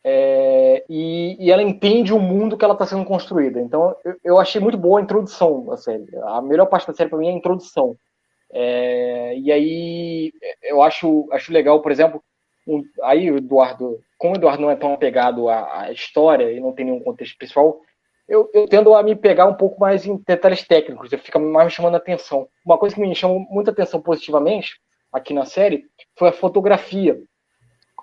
é, 0.09 0.85
e, 0.89 1.37
e, 1.41 1.51
ela 1.51 1.63
entende 1.63 2.13
o 2.13 2.21
mundo 2.21 2.57
que 2.57 2.65
ela 2.65 2.75
está 2.75 2.87
sendo 2.87 3.05
construída. 3.05 3.61
Então 3.61 3.97
eu, 4.05 4.17
eu, 4.23 4.39
achei 4.39 4.61
muito 4.61 4.79
boa 4.79 5.01
a 5.01 5.03
introdução 5.03 5.65
da 5.65 5.77
série. 5.77 6.07
A 6.23 6.41
melhor 6.41 6.67
parte 6.67 6.87
da 6.87 6.95
série 6.95 7.11
para 7.11 7.19
mim 7.19 7.27
é 7.27 7.31
a 7.31 7.37
introdução. 7.37 7.97
É, 8.53 9.37
e 9.37 9.51
aí 9.51 10.33
eu 10.63 10.81
acho, 10.81 11.29
acho 11.33 11.53
legal, 11.53 11.81
por 11.83 11.91
exemplo, 11.91 12.23
um, 12.69 12.85
aí 13.03 13.31
o 13.33 13.39
Eduardo, 13.39 13.99
como 14.17 14.35
o 14.35 14.37
Eduardo 14.37 14.63
não 14.63 14.71
é 14.71 14.77
tão 14.77 14.95
apegado 14.95 15.49
à, 15.49 15.83
à 15.83 15.93
história 15.93 16.53
e 16.53 16.61
não 16.61 16.73
tem 16.73 16.85
nenhum 16.85 17.01
contexto 17.01 17.37
pessoal, 17.37 17.81
eu, 18.29 18.51
eu, 18.53 18.67
tendo 18.67 18.95
a 18.95 19.03
me 19.03 19.15
pegar 19.15 19.47
um 19.47 19.55
pouco 19.55 19.81
mais 19.81 20.05
em 20.05 20.17
detalhes 20.27 20.67
técnicos, 20.67 21.13
eu 21.13 21.19
fica 21.19 21.39
mais 21.39 21.67
me 21.67 21.73
chamando 21.73 21.95
a 21.95 21.99
atenção. 21.99 22.49
Uma 22.65 22.79
coisa 22.79 22.95
que 22.95 23.01
me 23.01 23.15
chamou 23.15 23.41
muita 23.51 23.71
atenção 23.71 24.01
positivamente 24.01 24.81
aqui 25.13 25.33
na 25.33 25.45
série 25.45 25.85
foi 26.17 26.29
a 26.29 26.33
fotografia, 26.33 27.19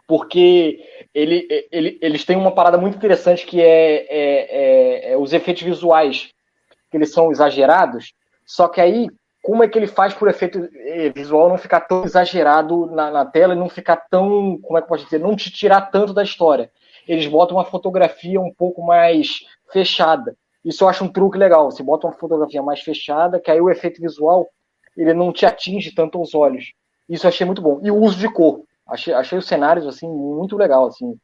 porque 0.07 0.79
ele, 1.13 1.47
ele, 1.71 1.97
eles 2.01 2.23
têm 2.23 2.37
uma 2.37 2.53
parada 2.53 2.77
muito 2.77 2.95
interessante 2.95 3.45
que 3.45 3.61
é, 3.61 3.65
é, 3.65 5.09
é, 5.09 5.11
é 5.11 5.17
os 5.17 5.33
efeitos 5.33 5.63
visuais, 5.63 6.31
que 6.89 6.97
eles 6.97 7.11
são 7.11 7.31
exagerados, 7.31 8.13
só 8.45 8.67
que 8.67 8.79
aí 8.79 9.07
como 9.43 9.61
é 9.61 9.67
que 9.67 9.77
ele 9.77 9.87
faz 9.87 10.13
por 10.13 10.29
efeito 10.29 10.69
eh, 10.73 11.09
visual 11.09 11.49
não 11.49 11.57
ficar 11.57 11.81
tão 11.81 12.05
exagerado 12.05 12.85
na, 12.85 13.11
na, 13.11 13.25
tela 13.25 13.53
e 13.53 13.57
não 13.57 13.67
ficar 13.67 13.97
tão, 14.09 14.57
como 14.61 14.77
é 14.77 14.81
que 14.81 14.87
pode 14.87 15.03
dizer, 15.03 15.19
não 15.19 15.35
te 15.35 15.51
tirar 15.51 15.81
tanto 15.81 16.13
da 16.13 16.23
história. 16.23 16.71
Eles 17.05 17.27
botam 17.27 17.57
uma 17.57 17.65
fotografia 17.65 18.39
um 18.39 18.53
pouco 18.53 18.81
mais 18.81 19.41
fechada. 19.73 20.37
Isso 20.63 20.83
eu 20.83 20.87
acho 20.87 21.03
um 21.03 21.11
truque 21.11 21.37
legal. 21.37 21.69
Você 21.69 21.83
bota 21.83 22.07
uma 22.07 22.13
fotografia 22.13 22.61
mais 22.61 22.79
fechada, 22.81 23.39
que 23.39 23.51
aí 23.51 23.59
o 23.59 23.69
efeito 23.69 23.99
visual 23.99 24.47
ele 24.95 25.13
não 25.13 25.33
te 25.33 25.45
atinge 25.45 25.93
tanto 25.93 26.17
aos 26.17 26.33
olhos. 26.33 26.71
Isso 27.09 27.25
eu 27.25 27.29
achei 27.29 27.45
muito 27.45 27.61
bom. 27.61 27.81
E 27.83 27.91
o 27.91 27.97
uso 27.97 28.17
de 28.17 28.31
cor. 28.31 28.63
Achei, 28.87 29.13
achei 29.13 29.37
os 29.37 29.47
cenários 29.47 29.85
assim 29.87 30.07
muito 30.07 30.55
legal, 30.55 30.87
assim, 30.87 31.17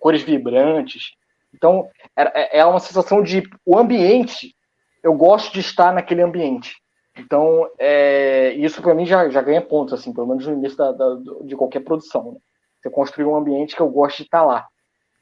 cores 0.00 0.22
vibrantes. 0.22 1.10
Então 1.54 1.88
é, 2.16 2.60
é 2.60 2.64
uma 2.64 2.80
sensação 2.80 3.22
de 3.22 3.42
o 3.66 3.76
ambiente. 3.76 4.54
Eu 5.02 5.14
gosto 5.14 5.52
de 5.52 5.60
estar 5.60 5.92
naquele 5.92 6.22
ambiente. 6.22 6.72
Então, 7.18 7.68
é, 7.78 8.52
isso 8.52 8.80
para 8.80 8.94
mim 8.94 9.04
já, 9.04 9.28
já 9.28 9.42
ganha 9.42 9.60
pontos, 9.60 9.92
assim, 9.92 10.12
pelo 10.12 10.26
menos 10.26 10.46
no 10.46 10.52
início 10.54 10.78
da, 10.78 10.92
da, 10.92 11.16
de 11.42 11.56
qualquer 11.56 11.80
produção. 11.80 12.32
Né? 12.32 12.38
Você 12.80 12.90
construir 12.90 13.26
um 13.26 13.34
ambiente 13.34 13.74
que 13.74 13.82
eu 13.82 13.88
gosto 13.88 14.18
de 14.18 14.22
estar 14.22 14.44
lá. 14.44 14.66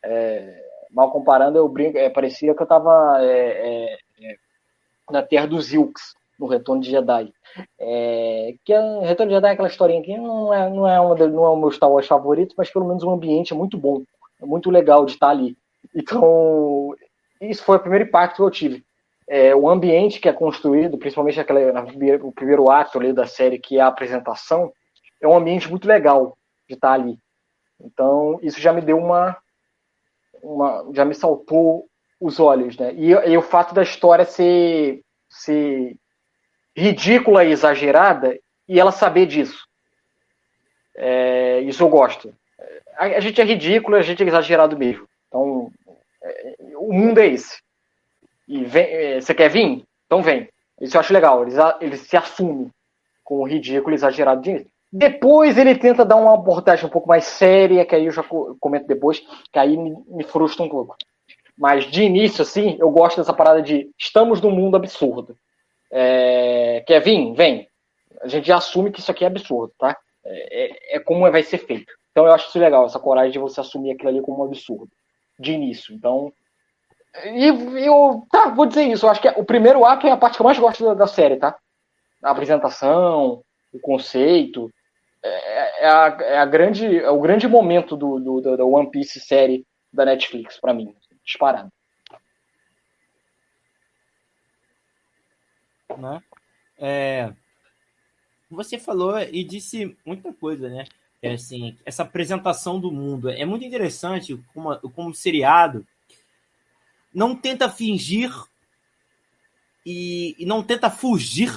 É, 0.05 0.66
mal 0.97 1.11
comparando, 1.11 1.59
eu 1.59 1.69
brinco, 1.69 1.99
é, 1.99 2.09
parecia 2.09 2.55
que 2.55 2.61
eu 2.61 2.65
estava 2.65 3.19
é, 3.21 3.27
é, 3.29 3.99
é, 4.23 4.37
na 5.11 5.23
Terra 5.23 5.47
dos 5.47 5.73
Ilks, 5.73 6.15
no 6.41 6.47
Retorno 6.47 6.81
de 6.81 6.91
Jedi. 6.91 7.33
que 8.65 8.75
o 8.75 9.01
Retorno 9.03 9.31
de 9.31 9.37
Jedi 9.37 9.51
é 9.51 9.53
aquela 9.53 9.69
historinha 9.69 10.03
que 10.03 10.17
não 10.17 10.53
é, 10.53 10.71
não, 10.71 10.89
é 10.89 10.99
uma, 10.99 11.15
não 11.15 11.45
é 11.45 11.49
o 11.49 11.57
meu 11.57 11.71
Star 11.71 11.91
Wars 11.91 12.07
favorito, 12.07 12.55
mas 12.57 12.71
pelo 12.71 12.87
menos 12.87 13.03
o 13.03 13.11
ambiente 13.11 13.53
é 13.53 13.57
muito 13.57 13.77
bom. 13.77 14.03
É 14.41 14.47
muito 14.47 14.71
legal 14.71 15.05
de 15.05 15.13
estar 15.13 15.29
ali. 15.29 15.57
Então, 15.95 16.95
isso 17.41 17.63
foi 17.63 17.77
o 17.77 17.81
primeiro 17.81 18.07
impacto 18.07 18.37
que 18.37 18.43
eu 18.43 18.51
tive 18.51 18.87
é, 19.29 19.55
o 19.55 19.69
ambiente 19.69 20.21
que 20.21 20.29
é 20.29 20.33
construído, 20.33 20.99
principalmente 20.99 21.41
aquela, 21.41 21.73
na, 21.73 21.85
o 22.23 22.33
primeiro 22.33 22.71
ato 22.71 22.99
ali 22.99 23.13
da 23.13 23.27
série, 23.27 23.59
que 23.59 23.79
é 23.79 23.81
a 23.81 23.89
apresentação, 23.89 24.73
é 25.21 25.27
um 25.27 25.37
ambiente 25.37 25.69
muito 25.69 25.89
legal 25.89 26.37
de 26.69 26.75
estar 26.75 26.93
ali. 26.93 27.19
Então, 27.81 28.39
isso 28.43 28.61
já 28.61 28.73
me 28.73 28.81
deu 28.81 28.99
uma. 28.99 29.37
Uma 30.47 30.87
já 30.93 31.05
me 31.05 31.15
saltou 31.15 31.89
os 32.21 32.39
olhos, 32.39 32.77
né? 32.79 32.93
E, 32.95 33.11
e 33.11 33.37
o 33.37 33.43
fato 33.43 33.75
da 33.75 33.83
história 33.83 34.25
ser, 34.25 35.03
ser 35.29 35.97
ridícula 36.75 37.45
e 37.45 37.51
exagerada, 37.51 38.39
e 38.69 38.81
ela 38.81 38.93
saber 38.93 39.27
disso. 39.27 39.67
É, 40.95 41.61
isso 41.61 41.83
eu 41.83 41.89
gosto. 41.89 42.33
A, 42.97 43.05
a, 43.05 43.21
gente 43.21 43.41
é 43.41 43.45
ridículo, 43.45 43.97
a 43.97 44.03
gente 44.03 44.23
é 44.23 44.27
exagerado 44.27 44.79
mesmo. 44.79 45.07
Então, 45.29 45.71
é, 46.23 46.57
o 46.77 46.93
mundo 46.93 47.19
é 47.19 47.27
esse. 47.27 47.61
E 48.49 48.65
vem, 48.65 48.85
é, 48.85 49.21
você 49.21 49.35
quer 49.35 49.51
vir? 49.51 49.85
Então 50.07 50.23
vem. 50.23 50.49
Isso 50.81 50.97
eu 50.97 51.01
acho 51.01 51.13
legal. 51.13 51.43
Eles, 51.43 51.55
eles 51.81 52.01
se 52.01 52.17
assumem 52.17 52.71
com 53.23 53.41
o 53.41 53.47
ridículo 53.47 53.95
exagerado 53.95 54.41
de 54.41 54.67
depois 54.93 55.59
ele 55.59 55.75
tenta 55.75 56.05
dar 56.05 56.17
uma 56.17 56.35
abordagem 56.35 56.87
um 56.87 56.91
pouco 56.91 57.09
mais 57.09 57.25
séria, 57.25 57.85
que 57.85 57.95
aí 57.95 58.07
eu 58.07 58.13
já 58.13 58.25
comento 58.61 58.87
depois, 58.87 59.21
que 59.53 59.59
aí 59.59 59.77
me, 59.77 60.25
frustra 60.25 60.65
um 60.65 60.69
pouco. 60.69 60.97
Mas 61.59 61.85
de 61.91 62.03
início, 62.03 62.43
assim, 62.43 62.77
eu 62.79 62.91
gosto 62.91 63.17
dessa 63.17 63.33
parada 63.33 63.63
de 63.63 63.91
estamos 63.99 64.41
num 64.41 64.51
mundo 64.51 64.77
absurdo. 64.77 65.37
É, 65.91 66.85
vir? 67.03 67.33
Vem. 67.35 67.69
A 68.21 68.29
gente 68.29 68.47
já 68.47 68.57
assume 68.57 68.91
que 68.91 69.01
isso 69.01 69.11
aqui 69.11 69.25
é 69.25 69.27
absurdo, 69.27 69.73
tá? 69.79 69.97
É, 70.25 70.65
é, 70.65 70.97
é 70.97 71.01
como 71.01 71.31
vai 71.31 71.43
ser 71.43 71.59
feito. 71.59 71.93
Então 72.11 72.27
eu 72.27 72.33
acho 72.33 72.49
isso 72.49 72.59
legal, 72.59 72.87
essa 72.87 72.99
coragem 72.99 73.33
de 73.33 73.39
você 73.39 73.61
assumir 73.61 73.93
aquilo 73.93 74.09
ali 74.09 74.21
como 74.21 74.43
um 74.43 74.47
absurdo. 74.47 74.91
De 75.39 75.53
início. 75.53 75.95
Então, 75.95 76.33
e 77.25 77.87
eu, 77.87 78.27
tá, 78.31 78.49
vou 78.49 78.67
dizer 78.67 78.85
isso. 78.85 79.07
Eu 79.07 79.11
acho 79.11 79.21
que 79.21 79.29
o 79.29 79.45
primeiro 79.45 79.85
ato 79.85 80.07
é 80.07 80.11
a 80.11 80.17
parte 80.17 80.37
que 80.37 80.43
eu 80.43 80.47
mais 80.47 80.59
gosto 80.59 80.85
da, 80.85 80.95
da 80.95 81.07
série, 81.07 81.37
tá? 81.37 81.57
A 82.23 82.31
apresentação, 82.31 83.43
o 83.73 83.81
conceito. 83.81 84.71
É, 85.23 85.85
é, 85.85 85.89
a, 85.89 86.07
é, 86.21 86.39
a 86.39 86.47
grande, 86.47 86.99
é 86.99 87.11
o 87.11 87.21
grande 87.21 87.49
momento 87.49 87.97
do, 87.97 88.19
do, 88.19 88.57
da 88.57 88.65
One 88.65 88.91
Piece 88.91 89.21
série 89.21 89.67
da 89.93 90.05
Netflix, 90.05 90.61
para 90.61 90.75
mim. 90.75 90.95
Disparado. 91.25 91.73
Né? 95.97 96.23
É, 96.79 97.33
você 98.51 98.79
falou 98.79 99.19
e 99.19 99.43
disse 99.43 99.97
muita 100.05 100.33
coisa, 100.33 100.69
né? 100.69 100.85
É 101.23 101.33
assim, 101.33 101.77
essa 101.85 102.03
apresentação 102.03 102.79
do 102.79 102.93
mundo 102.93 103.31
é 103.31 103.45
muito 103.45 103.65
interessante 103.65 104.39
como, 104.53 104.79
como 104.91 105.15
seriado 105.15 105.87
não 107.13 107.35
tenta 107.35 107.71
fingir 107.71 108.31
e, 109.85 110.37
e 110.39 110.45
não 110.45 110.63
tenta 110.63 110.91
fugir. 110.91 111.51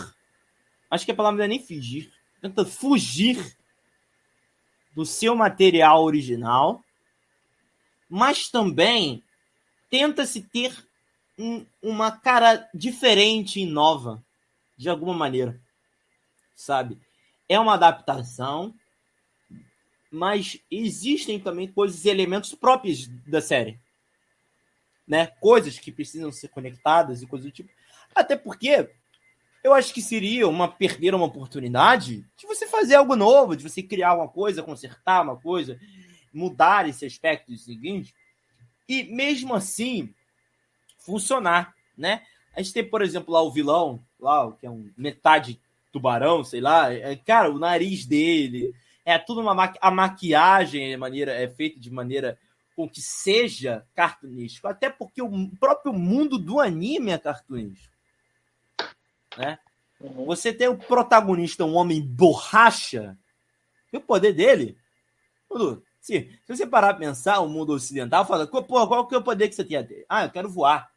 Acho 0.89 1.05
que 1.05 1.12
a 1.12 1.16
palavra 1.16 1.39
não 1.39 1.45
é 1.45 1.47
nem 1.49 1.60
fingir. 1.60 2.12
Tenta 2.41 2.65
fugir 2.65 3.57
do 4.95 5.05
seu 5.05 5.35
material 5.35 6.03
original, 6.03 6.83
mas 8.09 8.49
também 8.49 9.23
tenta-se 9.89 10.41
ter 10.41 10.75
um, 11.37 11.65
uma 11.81 12.11
cara 12.11 12.69
diferente 12.73 13.59
e 13.59 13.65
nova, 13.65 14.23
de 14.77 14.89
alguma 14.89 15.13
maneira. 15.13 15.59
Sabe? 16.55 16.99
É 17.47 17.59
uma 17.59 17.75
adaptação, 17.75 18.73
mas 20.11 20.59
existem 20.69 21.39
também 21.39 21.71
coisas 21.71 22.03
e 22.05 22.09
elementos 22.09 22.53
próprios 22.53 23.07
da 23.27 23.41
série 23.41 23.79
né? 25.09 25.25
Coisas 25.41 25.79
que 25.79 25.91
precisam 25.91 26.31
ser 26.31 26.49
conectadas 26.49 27.23
e 27.23 27.27
coisas 27.27 27.47
do 27.47 27.51
tipo. 27.51 27.71
Até 28.13 28.37
porque 28.37 28.87
eu 29.64 29.74
acho 29.74 29.93
que 29.93 30.01
seria 30.01 30.47
uma 30.47 30.68
perder 30.68 31.14
uma 31.14 31.26
oportunidade 31.26 32.26
de 32.38 32.47
você 32.47 32.68
fazer 32.68 32.95
algo 32.95 33.16
novo, 33.16 33.55
de 33.55 33.64
você 33.64 33.84
criar 33.84 34.16
uma 34.16 34.28
coisa, 34.28 34.64
consertar 34.64 35.22
uma 35.22 35.36
coisa, 35.36 35.80
mudar 36.34 36.88
esse 36.88 37.05
aspecto 37.05 37.55
seguinte 37.57 38.14
e 38.88 39.03
mesmo 39.03 39.53
assim 39.53 40.14
funcionar, 40.97 41.74
né? 41.97 42.24
A 42.55 42.62
gente 42.62 42.74
tem, 42.74 42.84
por 42.84 43.01
exemplo, 43.01 43.34
lá 43.34 43.41
o 43.41 43.51
vilão, 43.51 44.03
lá 44.20 44.51
que 44.53 44.66
é 44.66 44.70
um 44.70 44.89
metade 44.97 45.60
tubarão, 45.91 46.43
sei 46.43 46.62
lá, 46.62 46.91
é, 46.93 47.16
cara, 47.16 47.49
o 47.49 47.60
nariz 47.60 48.05
dele 48.05 48.74
é 49.05 49.18
tudo 49.18 49.41
uma 49.41 49.53
maqui 49.53 49.78
a 49.82 49.89
maquiagem 49.89 50.93
é 50.93 50.97
maneira 50.97 51.32
é 51.32 51.47
feita 51.47 51.80
de 51.80 51.91
maneira 51.91 52.38
com 52.76 52.88
que 52.88 53.01
seja 53.01 53.86
cartunístico, 53.93 54.68
até 54.68 54.89
porque 54.89 55.22
o 55.22 55.49
próprio 55.60 55.91
mundo 55.91 56.38
do 56.38 56.60
anime 56.60 57.12
é 57.12 57.18
cartunístico. 57.18 57.93
Né? 59.38 59.59
Uhum. 59.99 60.25
Você 60.25 60.53
tem 60.53 60.67
o 60.67 60.77
protagonista, 60.77 61.65
um 61.65 61.75
homem 61.75 62.01
borracha, 62.01 63.17
e 63.91 63.97
o 63.97 64.01
poder 64.01 64.34
dele. 64.34 64.77
Tudo. 65.47 65.84
Se, 65.99 66.30
se 66.45 66.55
você 66.55 66.65
parar 66.65 66.93
para 66.93 67.05
pensar, 67.05 67.39
o 67.39 67.49
mundo 67.49 67.73
ocidental 67.73 68.25
fala, 68.25 68.47
pô, 68.47 68.63
qual 68.63 69.07
que 69.07 69.15
é 69.15 69.17
o 69.17 69.23
poder 69.23 69.49
que 69.49 69.55
você 69.55 69.63
tem? 69.63 70.05
Ah, 70.07 70.23
eu 70.23 70.30
quero 70.30 70.49
voar. 70.49 70.89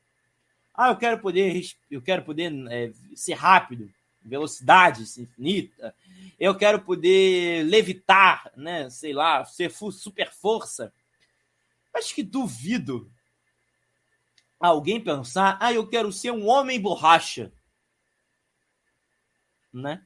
Ah, 0.75 0.89
eu 0.89 0.97
quero 0.97 1.19
poder, 1.19 1.63
eu 1.91 2.01
quero 2.01 2.23
poder 2.23 2.53
é, 2.71 2.93
ser 3.15 3.35
rápido, 3.35 3.93
velocidade 4.23 5.03
infinita. 5.21 5.95
Eu 6.39 6.55
quero 6.55 6.81
poder 6.81 7.65
levitar, 7.65 8.51
né? 8.57 8.89
Sei 8.89 9.13
lá, 9.13 9.45
ser 9.45 9.71
super 9.71 10.33
força. 10.33 10.93
Acho 11.95 12.15
que 12.15 12.23
duvido 12.23 13.11
alguém 14.59 15.01
pensar, 15.01 15.59
ah, 15.61 15.73
eu 15.73 15.87
quero 15.87 16.13
ser 16.13 16.31
um 16.31 16.49
homem 16.49 16.81
borracha, 16.81 17.53
né? 19.73 20.03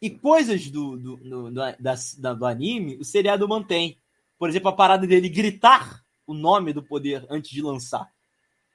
E 0.00 0.10
coisas 0.10 0.68
do, 0.70 0.96
do, 0.96 1.16
do, 1.16 1.50
da, 1.50 1.94
da, 2.18 2.34
do 2.34 2.46
anime, 2.46 2.96
o 2.96 3.04
seriado 3.04 3.48
mantém. 3.48 3.98
Por 4.38 4.48
exemplo, 4.48 4.68
a 4.68 4.72
parada 4.72 5.06
dele 5.06 5.28
gritar 5.28 6.02
o 6.26 6.34
nome 6.34 6.72
do 6.72 6.82
poder 6.82 7.24
antes 7.30 7.50
de 7.50 7.62
lançar. 7.62 8.10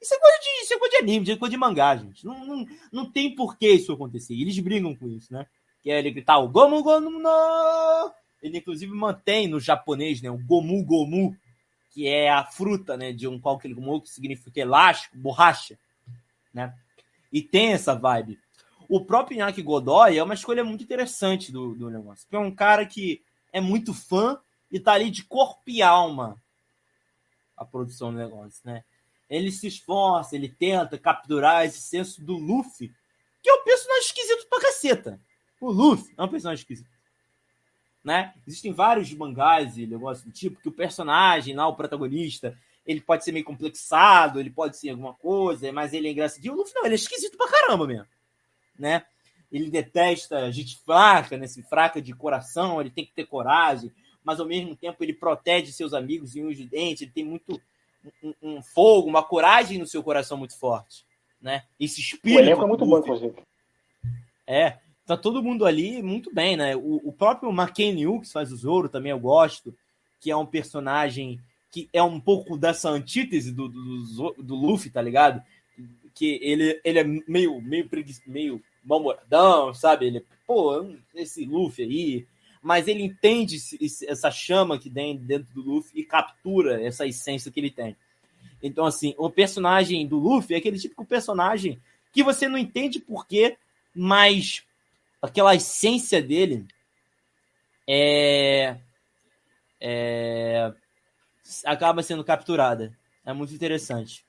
Isso 0.01 0.13
é 0.13 0.19
coisa 0.19 0.37
de, 0.37 0.63
isso 0.63 0.73
é 0.73 0.79
coisa 0.79 0.97
de 0.97 1.03
anime, 1.03 1.23
isso 1.23 1.31
é 1.33 1.37
coisa 1.37 1.51
de 1.51 1.57
mangá, 1.57 1.95
gente. 1.97 2.25
Não, 2.25 2.45
não, 2.45 2.65
não 2.91 3.11
tem 3.11 3.35
por 3.35 3.57
que 3.57 3.69
isso 3.69 3.91
acontecer. 3.91 4.35
Eles 4.35 4.57
brigam 4.59 4.95
com 4.95 5.09
isso, 5.09 5.33
né? 5.33 5.45
Que 5.81 5.91
é 5.91 5.99
ele 5.99 6.11
gritar 6.11 6.37
o 6.37 6.47
Gomu 6.47 6.83
Gomu 6.83 7.09
no! 7.09 8.13
Ele, 8.41 8.59
inclusive, 8.59 8.93
mantém 8.93 9.47
no 9.47 9.59
japonês, 9.59 10.21
né? 10.21 10.29
O 10.29 10.37
Gomu 10.37 10.83
Gomu, 10.85 11.35
que 11.91 12.07
é 12.07 12.29
a 12.29 12.45
fruta, 12.45 12.95
né? 12.95 13.11
De 13.11 13.27
um 13.27 13.39
qualquer 13.39 13.73
Gomu, 13.73 14.01
que 14.01 14.09
significa 14.09 14.61
elástico, 14.61 15.17
borracha, 15.17 15.77
né? 16.53 16.73
E 17.33 17.41
tem 17.41 17.73
essa 17.73 17.95
vibe. 17.95 18.39
O 18.89 19.03
próprio 19.03 19.35
Inaki 19.35 19.61
Godoy 19.61 20.17
é 20.17 20.23
uma 20.23 20.33
escolha 20.33 20.63
muito 20.63 20.83
interessante 20.83 21.51
do, 21.51 21.75
do 21.75 21.89
negócio. 21.89 22.25
Porque 22.25 22.35
é 22.35 22.39
um 22.39 22.53
cara 22.53 22.85
que 22.85 23.21
é 23.51 23.59
muito 23.59 23.93
fã 23.93 24.39
e 24.71 24.79
tá 24.79 24.93
ali 24.93 25.09
de 25.09 25.23
corpo 25.23 25.63
e 25.67 25.81
alma 25.81 26.41
a 27.55 27.65
produção 27.65 28.11
do 28.11 28.17
negócio, 28.17 28.61
né? 28.63 28.83
Ele 29.29 29.51
se 29.51 29.67
esforça, 29.67 30.35
ele 30.35 30.47
tenta 30.47 30.97
capturar 30.97 31.65
esse 31.65 31.81
senso 31.81 32.23
do 32.23 32.37
Luffy, 32.37 32.93
que 33.43 33.49
é 33.49 33.53
um 33.53 33.63
personagem 33.63 34.05
esquisito 34.05 34.47
pra 34.47 34.61
caceta. 34.61 35.19
O 35.59 35.69
Luffy 35.69 36.13
é 36.17 36.23
um 36.23 36.29
personagem 36.29 36.61
esquisito. 36.61 36.89
Né? 38.03 38.33
Existem 38.47 38.71
vários 38.71 39.11
mangás 39.13 39.77
e 39.77 39.85
negócios 39.85 40.25
do 40.25 40.31
tipo 40.31 40.61
que 40.61 40.69
o 40.69 40.71
personagem 40.71 41.55
lá, 41.55 41.67
o 41.67 41.75
protagonista, 41.75 42.57
ele 42.85 43.01
pode 43.01 43.25
ser 43.25 43.33
meio 43.33 43.43
complexado, 43.43 44.39
ele 44.39 44.49
pode 44.49 44.77
ser 44.77 44.91
alguma 44.91 45.13
coisa, 45.13 45.69
mas 45.73 45.91
ele 45.91 46.07
é 46.07 46.11
engraçadinho. 46.11 46.53
O 46.53 46.57
Luffy 46.57 46.73
não, 46.73 46.85
ele 46.85 46.93
é 46.93 46.95
esquisito 46.95 47.35
pra 47.35 47.49
caramba 47.49 47.85
mesmo 47.85 48.07
né? 48.77 49.05
Ele 49.51 49.69
detesta 49.69 50.51
gente 50.51 50.77
fraca, 50.79 51.37
né? 51.37 51.47
fraca 51.69 52.01
de 52.01 52.13
coração, 52.13 52.81
ele 52.81 52.89
tem 52.89 53.05
que 53.05 53.13
ter 53.13 53.25
coragem, 53.25 53.91
mas 54.23 54.39
ao 54.39 54.45
mesmo 54.45 54.75
tempo 54.75 55.01
ele 55.03 55.13
protege 55.13 55.71
seus 55.71 55.93
amigos 55.93 56.35
e 56.35 56.43
uns 56.43 56.57
de 56.57 56.65
dente, 56.65 57.05
ele 57.05 57.11
tem 57.11 57.23
muito 57.23 57.61
um, 58.21 58.33
um, 58.41 58.61
fogo, 58.61 59.07
uma 59.07 59.23
coragem 59.23 59.77
no 59.77 59.87
seu 59.87 60.03
coração 60.03 60.37
muito 60.37 60.57
forte, 60.57 61.05
né? 61.41 61.63
Esse 61.79 62.01
espírito. 62.01 62.39
O 62.39 62.43
elenco 62.43 62.63
é 62.63 62.67
muito 62.67 62.85
bom, 62.85 62.99
inclusive. 62.99 63.35
É, 64.45 64.77
tá 65.05 65.15
todo 65.15 65.43
mundo 65.43 65.65
ali 65.65 66.01
muito 66.01 66.33
bem, 66.33 66.57
né? 66.57 66.75
O, 66.75 67.01
o 67.05 67.13
próprio 67.13 67.49
McKenny 67.49 68.05
que 68.19 68.31
faz 68.31 68.51
o 68.51 68.57
Zoro, 68.57 68.89
também 68.89 69.11
eu 69.11 69.19
gosto, 69.19 69.73
que 70.19 70.29
é 70.29 70.35
um 70.35 70.45
personagem 70.45 71.39
que 71.71 71.89
é 71.93 72.01
um 72.01 72.19
pouco 72.19 72.57
dessa 72.57 72.89
antítese 72.89 73.51
do, 73.51 73.67
do, 73.67 74.03
do, 74.03 74.43
do 74.43 74.55
Luffy, 74.55 74.89
tá 74.89 75.01
ligado? 75.01 75.41
que 76.17 76.39
ele, 76.41 76.81
ele 76.83 76.99
é 76.99 77.03
meio, 77.03 77.61
meio, 77.61 77.87
meio 78.25 78.63
mal-moradão, 78.87 79.73
sabe? 79.73 80.07
Ele, 80.07 80.25
pô, 80.45 80.87
esse 81.13 81.45
Luffy 81.45 81.83
aí. 81.83 82.27
Mas 82.61 82.87
ele 82.87 83.03
entende 83.03 83.57
essa 84.07 84.31
chama 84.31 84.79
que 84.79 84.89
tem 84.89 85.15
dentro 85.17 85.53
do 85.53 85.61
Luffy 85.61 85.99
e 85.99 86.03
captura 86.03 86.81
essa 86.83 87.05
essência 87.05 87.51
que 87.51 87.59
ele 87.59 87.69
tem. 87.69 87.95
Então, 88.61 88.85
assim, 88.85 89.13
o 89.17 89.29
personagem 89.29 90.07
do 90.07 90.17
Luffy 90.17 90.55
é 90.55 90.57
aquele 90.57 90.79
típico 90.79 91.05
personagem 91.05 91.79
que 92.11 92.23
você 92.23 92.47
não 92.47 92.57
entende 92.57 92.99
porquê, 92.99 93.57
mas 93.95 94.63
aquela 95.21 95.53
essência 95.53 96.21
dele 96.21 96.65
é, 97.87 98.77
é 99.79 100.73
acaba 101.63 102.01
sendo 102.01 102.23
capturada. 102.23 102.97
É 103.23 103.33
muito 103.33 103.53
interessante. 103.53 104.25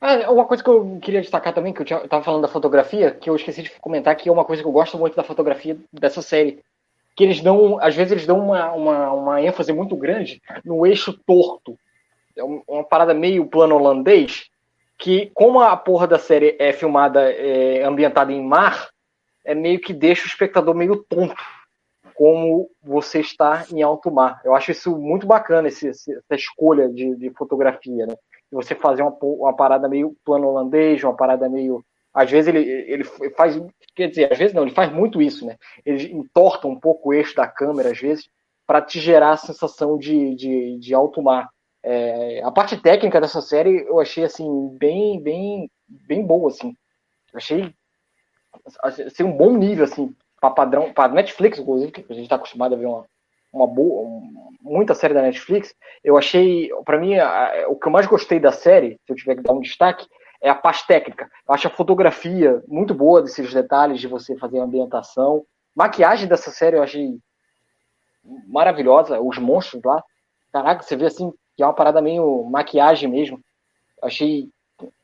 Ah, 0.00 0.30
uma 0.30 0.44
coisa 0.44 0.62
que 0.62 0.68
eu 0.68 0.98
queria 1.00 1.22
destacar 1.22 1.54
também, 1.54 1.72
que 1.72 1.80
eu 1.80 1.84
estava 2.04 2.22
falando 2.22 2.42
da 2.42 2.48
fotografia, 2.48 3.12
que 3.12 3.30
eu 3.30 3.36
esqueci 3.36 3.62
de 3.62 3.70
comentar, 3.80 4.14
que 4.14 4.28
é 4.28 4.32
uma 4.32 4.44
coisa 4.44 4.62
que 4.62 4.68
eu 4.68 4.72
gosto 4.72 4.98
muito 4.98 5.16
da 5.16 5.24
fotografia 5.24 5.76
dessa 5.92 6.20
série. 6.20 6.62
Que 7.16 7.24
eles 7.24 7.40
dão, 7.40 7.78
às 7.80 7.94
vezes 7.94 8.12
eles 8.12 8.26
dão 8.26 8.38
uma, 8.38 8.72
uma, 8.72 9.12
uma 9.12 9.42
ênfase 9.42 9.72
muito 9.72 9.96
grande 9.96 10.42
no 10.64 10.86
eixo 10.86 11.18
torto. 11.26 11.78
É 12.36 12.42
uma 12.44 12.84
parada 12.84 13.14
meio 13.14 13.46
plano 13.46 13.74
holandês, 13.74 14.50
que 14.98 15.30
como 15.32 15.60
a 15.60 15.74
porra 15.74 16.06
da 16.06 16.18
série 16.18 16.54
é 16.58 16.74
filmada, 16.74 17.32
é, 17.32 17.82
ambientada 17.82 18.30
em 18.30 18.44
mar, 18.44 18.90
é 19.42 19.54
meio 19.54 19.80
que 19.80 19.94
deixa 19.94 20.24
o 20.24 20.28
espectador 20.28 20.74
meio 20.74 20.96
tonto, 21.08 21.42
como 22.14 22.68
você 22.82 23.20
está 23.20 23.64
em 23.72 23.82
alto 23.82 24.10
mar. 24.10 24.42
Eu 24.44 24.54
acho 24.54 24.72
isso 24.72 24.94
muito 24.98 25.26
bacana, 25.26 25.68
esse, 25.68 25.88
essa 25.88 26.34
escolha 26.34 26.86
de, 26.90 27.14
de 27.16 27.30
fotografia, 27.30 28.06
né? 28.06 28.14
Você 28.50 28.74
fazer 28.74 29.02
uma, 29.02 29.16
uma 29.20 29.54
parada 29.54 29.88
meio 29.88 30.16
plano 30.24 30.48
holandês, 30.48 31.02
uma 31.02 31.16
parada 31.16 31.48
meio. 31.48 31.84
Às 32.12 32.30
vezes 32.30 32.48
ele, 32.48 32.60
ele 32.60 33.04
faz. 33.36 33.60
Quer 33.94 34.08
dizer, 34.08 34.32
às 34.32 34.38
vezes 34.38 34.54
não, 34.54 34.62
ele 34.62 34.74
faz 34.74 34.92
muito 34.92 35.20
isso, 35.20 35.46
né? 35.46 35.56
Ele 35.84 36.12
entorta 36.12 36.66
um 36.66 36.78
pouco 36.78 37.10
o 37.10 37.14
eixo 37.14 37.34
da 37.34 37.46
câmera, 37.46 37.90
às 37.90 37.98
vezes, 37.98 38.28
para 38.66 38.82
te 38.82 39.00
gerar 39.00 39.32
a 39.32 39.36
sensação 39.36 39.96
de, 39.98 40.34
de, 40.34 40.78
de 40.78 40.94
alto 40.94 41.22
mar. 41.22 41.48
É, 41.82 42.42
a 42.42 42.50
parte 42.50 42.76
técnica 42.76 43.20
dessa 43.20 43.40
série 43.40 43.86
eu 43.86 44.00
achei 44.00 44.24
assim 44.24 44.76
bem 44.76 45.22
bem 45.22 45.70
bem 45.86 46.26
boa 46.26 46.50
assim 46.50 46.76
eu 47.32 47.36
achei 47.36 47.72
assim, 48.82 49.22
um 49.22 49.30
bom 49.30 49.56
nível 49.56 49.84
assim 49.84 50.12
para 50.40 50.50
padrão 50.50 50.92
para 50.92 51.12
Netflix 51.12 51.60
inclusive 51.60 51.92
que 51.92 52.00
a 52.00 52.12
gente 52.12 52.24
está 52.24 52.34
acostumado 52.34 52.74
a 52.74 52.76
ver 52.76 52.86
uma, 52.86 53.06
uma 53.56 53.66
boa, 53.66 54.22
muita 54.60 54.94
série 54.94 55.14
da 55.14 55.22
Netflix. 55.22 55.74
Eu 56.04 56.16
achei, 56.16 56.70
para 56.84 56.98
mim, 56.98 57.16
a, 57.16 57.66
o 57.68 57.76
que 57.76 57.88
eu 57.88 57.92
mais 57.92 58.06
gostei 58.06 58.38
da 58.38 58.52
série, 58.52 58.98
se 59.04 59.12
eu 59.12 59.16
tiver 59.16 59.36
que 59.36 59.42
dar 59.42 59.52
um 59.52 59.60
destaque, 59.60 60.06
é 60.40 60.50
a 60.50 60.54
parte 60.54 60.86
técnica. 60.86 61.30
Eu 61.48 61.54
acho 61.54 61.66
a 61.66 61.70
fotografia 61.70 62.62
muito 62.68 62.94
boa 62.94 63.22
desses 63.22 63.52
detalhes 63.52 64.00
de 64.00 64.06
você 64.06 64.36
fazer 64.36 64.60
a 64.60 64.64
ambientação. 64.64 65.44
Maquiagem 65.74 66.28
dessa 66.28 66.50
série 66.50 66.76
eu 66.76 66.82
achei 66.82 67.18
maravilhosa, 68.46 69.20
os 69.20 69.38
monstros 69.38 69.82
lá. 69.84 70.02
Caraca, 70.52 70.82
você 70.82 70.96
vê 70.96 71.06
assim 71.06 71.32
que 71.56 71.62
é 71.62 71.66
uma 71.66 71.74
parada 71.74 72.02
meio 72.02 72.44
maquiagem 72.44 73.08
mesmo. 73.08 73.40
Achei 74.02 74.48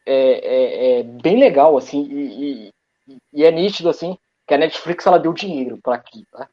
é, 0.06 0.14
é, 0.14 1.00
é 1.00 1.02
bem 1.02 1.38
legal 1.38 1.76
assim 1.76 2.02
e, 2.10 2.68
e, 3.08 3.18
e, 3.32 3.44
é 3.44 3.50
nítido 3.50 3.88
assim 3.88 4.18
que 4.46 4.52
a 4.52 4.58
Netflix 4.58 5.06
ela 5.06 5.18
deu 5.18 5.32
dinheiro 5.32 5.78
para 5.82 5.94
aqui. 5.94 6.26
Tá? 6.30 6.48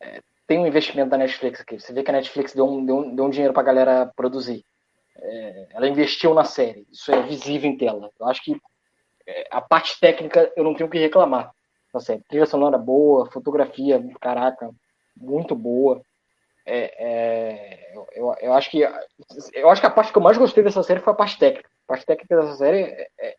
É, 0.00 0.20
tem 0.46 0.58
um 0.58 0.66
investimento 0.66 1.10
da 1.10 1.18
Netflix 1.18 1.60
aqui. 1.60 1.78
Você 1.78 1.92
vê 1.92 2.02
que 2.02 2.10
a 2.10 2.14
Netflix 2.14 2.54
deu 2.54 2.68
um, 2.68 2.84
deu 2.84 2.96
um, 2.96 3.14
deu 3.14 3.24
um 3.24 3.30
dinheiro 3.30 3.52
para 3.52 3.62
a 3.62 3.66
galera 3.66 4.12
produzir. 4.14 4.64
É, 5.16 5.68
ela 5.70 5.88
investiu 5.88 6.34
na 6.34 6.44
série. 6.44 6.86
Isso 6.92 7.12
é 7.12 7.22
visível 7.22 7.70
em 7.70 7.76
tela. 7.76 8.10
Eu 8.18 8.26
acho 8.26 8.42
que 8.42 8.60
é, 9.26 9.46
a 9.50 9.60
parte 9.60 9.98
técnica 9.98 10.52
eu 10.56 10.64
não 10.64 10.74
tenho 10.74 10.88
o 10.88 10.90
que 10.90 10.98
reclamar 10.98 11.52
da 11.92 12.00
série. 12.00 12.22
Trilha 12.28 12.46
sonora 12.46 12.76
boa, 12.76 13.30
fotografia, 13.30 14.02
caraca, 14.20 14.70
muito 15.16 15.54
boa. 15.54 16.02
É, 16.66 16.94
é, 16.98 17.96
eu, 18.14 18.34
eu, 18.40 18.52
acho 18.54 18.70
que 18.70 18.80
eu 19.52 19.68
acho 19.68 19.80
que 19.82 19.86
a 19.86 19.90
parte 19.90 20.12
que 20.12 20.18
eu 20.18 20.22
mais 20.22 20.38
gostei 20.38 20.64
dessa 20.64 20.82
série 20.82 21.00
foi 21.00 21.12
a 21.12 21.16
parte 21.16 21.38
técnica. 21.38 21.68
A 21.86 21.88
parte 21.88 22.06
técnica 22.06 22.36
dessa 22.36 22.56
série 22.56 22.82
é, 23.20 23.36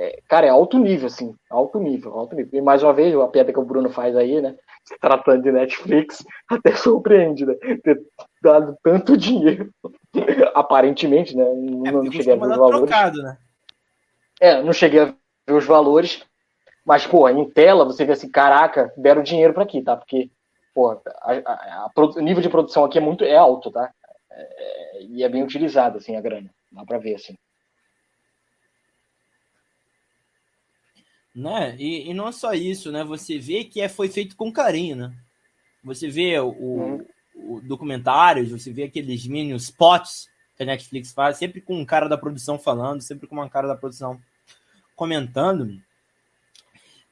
é, 0.00 0.18
é 0.18 0.18
cara, 0.28 0.46
é 0.46 0.50
alto 0.50 0.78
nível, 0.78 1.06
assim, 1.06 1.34
alto 1.50 1.78
nível, 1.78 2.18
alto 2.18 2.34
nível. 2.34 2.58
E 2.58 2.62
mais 2.62 2.82
uma 2.82 2.92
vez, 2.92 3.14
a 3.14 3.28
piada 3.28 3.52
que 3.52 3.60
o 3.60 3.64
Bruno 3.64 3.90
faz 3.90 4.16
aí, 4.16 4.40
né? 4.40 4.56
se 4.84 4.98
tratando 4.98 5.42
de 5.42 5.52
Netflix, 5.52 6.24
até 6.48 6.74
surpreende, 6.74 7.46
né? 7.46 7.54
Ter 7.82 8.00
dado 8.42 8.76
tanto 8.82 9.16
dinheiro. 9.16 9.70
Aparentemente, 10.54 11.36
né? 11.36 11.44
Não, 11.44 12.06
é, 12.06 12.10
cheguei 12.10 12.32
a 12.32 12.36
ver 12.36 12.42
os 12.42 12.56
valores. 12.56 12.90
Trocado, 12.90 13.22
né? 13.22 13.38
É, 14.40 14.62
não 14.62 14.72
cheguei 14.72 15.00
a 15.00 15.14
ver 15.46 15.54
os 15.54 15.66
valores. 15.66 16.24
Mas, 16.84 17.06
pô, 17.06 17.28
em 17.28 17.48
tela 17.50 17.84
você 17.84 18.04
vê 18.04 18.12
assim, 18.12 18.30
caraca, 18.30 18.92
deram 18.96 19.22
dinheiro 19.22 19.52
para 19.52 19.62
aqui, 19.62 19.82
tá? 19.82 19.96
Porque, 19.96 20.30
pô, 20.74 20.98
o 22.16 22.20
nível 22.20 22.42
de 22.42 22.48
produção 22.48 22.84
aqui 22.84 22.98
é 22.98 23.02
muito 23.02 23.22
é 23.22 23.36
alto, 23.36 23.70
tá? 23.70 23.90
É, 24.32 25.02
e 25.02 25.22
é 25.22 25.28
bem 25.28 25.42
utilizado, 25.42 25.98
assim, 25.98 26.16
a 26.16 26.20
grana. 26.20 26.50
Dá 26.72 26.84
pra 26.84 26.98
ver, 26.98 27.16
assim. 27.16 27.36
Né? 31.34 31.76
E, 31.78 32.10
e 32.10 32.14
não 32.14 32.28
é 32.28 32.32
só 32.32 32.52
isso, 32.52 32.90
né? 32.90 33.04
Você 33.04 33.38
vê 33.38 33.64
que 33.64 33.80
é, 33.80 33.88
foi 33.88 34.08
feito 34.08 34.36
com 34.36 34.52
carinho, 34.52 34.96
né? 34.96 35.14
Você 35.82 36.08
vê 36.08 36.38
o, 36.38 36.48
o, 36.48 37.06
o 37.34 37.60
documentários, 37.60 38.50
você 38.50 38.72
vê 38.72 38.84
aqueles 38.84 39.26
mini 39.26 39.54
spots 39.54 40.28
que 40.56 40.62
a 40.62 40.66
Netflix 40.66 41.12
faz, 41.12 41.38
sempre 41.38 41.60
com 41.60 41.80
um 41.80 41.86
cara 41.86 42.08
da 42.08 42.18
produção 42.18 42.58
falando, 42.58 43.00
sempre 43.00 43.26
com 43.26 43.34
uma 43.36 43.48
cara 43.48 43.66
da 43.66 43.76
produção 43.76 44.20
comentando, 44.94 45.80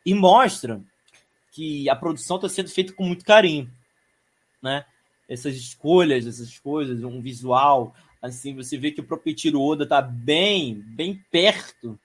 e 0.05 0.13
mostra 0.13 0.83
que 1.53 1.89
a 1.89 1.97
produção 1.97 2.37
está 2.37 2.49
sendo 2.49 2.69
feita 2.69 2.93
com 2.93 3.05
muito 3.05 3.25
carinho, 3.25 3.71
né? 4.61 4.85
Essas 5.29 5.55
escolhas, 5.57 6.27
essas 6.27 6.59
coisas, 6.59 7.03
um 7.03 7.21
visual, 7.21 7.95
assim, 8.21 8.55
você 8.55 8.77
vê 8.77 8.91
que 8.91 9.01
o 9.01 9.05
próprio 9.05 9.35
Tiro 9.35 9.61
Oda 9.61 9.85
está 9.85 10.03
bem, 10.03 10.75
bem 10.75 11.25
perto 11.31 11.99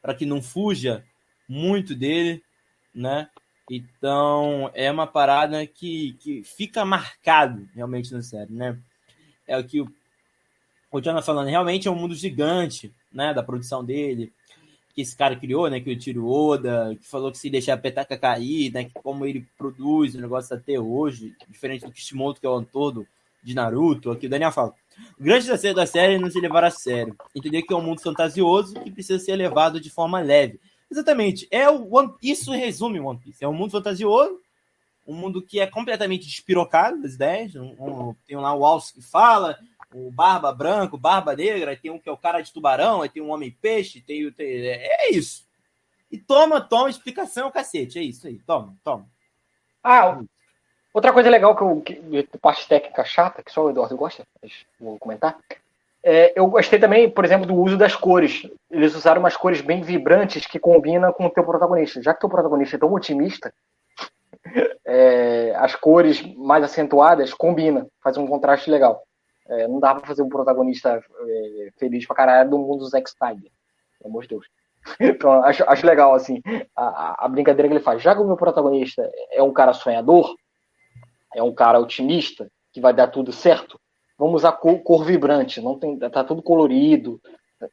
para 0.00 0.14
que 0.14 0.26
não 0.26 0.42
fuja 0.42 1.04
muito 1.48 1.94
dele, 1.94 2.42
né? 2.94 3.28
Então 3.70 4.70
é 4.74 4.90
uma 4.90 5.06
parada 5.06 5.66
que, 5.66 6.16
que 6.20 6.42
fica 6.42 6.84
marcado 6.84 7.66
realmente 7.74 8.12
na 8.12 8.22
série, 8.22 8.52
né? 8.52 8.78
É 9.46 9.56
o 9.56 9.64
que 9.64 9.80
o, 9.80 9.90
o 10.90 11.00
Jonathan 11.00 11.24
falando, 11.24 11.48
realmente 11.48 11.88
é 11.88 11.90
um 11.90 11.96
mundo 11.96 12.14
gigante, 12.14 12.92
né, 13.12 13.32
da 13.32 13.42
produção 13.42 13.84
dele, 13.84 14.32
que 14.94 15.02
esse 15.02 15.16
cara 15.16 15.36
criou, 15.36 15.68
né, 15.68 15.80
que 15.80 15.90
o 15.90 15.98
Tiro 15.98 16.28
Oda, 16.28 16.96
que 17.00 17.06
falou 17.06 17.32
que 17.32 17.38
se 17.38 17.50
deixar 17.50 17.74
a 17.74 17.78
petaca 17.78 18.16
cair, 18.16 18.72
né, 18.72 18.84
que 18.84 18.92
como 18.94 19.26
ele 19.26 19.46
produz 19.58 20.14
o 20.14 20.20
negócio 20.20 20.54
até 20.54 20.78
hoje, 20.78 21.34
diferente 21.48 21.84
do 21.84 21.92
Kishimoto, 21.92 22.40
que 22.40 22.46
é 22.46 22.48
o 22.48 22.52
autor 22.52 22.92
do, 22.92 23.06
de 23.42 23.54
Naruto, 23.54 24.10
aqui 24.10 24.26
o 24.26 24.30
Daniel 24.30 24.52
fala, 24.52 24.72
o 25.18 25.22
grande 25.22 25.46
desafio 25.46 25.74
da 25.74 25.86
série 25.86 26.14
é 26.14 26.18
não 26.18 26.30
se 26.30 26.40
levar 26.40 26.64
a 26.64 26.70
sério, 26.70 27.16
entender 27.34 27.62
que 27.62 27.72
é 27.72 27.76
um 27.76 27.82
mundo 27.82 28.00
fantasioso 28.00 28.74
que 28.80 28.90
precisa 28.90 29.18
ser 29.18 29.34
levado 29.36 29.80
de 29.80 29.90
forma 29.90 30.20
leve. 30.20 30.60
Exatamente, 30.90 31.48
é 31.50 31.68
o 31.68 31.94
One, 31.94 32.14
isso 32.22 32.52
resume 32.52 33.00
One 33.00 33.18
Piece, 33.18 33.44
é 33.44 33.48
um 33.48 33.52
mundo 33.52 33.72
fantasioso, 33.72 34.38
um 35.06 35.14
mundo 35.14 35.42
que 35.42 35.60
é 35.60 35.66
completamente 35.66 36.26
despirocado 36.26 37.00
das 37.02 37.14
ideias, 37.14 37.54
um, 37.56 37.74
um, 37.78 38.14
tem 38.26 38.36
lá 38.36 38.54
o 38.54 38.64
Alce 38.64 38.94
que 38.94 39.02
fala, 39.02 39.58
o 39.92 40.10
Barba 40.10 40.52
Branco, 40.52 40.98
Barba 40.98 41.36
Negra, 41.36 41.76
tem 41.76 41.90
um 41.90 41.98
que 41.98 42.08
é 42.08 42.12
o 42.12 42.16
cara 42.16 42.40
de 42.40 42.52
tubarão, 42.52 43.02
aí 43.02 43.08
tem 43.08 43.22
um 43.22 43.30
Homem 43.30 43.50
Peixe, 43.50 44.00
tem, 44.00 44.30
tem 44.32 44.66
é, 44.66 45.06
é 45.06 45.10
isso. 45.12 45.46
E 46.10 46.18
toma, 46.18 46.60
toma, 46.60 46.90
explicação, 46.90 47.50
cacete, 47.50 47.98
é 47.98 48.02
isso 48.02 48.26
aí, 48.26 48.38
toma, 48.40 48.76
toma. 48.82 49.08
Ah, 49.82 50.20
outra 50.92 51.12
coisa 51.12 51.28
legal 51.28 51.56
que 51.56 51.62
eu, 51.62 51.80
que, 51.80 52.38
parte 52.38 52.66
técnica 52.66 53.04
chata, 53.04 53.42
que 53.42 53.52
só 53.52 53.64
o 53.64 53.70
Eduardo 53.70 53.96
gosta, 53.96 54.24
mas 54.40 54.52
vou 54.80 54.98
comentar, 54.98 55.38
é, 56.06 56.38
eu 56.38 56.46
gostei 56.46 56.78
também, 56.78 57.08
por 57.08 57.24
exemplo, 57.24 57.46
do 57.46 57.54
uso 57.54 57.78
das 57.78 57.96
cores. 57.96 58.46
Eles 58.70 58.94
usaram 58.94 59.20
umas 59.20 59.38
cores 59.38 59.62
bem 59.62 59.80
vibrantes 59.80 60.46
que 60.46 60.58
combinam 60.58 61.10
com 61.14 61.24
o 61.24 61.30
teu 61.30 61.42
protagonista. 61.42 62.02
Já 62.02 62.12
que 62.12 62.18
o 62.18 62.20
teu 62.20 62.28
protagonista 62.28 62.76
é 62.76 62.78
tão 62.78 62.92
otimista, 62.92 63.50
é, 64.84 65.54
as 65.56 65.74
cores 65.74 66.22
mais 66.36 66.62
acentuadas 66.62 67.32
combinam, 67.32 67.88
faz 68.02 68.18
um 68.18 68.26
contraste 68.26 68.70
legal. 68.70 69.02
É, 69.48 69.66
não 69.66 69.80
dá 69.80 69.94
pra 69.94 70.06
fazer 70.06 70.20
um 70.20 70.28
protagonista 70.28 71.02
é, 71.26 71.70
feliz 71.78 72.06
pra 72.06 72.16
caralho 72.16 72.50
do 72.50 72.58
mundo 72.58 72.80
do 72.80 72.88
Zack 72.88 73.08
Snyder. 73.08 73.50
Pelo 73.98 74.10
amor 74.10 74.22
de 74.22 74.28
Deus. 74.28 74.46
Então, 75.00 75.42
acho, 75.42 75.64
acho 75.66 75.86
legal, 75.86 76.14
assim, 76.14 76.42
a, 76.76 77.24
a 77.24 77.28
brincadeira 77.28 77.66
que 77.66 77.74
ele 77.74 77.82
faz. 77.82 78.02
Já 78.02 78.14
que 78.14 78.20
o 78.20 78.26
meu 78.26 78.36
protagonista 78.36 79.10
é 79.32 79.42
um 79.42 79.50
cara 79.50 79.72
sonhador, 79.72 80.34
é 81.34 81.42
um 81.42 81.54
cara 81.54 81.80
otimista, 81.80 82.50
que 82.70 82.82
vai 82.82 82.92
dar 82.92 83.06
tudo 83.06 83.32
certo, 83.32 83.80
vamos 84.18 84.36
usar 84.42 84.52
cor, 84.52 84.78
cor 84.80 85.04
vibrante, 85.04 85.60
não 85.60 85.78
tem, 85.78 85.98
tá 85.98 86.24
tudo 86.24 86.42
colorido, 86.42 87.20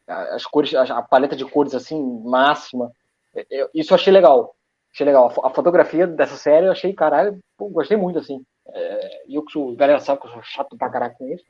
as 0.07 0.45
cores, 0.45 0.73
a 0.73 1.01
paleta 1.01 1.35
de 1.35 1.45
cores 1.45 1.73
assim, 1.73 2.01
máxima. 2.23 2.91
É, 3.35 3.69
isso 3.73 3.93
eu 3.93 3.95
achei 3.95 4.11
legal. 4.11 4.55
Achei 4.93 5.05
legal. 5.05 5.33
A 5.43 5.49
fotografia 5.49 6.05
dessa 6.05 6.35
série 6.35 6.65
eu 6.65 6.71
achei, 6.71 6.93
caralho, 6.93 7.39
pô, 7.57 7.69
gostei 7.69 7.97
muito, 7.97 8.19
assim. 8.19 8.43
É, 8.73 9.23
eu 9.29 9.43
que 9.43 9.51
sou, 9.51 9.75
galera 9.75 9.99
sabe 9.99 10.21
que 10.21 10.27
eu 10.27 10.31
sou 10.31 10.43
chato 10.43 10.77
pra 10.77 10.89
caralho 10.89 11.15
com 11.17 11.27
isso. 11.27 11.43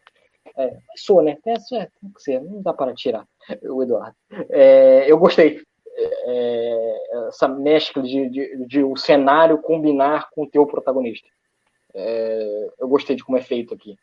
É, 0.57 0.77
sou, 0.95 1.21
né? 1.21 1.37
É, 1.45 1.51
é, 1.53 1.87
tem 1.99 2.11
que 2.13 2.21
ser, 2.21 2.41
não 2.41 2.61
dá 2.61 2.73
para 2.73 2.93
tirar 2.93 3.25
o 3.63 3.81
Eduardo. 3.81 4.15
É, 4.49 5.11
eu 5.11 5.17
gostei. 5.17 5.61
É, 5.97 7.27
essa 7.27 7.47
mescla 7.47 8.01
de, 8.01 8.29
de, 8.29 8.65
de, 8.65 8.83
o 8.83 8.95
cenário 8.95 9.61
combinar 9.61 10.29
com 10.31 10.43
o 10.43 10.49
teu 10.49 10.65
protagonista. 10.65 11.27
É, 11.93 12.69
eu 12.79 12.87
gostei 12.87 13.15
de 13.15 13.23
como 13.23 13.37
é 13.37 13.41
feito 13.41 13.73
aqui. 13.73 13.97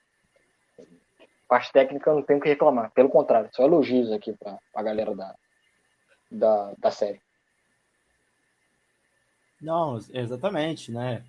Parte 1.49 1.73
técnica 1.73 2.13
não 2.13 2.23
tenho 2.23 2.41
que 2.41 2.49
reclamar, 2.49 2.91
pelo 2.93 3.09
contrário, 3.09 3.49
só 3.53 3.63
elogios 3.63 4.13
aqui 4.13 4.33
para 4.35 4.59
a 4.75 4.83
galera 4.83 5.15
da, 5.17 5.35
da, 6.31 6.75
da 6.79 6.91
série. 6.91 7.21
Não, 9.61 9.99
exatamente, 10.13 10.93
né? 10.93 11.25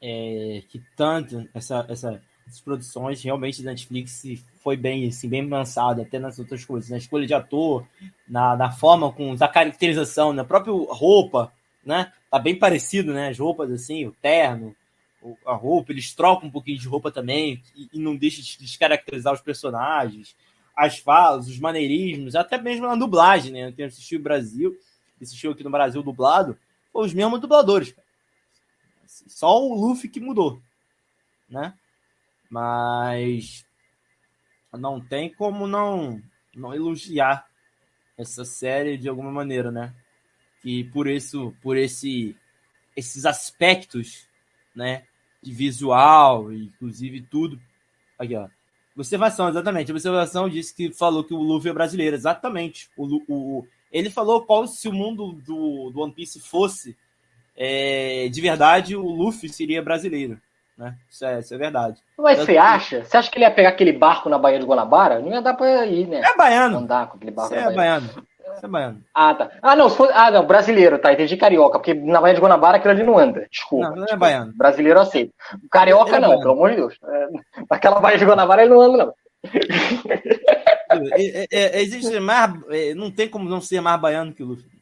É, 0.00 0.62
que 0.68 0.80
tanto 0.96 1.48
essa, 1.52 1.84
essa 1.88 2.22
as 2.46 2.60
produções 2.60 3.22
realmente 3.22 3.62
da 3.62 3.70
Netflix 3.70 4.22
foi 4.62 4.76
bem 4.76 5.08
assim, 5.08 5.28
bem 5.28 5.48
lançada, 5.48 6.02
até 6.02 6.18
nas 6.18 6.38
outras 6.38 6.64
coisas, 6.64 6.90
na 6.90 6.98
escolha 6.98 7.26
de 7.26 7.34
ator, 7.34 7.86
na, 8.28 8.56
na 8.56 8.70
forma 8.70 9.10
com 9.12 9.34
a 9.38 9.48
caracterização, 9.48 10.32
na 10.32 10.44
própria 10.44 10.72
roupa, 10.72 11.52
né? 11.84 12.12
Tá 12.30 12.38
bem 12.38 12.58
parecido, 12.58 13.12
né? 13.12 13.28
As 13.28 13.38
roupas 13.38 13.70
assim, 13.70 14.06
o 14.06 14.12
terno, 14.12 14.74
a 15.46 15.54
roupa, 15.54 15.92
eles 15.92 16.12
trocam 16.12 16.48
um 16.48 16.52
pouquinho 16.52 16.78
de 16.78 16.88
roupa 16.88 17.10
também 17.10 17.62
e, 17.74 17.88
e 17.92 17.98
não 17.98 18.16
deixa 18.16 18.42
de 18.42 18.58
descaracterizar 18.58 19.32
os 19.32 19.40
personagens, 19.40 20.36
as 20.76 20.98
falas, 20.98 21.48
os 21.48 21.58
maneirismos, 21.58 22.34
até 22.34 22.58
mesmo 22.58 22.86
na 22.86 22.96
dublagem, 22.96 23.52
né? 23.52 23.72
Quem 23.72 23.84
assistiu 23.84 24.18
o 24.18 24.22
Brasil, 24.22 24.76
assistiu 25.20 25.52
aqui 25.52 25.62
no 25.64 25.70
Brasil 25.70 26.02
dublado, 26.02 26.58
foi 26.92 27.06
os 27.06 27.14
mesmos 27.14 27.40
dubladores. 27.40 27.94
Só 29.06 29.60
o 29.62 29.74
Luffy 29.74 30.08
que 30.08 30.20
mudou, 30.20 30.60
né? 31.48 31.74
Mas 32.50 33.64
não 34.72 35.00
tem 35.00 35.32
como 35.32 35.66
não 35.66 36.20
não 36.54 36.72
elogiar 36.72 37.48
essa 38.16 38.44
série 38.44 38.96
de 38.96 39.08
alguma 39.08 39.30
maneira, 39.30 39.70
né? 39.70 39.94
E 40.64 40.84
por 40.84 41.06
isso, 41.06 41.54
por 41.62 41.76
esse 41.76 42.36
esses 42.96 43.26
aspectos, 43.26 44.28
né, 44.74 45.04
de 45.44 45.52
visual, 45.52 46.52
inclusive 46.52 47.20
tudo. 47.20 47.60
Aqui, 48.18 48.34
ó. 48.34 48.48
Observação, 48.96 49.48
exatamente. 49.48 49.90
A 49.90 49.94
observação 49.94 50.48
disse 50.48 50.74
que 50.74 50.92
falou 50.92 51.22
que 51.22 51.34
o 51.34 51.42
Luffy 51.42 51.70
é 51.70 51.74
brasileiro, 51.74 52.16
exatamente. 52.16 52.88
O, 52.96 53.22
o, 53.28 53.66
ele 53.92 54.08
falou 54.08 54.42
qual 54.42 54.66
se 54.66 54.88
o 54.88 54.92
mundo 54.92 55.32
do, 55.32 55.90
do 55.90 56.00
One 56.00 56.12
Piece 56.12 56.40
fosse 56.40 56.96
é, 57.56 58.28
de 58.28 58.40
verdade, 58.40 58.96
o 58.96 59.02
Luffy 59.02 59.48
seria 59.48 59.82
brasileiro. 59.82 60.40
Né? 60.76 60.96
Isso, 61.08 61.24
é, 61.24 61.38
isso 61.38 61.54
é 61.54 61.58
verdade. 61.58 62.00
Mas 62.18 62.38
você 62.38 62.56
acha? 62.56 63.04
Você 63.04 63.16
acha 63.16 63.30
que 63.30 63.38
ele 63.38 63.44
ia 63.44 63.50
pegar 63.50 63.68
aquele 63.68 63.92
barco 63.92 64.28
na 64.28 64.38
Baía 64.38 64.58
de 64.58 64.66
Guanabara? 64.66 65.20
Não 65.20 65.30
ia 65.30 65.42
dar 65.42 65.54
pra 65.54 65.86
ir, 65.86 66.08
né? 66.08 66.20
É 66.24 66.36
baiano. 66.36 66.78
Andar 66.78 67.08
com 67.08 67.16
aquele 67.16 67.30
barco 67.30 67.54
Você 67.54 67.60
é 67.60 67.72
baiano. 67.72 68.08
É 68.62 68.68
baiano. 68.68 69.02
Ah, 69.14 69.34
tá. 69.34 69.50
Ah, 69.62 69.76
não, 69.76 69.90
for... 69.90 70.10
ah, 70.12 70.30
não, 70.30 70.46
brasileiro, 70.46 70.98
tá. 70.98 71.12
Entendi 71.12 71.36
carioca, 71.36 71.78
porque 71.78 71.94
na 71.94 72.20
Baía 72.20 72.34
de 72.34 72.40
Guanabara 72.40 72.76
aquilo 72.76 72.92
ali 72.92 73.02
não 73.02 73.18
anda. 73.18 73.46
Desculpa. 73.50 73.90
Não, 73.90 73.96
não 73.96 74.06
é 74.06 74.16
baiano. 74.16 74.52
Brasileiro 74.56 75.00
aceito. 75.00 75.32
Carioca 75.70 76.16
é 76.16 76.20
não, 76.20 76.38
pelo 76.38 76.52
amor 76.52 76.70
de 76.70 76.76
Deus. 76.76 76.98
É... 77.02 77.28
Naquela 77.70 78.00
Baía 78.00 78.18
de 78.18 78.24
Guanabara 78.24 78.62
ele 78.62 78.74
não 78.74 78.80
anda, 78.80 79.06
não. 79.06 79.14
é, 81.12 81.46
é, 81.50 81.82
existe 81.82 82.18
mais. 82.20 82.52
Não 82.96 83.10
tem 83.10 83.28
como 83.28 83.48
não 83.48 83.60
ser 83.60 83.80
mais 83.80 84.00
baiano 84.00 84.32
que 84.32 84.42
o 84.42 84.46
Luffy. 84.46 84.74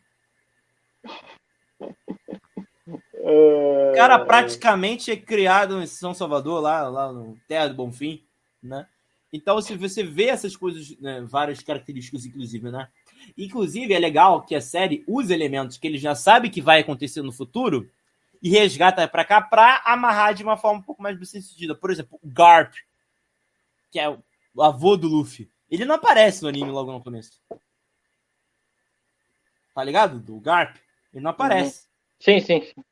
O 3.24 3.92
cara 3.94 4.18
praticamente 4.18 5.10
é 5.10 5.16
criado 5.16 5.80
em 5.80 5.86
São 5.86 6.12
Salvador, 6.12 6.60
lá, 6.60 6.88
lá 6.88 7.12
no 7.12 7.36
Terra 7.46 7.68
do 7.68 7.74
Bonfim, 7.74 8.20
né? 8.60 8.86
Então, 9.32 9.60
se 9.62 9.76
você 9.76 10.02
vê 10.02 10.24
essas 10.24 10.56
coisas, 10.56 10.98
né, 11.00 11.24
várias 11.26 11.60
características, 11.60 12.26
inclusive, 12.26 12.70
né? 12.70 12.88
Inclusive, 13.36 13.92
é 13.92 13.98
legal 13.98 14.42
que 14.42 14.54
a 14.54 14.60
série 14.60 15.04
usa 15.06 15.34
elementos 15.34 15.76
que 15.76 15.86
ele 15.86 15.98
já 15.98 16.14
sabe 16.14 16.50
que 16.50 16.60
vai 16.60 16.80
acontecer 16.80 17.22
no 17.22 17.32
futuro 17.32 17.90
e 18.42 18.50
resgata 18.50 19.06
para 19.06 19.24
cá 19.24 19.40
para 19.40 19.82
amarrar 19.84 20.34
de 20.34 20.42
uma 20.42 20.56
forma 20.56 20.80
um 20.80 20.82
pouco 20.82 21.02
mais 21.02 21.16
bem 21.16 21.24
sucedida. 21.24 21.74
Por 21.74 21.90
exemplo, 21.90 22.18
o 22.22 22.28
Garp, 22.28 22.74
que 23.90 23.98
é 23.98 24.08
o 24.08 24.62
avô 24.62 24.96
do 24.96 25.08
Luffy. 25.08 25.50
Ele 25.70 25.84
não 25.84 25.94
aparece 25.94 26.42
no 26.42 26.48
anime 26.48 26.70
logo 26.70 26.92
no 26.92 27.02
começo. 27.02 27.40
Tá 29.74 29.82
ligado? 29.82 30.20
Do 30.20 30.38
Garp. 30.40 30.76
Ele 31.12 31.22
não 31.22 31.30
aparece. 31.30 31.86
Uhum. 31.86 32.40
Sim, 32.40 32.40
sim, 32.40 32.62
sim 32.62 32.84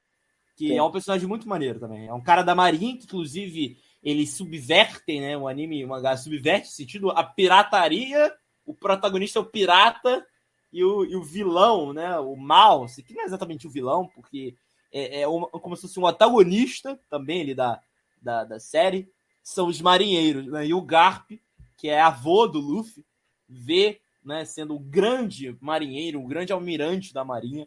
que 0.61 0.69
Sim. 0.69 0.77
é 0.77 0.83
um 0.83 0.91
personagem 0.91 1.27
muito 1.27 1.49
maneiro 1.49 1.81
também. 1.81 2.07
É 2.07 2.13
um 2.13 2.21
cara 2.21 2.43
da 2.43 2.55
Marinha, 2.55 2.95
que 2.95 3.05
inclusive 3.05 3.79
eles 4.03 4.35
subvertem, 4.35 5.19
né? 5.19 5.35
O 5.35 5.49
anime, 5.49 5.83
o 5.83 5.89
mangá 5.89 6.15
subverte 6.19 6.69
sentido 6.69 7.11
a 7.11 7.25
pirataria, 7.25 8.31
o 8.71 8.75
protagonista 8.75 9.39
é 9.39 9.43
o 9.43 9.47
pirata 9.47 10.25
e 10.73 10.85
o, 10.85 11.05
e 11.05 11.17
o 11.17 11.23
vilão, 11.23 11.93
né? 11.93 12.19
O 12.21 12.37
mal, 12.37 12.87
que 12.87 13.13
não 13.13 13.23
é 13.23 13.25
exatamente 13.25 13.67
o 13.67 13.71
vilão, 13.71 14.07
porque 14.15 14.55
é, 14.93 15.23
é 15.23 15.29
uma, 15.29 15.49
como 15.49 15.75
se 15.75 15.83
fosse 15.83 15.99
um 15.99 16.07
antagonista 16.07 16.99
também 17.09 17.43
ali 17.43 17.55
da, 17.55 17.81
da, 18.23 18.45
da 18.45 18.61
série, 18.61 19.11
são 19.43 19.67
os 19.67 19.81
marinheiros, 19.81 20.47
né? 20.47 20.67
E 20.67 20.73
o 20.73 20.81
Garp, 20.81 21.33
que 21.77 21.89
é 21.89 22.01
avô 22.01 22.47
do 22.47 22.61
Luffy, 22.61 23.05
vê, 23.49 24.01
né, 24.25 24.45
sendo 24.45 24.77
o 24.77 24.79
grande 24.79 25.57
marinheiro, 25.61 26.23
o 26.23 26.29
grande 26.29 26.53
almirante 26.53 27.13
da 27.13 27.25
marinha, 27.25 27.67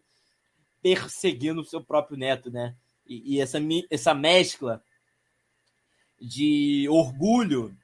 perseguindo 0.82 1.62
o 1.62 1.66
seu 1.66 1.84
próprio 1.84 2.18
neto, 2.18 2.50
né? 2.50 2.76
E, 3.06 3.36
e 3.36 3.42
essa, 3.42 3.58
essa 3.90 4.14
mescla 4.14 4.82
de 6.22 6.88
orgulho 6.90 7.76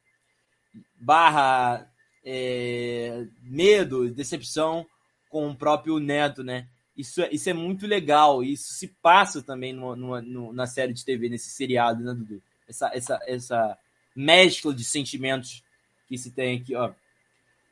barra 0.95 1.89
é, 2.32 3.26
medo, 3.42 4.10
decepção 4.12 4.86
com 5.30 5.50
o 5.50 5.56
próprio 5.56 5.98
neto, 6.00 6.44
né? 6.44 6.68
Isso, 6.96 7.22
é, 7.22 7.30
isso 7.32 7.50
é 7.50 7.54
muito 7.54 7.88
legal. 7.88 8.44
Isso 8.44 8.74
se 8.74 8.88
passa 9.02 9.42
também 9.42 9.74
no, 9.74 9.96
no, 9.96 10.22
no, 10.22 10.54
na 10.54 10.68
série 10.68 10.94
de 10.94 11.04
TV, 11.04 11.28
nesse 11.30 11.50
seriado, 11.50 12.04
né, 12.04 12.14
Dudu? 12.14 12.42
Essa, 12.68 12.92
essa, 12.94 13.20
essa 13.26 13.78
mescla 14.16 14.74
de 14.74 14.84
sentimentos 14.84 15.64
que 16.08 16.18
se 16.18 16.30
tem 16.32 16.60
aqui, 16.60 16.76
ó. 16.76 16.92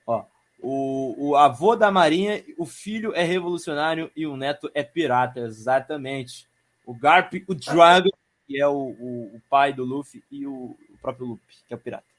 ó 0.08 0.26
o, 0.60 1.30
o 1.30 1.36
avô 1.36 1.76
da 1.76 1.91
Marinha, 1.91 2.43
o 2.58 2.66
filho 2.66 3.14
é 3.14 3.24
revolucionário 3.24 4.12
e 4.16 4.26
o 4.26 4.36
neto 4.36 4.72
é 4.74 4.82
pirata, 4.82 5.41
exatamente 5.41 6.47
o 6.84 6.95
Garp, 6.95 7.34
o 7.47 7.53
Dragon, 7.53 8.10
que 8.47 8.60
é 8.60 8.68
o, 8.68 8.74
o, 8.74 9.36
o 9.36 9.41
pai 9.49 9.72
do 9.72 9.84
Luffy, 9.84 10.24
e 10.32 10.47
o, 10.47 10.76
o, 10.89 10.97
próprio 10.99 11.28
Luffy, 11.28 11.58
que 11.68 11.74
é 11.74 11.78
o 11.78 11.80
pirata. 11.80 12.16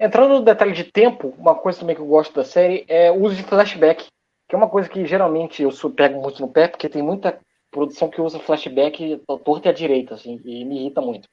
Entrando 0.00 0.34
no 0.34 0.40
detalhe 0.42 0.72
de 0.72 0.84
tempo, 0.84 1.34
uma 1.38 1.54
coisa 1.54 1.78
também 1.78 1.94
que 1.94 2.00
eu 2.00 2.06
gosto 2.06 2.34
da 2.34 2.42
série 2.42 2.86
é 2.88 3.12
o 3.12 3.22
uso 3.22 3.36
de 3.36 3.42
flashback, 3.42 4.06
que 4.48 4.54
é 4.54 4.58
uma 4.58 4.68
coisa 4.68 4.88
que 4.88 5.04
geralmente 5.04 5.62
eu 5.62 5.70
pego 5.90 6.20
muito 6.20 6.40
no 6.40 6.48
pé, 6.48 6.66
porque 6.66 6.88
tem 6.88 7.02
muita 7.02 7.38
produção 7.70 8.08
que 8.08 8.20
usa 8.20 8.38
flashback 8.38 9.22
torta 9.44 9.68
e 9.68 9.70
à 9.70 9.72
direita, 9.72 10.14
assim, 10.14 10.40
e 10.44 10.64
me 10.64 10.80
irrita 10.80 11.00
muito. 11.00 11.28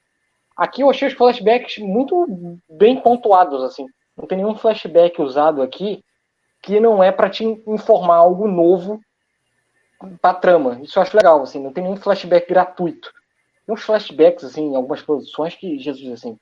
Aqui 0.55 0.82
eu 0.82 0.89
achei 0.89 1.07
os 1.07 1.13
flashbacks 1.13 1.78
muito 1.78 2.59
bem 2.70 2.99
pontuados, 2.99 3.63
assim. 3.63 3.86
Não 4.15 4.28
tem 4.28 4.39
nenhum 4.39 4.55
flashback 4.55 5.22
usado 5.22 5.61
aqui 5.61 6.03
que 6.61 6.80
não 6.80 7.01
é 7.03 7.11
para 7.11 7.30
te 7.30 7.45
informar 7.45 8.18
algo 8.18 8.47
novo 8.47 8.99
pra 10.22 10.34
trama. 10.34 10.80
Isso 10.82 10.99
eu 10.99 11.03
acho 11.03 11.15
legal, 11.15 11.41
assim, 11.41 11.61
não 11.61 11.72
tem 11.72 11.84
nenhum 11.84 11.95
flashback 11.95 12.47
gratuito. 12.49 13.11
Tem 13.65 13.74
uns 13.74 13.84
flashbacks, 13.84 14.43
assim, 14.43 14.72
em 14.72 14.76
algumas 14.76 15.01
produções 15.01 15.55
que, 15.55 15.80
Jesus, 15.80 16.11
assim, 16.11 16.38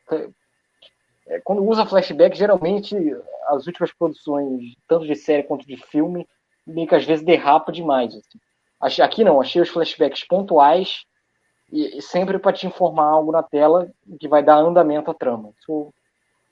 é, 1.28 1.40
quando 1.40 1.64
usa 1.64 1.86
flashback, 1.86 2.38
geralmente 2.38 2.96
as 3.48 3.66
últimas 3.68 3.92
produções, 3.92 4.76
tanto 4.88 5.06
de 5.06 5.16
série 5.16 5.44
quanto 5.44 5.66
de 5.66 5.78
filme, 5.78 6.28
meio 6.66 6.88
que 6.88 6.96
às 6.96 7.06
vezes 7.06 7.26
derrapa 7.26 7.72
demais. 7.72 8.16
Assim. 8.16 9.02
Aqui 9.02 9.24
não, 9.24 9.42
achei 9.42 9.62
os 9.62 9.70
flashbacks 9.70 10.24
pontuais 10.24 11.06
e, 11.72 11.98
e 11.98 12.02
sempre 12.02 12.38
para 12.38 12.54
te 12.54 12.68
informar 12.68 13.06
algo 13.06 13.32
na 13.32 13.44
tela 13.44 13.90
que 14.20 14.28
vai 14.28 14.44
dar 14.44 14.58
andamento 14.58 15.10
à 15.10 15.14
trama. 15.14 15.52
Isso 15.60 15.94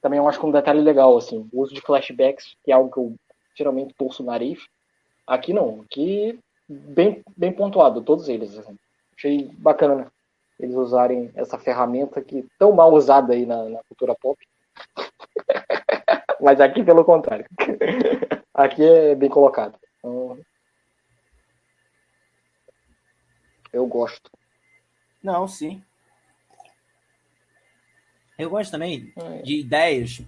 também 0.01 0.19
eu 0.19 0.27
acho 0.27 0.39
que 0.39 0.45
é 0.45 0.49
um 0.49 0.51
detalhe 0.51 0.81
legal, 0.81 1.15
assim, 1.15 1.47
o 1.51 1.61
uso 1.61 1.73
de 1.73 1.81
flashbacks, 1.81 2.55
que 2.63 2.71
é 2.71 2.75
algo 2.75 2.91
que 2.91 2.99
eu 2.99 3.15
geralmente 3.55 3.93
torço 3.93 4.23
o 4.23 4.25
nariz. 4.25 4.59
Aqui 5.25 5.53
não, 5.53 5.81
aqui 5.81 6.37
bem, 6.67 7.23
bem 7.37 7.51
pontuado, 7.51 8.01
todos 8.01 8.27
eles. 8.27 8.57
Assim. 8.57 8.77
Achei 9.15 9.49
bacana 9.57 10.11
eles 10.59 10.75
usarem 10.75 11.31
essa 11.35 11.57
ferramenta 11.57 12.21
que 12.21 12.45
tão 12.59 12.71
mal 12.73 12.93
usada 12.93 13.33
aí 13.33 13.45
na, 13.45 13.63
na 13.69 13.79
cultura 13.83 14.15
pop. 14.15 14.37
Mas 16.41 16.59
aqui, 16.59 16.83
pelo 16.83 17.05
contrário. 17.05 17.45
aqui 18.53 18.83
é 18.83 19.15
bem 19.15 19.29
colocado. 19.29 19.77
Então, 19.99 20.37
eu 23.71 23.87
gosto. 23.87 24.29
Não, 25.21 25.47
sim. 25.47 25.83
Eu 28.37 28.49
gosto 28.49 28.71
também 28.71 29.13
é. 29.15 29.41
de 29.41 29.59
ideias 29.59 30.21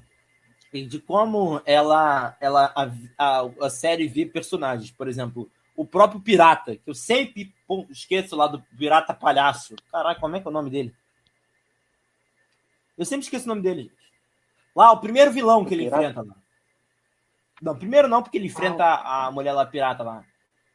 e 0.71 0.85
de 0.85 0.99
como 0.99 1.61
ela, 1.65 2.35
ela 2.39 2.71
a, 2.75 2.91
a, 3.17 3.65
a 3.65 3.69
série 3.69 4.07
vê 4.07 4.25
personagens. 4.25 4.91
Por 4.91 5.07
exemplo, 5.07 5.49
o 5.75 5.85
próprio 5.85 6.21
Pirata, 6.21 6.75
que 6.75 6.89
eu 6.89 6.93
sempre 6.93 7.53
pô, 7.67 7.85
esqueço 7.89 8.35
lá 8.35 8.47
do 8.47 8.61
Pirata 8.77 9.13
Palhaço. 9.13 9.75
Caraca, 9.91 10.19
como 10.19 10.35
é 10.35 10.39
que 10.39 10.47
é 10.47 10.49
o 10.49 10.53
nome 10.53 10.69
dele? 10.69 10.95
Eu 12.97 13.05
sempre 13.05 13.25
esqueço 13.25 13.45
o 13.45 13.49
nome 13.49 13.61
dele. 13.61 13.91
Lá, 14.75 14.91
o 14.91 14.99
primeiro 14.99 15.31
vilão 15.31 15.63
que 15.63 15.73
ele 15.73 15.85
pirata? 15.85 16.03
enfrenta 16.03 16.21
lá. 16.21 16.35
Não, 17.61 17.77
primeiro 17.77 18.07
não, 18.07 18.21
porque 18.21 18.37
ele 18.37 18.47
enfrenta 18.47 18.83
ah. 18.83 19.27
a 19.27 19.31
mulher 19.31 19.53
lá 19.53 19.65
pirata 19.65 20.03
lá. 20.03 20.25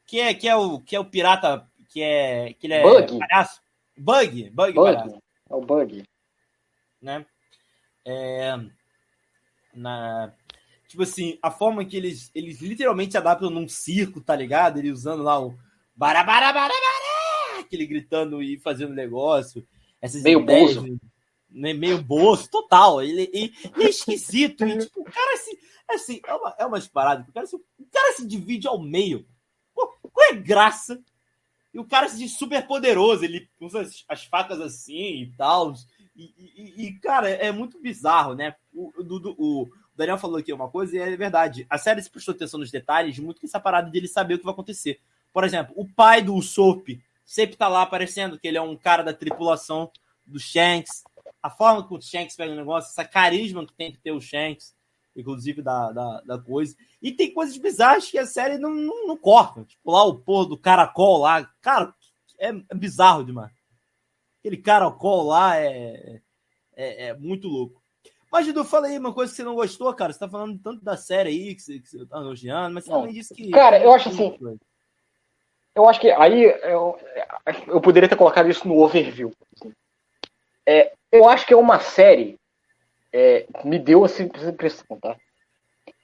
Que 0.07 0.21
é, 0.21 0.35
que 0.35 0.49
é, 0.49 0.57
o, 0.57 0.81
que 0.81 0.97
é 0.97 1.01
o 1.01 1.05
pirata 1.05 1.69
que 1.89 2.03
é. 2.03 2.55
Que 2.55 2.67
ele 2.67 2.75
é 2.75 2.83
Bug. 2.83 3.19
palhaço. 3.19 3.61
Bug, 3.97 4.51
Bug, 4.51 4.73
Bug. 4.73 4.75
Palhaço. 4.75 5.23
É 5.51 5.55
o 5.55 5.61
Bug. 5.61 6.03
Né? 7.03 7.27
É, 8.05 8.59
na, 9.75 10.33
tipo 10.89 11.03
assim, 11.03 11.39
a 11.43 11.51
forma 11.51 11.85
que 11.85 11.97
eles, 11.97 12.31
eles 12.35 12.61
literalmente 12.61 13.17
adaptam 13.17 13.51
num 13.51 13.69
circo, 13.69 14.21
tá 14.21 14.35
ligado? 14.35 14.79
Ele 14.79 14.91
usando 14.91 15.23
lá 15.23 15.41
o 15.41 15.57
barabara, 15.95 16.51
aquele 17.61 17.87
gritando 17.87 18.43
e 18.43 18.59
fazendo 18.59 18.95
negócio. 18.95 19.67
Essas 20.01 20.23
meio 20.23 20.41
ideias. 20.41 20.77
Né, 21.51 21.73
meio 21.73 22.01
bozo, 22.03 22.49
total. 22.49 23.03
Ele, 23.03 23.53
é 23.79 23.83
esquisito. 23.89 24.65
e, 24.65 24.79
tipo, 24.79 25.01
o 25.01 25.05
cara 25.05 25.35
assim, 25.35 25.57
assim 25.89 26.21
é, 26.25 26.35
uma, 26.35 26.55
é 26.59 26.67
umas 26.67 26.87
paradas. 26.87 27.29
O 27.29 27.33
cara, 27.33 27.47
se, 27.47 27.57
o 27.57 27.65
cara 27.93 28.13
se 28.15 28.27
divide 28.27 28.69
ao 28.69 28.81
meio. 28.81 29.27
Pô, 29.75 29.87
qual 30.13 30.29
é 30.31 30.35
graça? 30.35 31.03
E 31.73 31.79
o 31.79 31.85
cara 31.85 32.09
se 32.09 32.19
diz 32.19 32.37
super 32.37 32.67
poderoso. 32.67 33.25
Ele 33.25 33.49
usa 33.61 33.81
as, 33.81 34.05
as 34.09 34.25
facas 34.25 34.61
assim 34.61 35.23
e 35.23 35.33
tal. 35.37 35.75
E, 36.17 36.35
e, 36.37 36.87
e, 36.87 36.93
cara, 37.01 37.29
é 37.29 37.51
muito 37.51 37.81
bizarro, 37.81 38.35
né? 38.35 38.55
O, 38.73 38.93
o, 38.99 39.35
o, 39.39 39.71
Daniel 39.97 40.19
falou 40.19 40.37
aqui 40.37 40.53
uma 40.53 40.69
coisa 40.69 40.97
e 40.97 40.99
é 40.99 41.17
verdade. 41.17 41.67
A 41.69 41.79
série 41.79 42.03
se 42.03 42.11
prestou 42.11 42.35
atenção 42.35 42.61
nos 42.61 42.71
detalhes, 42.71 43.19
muito 43.19 43.41
que 43.41 43.47
essa 43.47 43.61
parada 43.61 43.91
dele 43.91 44.09
saber 44.09 44.35
o 44.35 44.39
que 44.39 44.45
vai 44.45 44.53
acontecer. 44.53 45.01
Por 45.33 45.45
exemplo, 45.45 45.73
o 45.77 45.87
pai 45.87 46.23
do 46.23 46.35
Usopp 46.35 47.01
sempre 47.25 47.57
tá 47.57 47.69
lá 47.69 47.83
aparecendo 47.83 48.39
que 48.39 48.49
ele 48.49 48.59
é 48.59 48.63
um 48.63 48.77
cara 48.77 49.03
da 49.03 49.13
tripulação 49.13 49.91
do 50.27 50.39
Shanks. 50.39 51.05
A 51.43 51.51
forma 51.51 51.87
que 51.87 51.95
o 51.95 52.01
Shanks 52.01 52.37
pega 52.37 52.53
o 52.53 52.57
negócio, 52.57 52.91
essa 52.91 53.05
carisma 53.05 53.67
que 53.67 53.75
tem 53.75 53.93
que 53.93 53.99
ter 53.99 54.13
o 54.13 54.21
Shanks, 54.21 54.75
inclusive 55.17 55.63
da, 55.63 55.91
da, 55.93 56.21
da 56.21 56.39
coisa. 56.39 56.77
E 57.01 57.13
tem 57.13 57.33
coisas 57.33 57.57
bizarras 57.57 58.11
que 58.11 58.19
a 58.19 58.27
série 58.27 58.59
não, 58.59 58.75
não, 58.75 59.07
não 59.07 59.17
corta. 59.17 59.65
Tipo, 59.65 59.91
lá 59.91 60.05
o 60.05 60.19
porra 60.19 60.49
do 60.49 60.59
caracol 60.59 61.19
lá. 61.19 61.45
Cara, 61.61 61.95
é, 62.39 62.49
é 62.49 62.75
bizarro 62.75 63.25
demais. 63.25 63.53
Aquele 64.41 64.57
caracol 64.57 65.25
lá 65.25 65.57
é, 65.57 66.21
é, 66.77 67.09
é 67.09 67.17
muito 67.17 67.49
louco. 67.49 67.81
Mas, 68.31 68.47
Dudu, 68.47 68.65
fala 68.65 68.87
aí 68.87 68.97
uma 68.97 69.13
coisa 69.13 69.33
que 69.33 69.37
você 69.37 69.43
não 69.43 69.55
gostou, 69.55 69.93
cara. 69.93 70.13
Você 70.13 70.19
tá 70.19 70.29
falando 70.29 70.59
tanto 70.63 70.85
da 70.85 70.97
série 70.97 71.31
aí 71.31 71.55
que 71.55 71.61
você, 71.61 71.81
que 71.81 71.89
você 71.89 72.07
tá 72.07 72.19
elogiando, 72.19 72.75
mas 72.75 72.85
você 72.85 72.91
não, 72.91 73.01
também 73.01 73.15
disse 73.15 73.35
que. 73.35 73.51
Cara, 73.51 73.83
eu 73.83 73.93
acho 73.93 74.09
assim. 74.09 74.39
Eu 75.75 75.89
acho 75.89 76.01
que 76.01 76.11
aí 76.11 76.45
eu, 76.45 76.99
eu 77.67 77.81
poderia 77.81 78.09
ter 78.09 78.17
colocado 78.17 78.49
isso 78.49 78.67
no 78.67 78.79
overview. 78.83 79.33
É, 80.67 80.93
eu 81.11 81.29
acho 81.29 81.47
que 81.47 81.55
é 81.55 81.57
uma 81.57 81.81
série. 81.81 82.39
É, 83.13 83.47
me 83.65 83.79
deu 83.79 84.05
essa 84.05 84.23
impressão, 84.23 84.99
tá? 85.01 85.17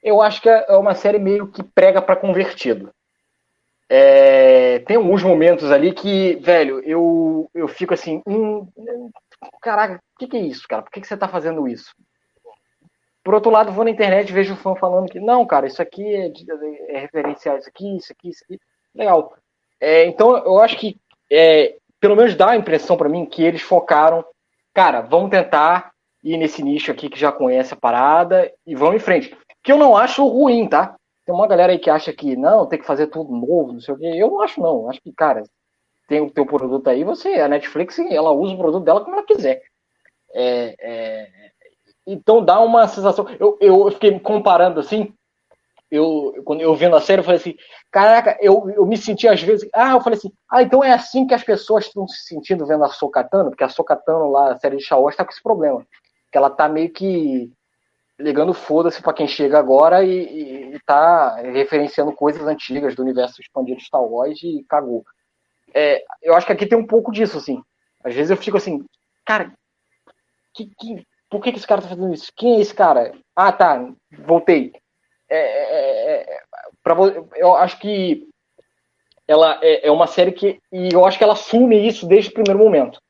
Eu 0.02 0.20
acho 0.20 0.42
que 0.42 0.48
é 0.48 0.76
uma 0.76 0.94
série 0.94 1.18
meio 1.18 1.48
que 1.48 1.62
prega 1.62 2.02
para 2.02 2.16
convertido. 2.16 2.92
É, 3.88 4.80
tem 4.80 4.96
alguns 4.96 5.22
momentos 5.22 5.70
ali 5.70 5.92
que, 5.92 6.36
velho, 6.36 6.80
eu, 6.80 7.48
eu 7.54 7.68
fico 7.68 7.94
assim, 7.94 8.20
hum, 8.26 8.66
caraca, 9.62 9.96
o 9.96 10.18
que, 10.18 10.26
que, 10.26 10.36
é 10.36 10.40
isso, 10.40 10.66
cara? 10.68 10.82
Por 10.82 10.90
que, 10.90 11.00
que 11.00 11.07
você 11.07 11.16
tá 11.16 11.28
fazendo 11.28 11.68
isso? 11.68 11.94
Por 13.22 13.34
outro 13.34 13.50
lado, 13.50 13.72
vou 13.72 13.84
na 13.84 13.90
internet 13.90 14.28
e 14.28 14.32
vejo 14.32 14.54
o 14.54 14.57
fã 14.57 14.74
falando 14.74 15.11
que 15.11 15.20
não, 15.20 15.46
cara, 15.46 15.66
isso 15.66 15.80
aqui 15.80 16.04
é, 16.04 16.32
é 16.88 16.98
referenciar 16.98 17.59
isso 17.59 17.68
aqui, 17.68 17.96
isso 17.96 18.12
aqui, 18.12 18.28
isso 18.28 18.44
aqui. 18.44 18.61
Legal. 18.94 19.36
É, 19.80 20.04
então, 20.07 20.36
eu 20.36 20.59
acho 20.59 20.76
que, 20.76 20.96
é, 21.30 21.76
pelo 22.00 22.16
menos 22.16 22.34
dá 22.34 22.50
a 22.50 22.57
impressão 22.57 22.96
para 22.96 23.09
mim 23.09 23.26
que 23.26 23.42
eles 23.42 23.62
focaram, 23.62 24.24
cara, 24.77 25.01
vamos 25.01 25.31
tentar 25.31 25.91
ir 26.22 26.37
nesse 26.37 26.62
nicho 26.62 26.93
aqui 26.93 27.09
que 27.09 27.18
já 27.18 27.33
conhece 27.33 27.72
a 27.72 27.79
parada 27.79 28.53
e 28.66 28.74
vamos 28.74 28.97
em 28.97 28.99
frente. 28.99 29.35
Que 29.64 29.72
eu 29.72 29.79
não 29.79 29.97
acho 29.97 30.27
ruim, 30.27 30.68
tá? 30.68 30.95
Tem 31.24 31.35
uma 31.35 31.47
galera 31.47 31.72
aí 31.72 31.79
que 31.79 31.89
acha 31.89 32.12
que 32.12 32.37
não, 32.37 32.66
tem 32.66 32.79
que 32.79 32.85
fazer 32.85 33.07
tudo 33.07 33.33
novo, 33.33 33.72
não 33.72 33.81
sei 33.81 33.95
o 33.95 33.99
quê. 33.99 34.12
Eu 34.14 34.31
não 34.31 34.43
acho, 34.43 34.61
não. 34.61 34.91
Acho 34.91 35.01
que, 35.01 35.11
cara, 35.14 35.43
tem 36.07 36.20
o 36.20 36.31
teu 36.31 36.45
produto 36.45 36.89
aí, 36.89 37.05
você, 37.05 37.41
a 37.41 37.49
Netflix, 37.49 37.99
ela 37.99 38.31
usa 38.33 38.53
o 38.53 38.59
produto 38.59 38.85
dela 38.85 39.01
como 39.01 39.16
ela 39.16 39.24
quiser. 39.24 39.62
É, 40.35 40.77
é, 40.79 41.29
então 42.07 42.45
dá 42.45 42.61
uma 42.61 42.87
sensação. 42.87 43.27
Eu, 43.41 43.57
eu 43.59 43.91
fiquei 43.93 44.20
comparando 44.20 44.79
assim. 44.79 45.11
Eu, 45.91 46.32
quando 46.45 46.61
eu 46.61 46.74
vendo 46.74 46.97
a 46.97 47.01
série, 47.01 47.20
eu 47.20 47.24
falei 47.24 47.39
assim: 47.41 47.55
caraca, 47.91 48.37
eu, 48.41 48.68
eu 48.70 48.84
me 48.84 48.97
senti 48.97 49.28
às 49.28 49.41
vezes. 49.41 49.68
Ah, 49.74 49.93
eu 49.93 50.01
falei 50.01 50.18
assim: 50.18 50.32
ah, 50.51 50.62
então 50.62 50.82
é 50.82 50.93
assim 50.93 51.26
que 51.26 51.34
as 51.34 51.45
pessoas 51.45 51.87
estão 51.87 52.07
se 52.09 52.24
sentindo 52.26 52.66
vendo 52.66 52.84
a 52.84 52.89
Sokatano, 52.89 53.51
porque 53.51 53.64
a 53.64 53.68
Sokatano 53.68 54.30
lá, 54.30 54.53
a 54.53 54.59
série 54.59 54.76
de 54.76 54.82
Shaosh, 54.84 55.12
está 55.12 55.24
com 55.24 55.30
esse 55.30 55.43
problema. 55.43 55.87
Que 56.32 56.39
ela 56.39 56.51
tá 56.51 56.68
meio 56.68 56.91
que 56.93 57.53
ligando 58.18 58.55
foda-se 58.55 59.03
para 59.03 59.12
quem 59.12 59.28
chega 59.28 59.59
agora 59.59 60.03
e, 60.03 60.11
e, 60.11 60.74
e 60.74 60.80
tá 60.80 61.37
referenciando 61.37 62.12
coisas 62.12 62.47
antigas 62.47 62.95
do 62.95 63.03
universo 63.03 63.41
expandido 63.41 63.78
de 63.78 63.84
Star 63.84 64.03
Wars 64.03 64.43
e 64.43 64.64
cagou. 64.68 65.05
É, 65.74 66.03
eu 66.22 66.34
acho 66.34 66.47
que 66.47 66.53
aqui 66.53 66.66
tem 66.66 66.78
um 66.78 66.87
pouco 66.87 67.12
disso, 67.12 67.37
assim. 67.37 67.62
Às 68.03 68.14
vezes 68.14 68.30
eu 68.30 68.37
fico 68.37 68.57
assim, 68.57 68.84
cara, 69.24 69.53
que, 70.55 70.70
que, 70.78 71.07
por 71.30 71.43
que, 71.43 71.53
que 71.53 71.59
esse 71.59 71.66
cara 71.66 71.82
tá 71.82 71.89
fazendo 71.89 72.14
isso? 72.14 72.32
Quem 72.34 72.57
é 72.57 72.61
esse 72.61 72.74
cara? 72.74 73.12
Ah, 73.34 73.53
tá, 73.53 73.87
voltei. 74.26 74.72
É, 75.29 75.39
é, 75.39 76.20
é, 76.20 76.41
pra, 76.83 76.95
eu 77.37 77.57
acho 77.57 77.79
que 77.79 78.29
ela 79.27 79.59
é, 79.62 79.89
é, 79.89 79.91
uma 79.91 80.07
série 80.07 80.33
que. 80.33 80.61
E 80.72 80.89
eu 80.93 81.05
acho 81.05 81.18
que 81.18 81.24
ela 81.24 81.33
assume 81.33 81.87
isso 81.87 82.07
desde 82.07 82.31
o 82.31 82.35
primeiro 82.35 82.59
momento. 82.59 83.01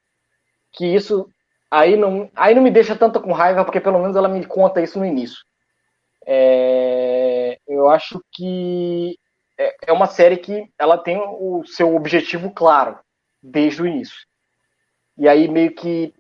Que 0.73 0.87
isso 0.87 1.29
aí 1.71 1.97
não, 1.97 2.31
aí 2.35 2.55
não 2.55 2.62
me 2.62 2.71
deixa 2.71 2.97
tanto 2.97 3.21
com 3.21 3.33
raiva, 3.33 3.64
porque 3.64 3.81
pelo 3.81 3.99
menos 3.99 4.17
ela 4.17 4.29
me 4.29 4.45
conta 4.47 4.81
isso 4.81 4.99
no 4.99 5.05
início. 5.05 5.39
É, 6.27 7.59
eu 7.69 7.89
acho 7.89 8.21
que 8.33 9.19
é, 9.59 9.77
é 9.89 9.93
uma 9.93 10.07
série 10.07 10.37
que 10.39 10.69
ela 10.79 10.99
tem 10.99 11.19
o 11.19 11.64
seu 11.67 11.95
objetivo 11.95 12.51
claro 12.51 12.99
desde 13.43 13.83
o 13.83 13.87
início. 13.87 14.17
E 15.19 15.29
aí 15.29 15.49
meio 15.49 15.75
que 15.75 16.12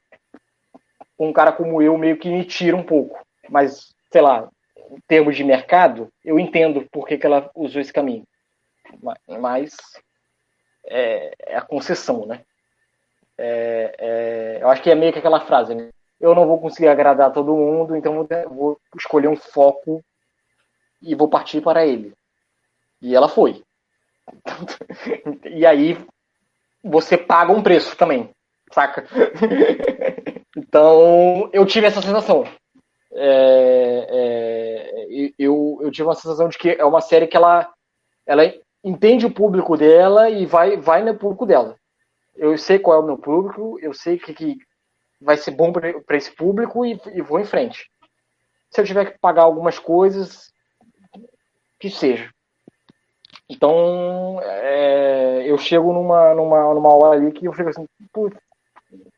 um 1.18 1.32
cara 1.32 1.52
como 1.52 1.80
eu 1.80 1.96
meio 1.96 2.18
que 2.18 2.28
me 2.28 2.44
tira 2.44 2.76
um 2.76 2.82
pouco. 2.82 3.18
Mas, 3.48 3.94
sei 4.12 4.20
lá, 4.20 4.48
termos 5.06 5.36
de 5.36 5.44
mercado, 5.44 6.08
eu 6.24 6.38
entendo 6.38 6.86
por 6.90 7.06
que, 7.06 7.18
que 7.18 7.26
ela 7.26 7.50
usou 7.54 7.80
esse 7.80 7.92
caminho. 7.92 8.24
Mas 9.40 9.76
é, 10.86 11.34
é 11.40 11.56
a 11.56 11.62
concessão, 11.62 12.26
né? 12.26 12.42
É, 13.38 13.94
é, 13.98 14.58
eu 14.62 14.68
acho 14.68 14.82
que 14.82 14.90
é 14.90 14.94
meio 14.94 15.12
que 15.12 15.18
aquela 15.18 15.40
frase, 15.40 15.74
né? 15.74 15.90
eu 16.20 16.34
não 16.34 16.46
vou 16.46 16.60
conseguir 16.60 16.88
agradar 16.88 17.32
todo 17.32 17.54
mundo, 17.54 17.96
então 17.96 18.26
vou 18.48 18.78
escolher 18.96 19.28
um 19.28 19.36
foco 19.36 20.02
e 21.02 21.14
vou 21.14 21.28
partir 21.28 21.60
para 21.60 21.86
ele. 21.86 22.14
E 23.00 23.14
ela 23.14 23.28
foi. 23.28 23.62
e 25.44 25.66
aí 25.66 25.98
você 26.82 27.16
paga 27.16 27.52
um 27.52 27.62
preço 27.62 27.96
também, 27.96 28.30
saca? 28.72 29.06
então 30.56 31.50
eu 31.52 31.66
tive 31.66 31.86
essa 31.86 32.00
sensação. 32.00 32.44
É, 33.18 34.06
é, 34.10 35.32
eu, 35.38 35.78
eu 35.80 35.90
tive 35.90 36.06
uma 36.06 36.14
sensação 36.14 36.48
de 36.48 36.58
que 36.58 36.70
é 36.70 36.84
uma 36.84 37.00
série 37.00 37.26
que 37.26 37.36
ela, 37.36 37.72
ela 38.26 38.42
entende 38.84 39.26
o 39.26 39.32
público 39.32 39.76
dela 39.76 40.28
e 40.28 40.44
vai, 40.44 40.76
vai 40.76 41.02
no 41.02 41.16
público 41.16 41.46
dela. 41.46 41.76
Eu 42.34 42.56
sei 42.58 42.78
qual 42.78 42.98
é 42.98 43.02
o 43.02 43.06
meu 43.06 43.18
público, 43.18 43.78
eu 43.80 43.94
sei 43.94 44.18
que, 44.18 44.34
que 44.34 44.56
vai 45.20 45.36
ser 45.36 45.52
bom 45.52 45.72
para 45.72 46.16
esse 46.16 46.30
público 46.30 46.84
e, 46.84 47.00
e, 47.14 47.22
vou 47.22 47.40
em 47.40 47.44
frente. 47.44 47.90
Se 48.70 48.80
eu 48.80 48.84
tiver 48.84 49.12
que 49.12 49.18
pagar 49.18 49.42
algumas 49.42 49.78
coisas, 49.78 50.52
que 51.80 51.90
seja. 51.90 52.30
Então, 53.48 54.40
é, 54.42 55.50
eu 55.50 55.56
chego 55.56 55.92
numa, 55.92 56.34
numa, 56.34 56.74
numa 56.74 56.94
hora 56.94 57.18
ali 57.18 57.32
que 57.32 57.46
eu 57.46 57.52
fico 57.52 57.70
assim, 57.70 57.86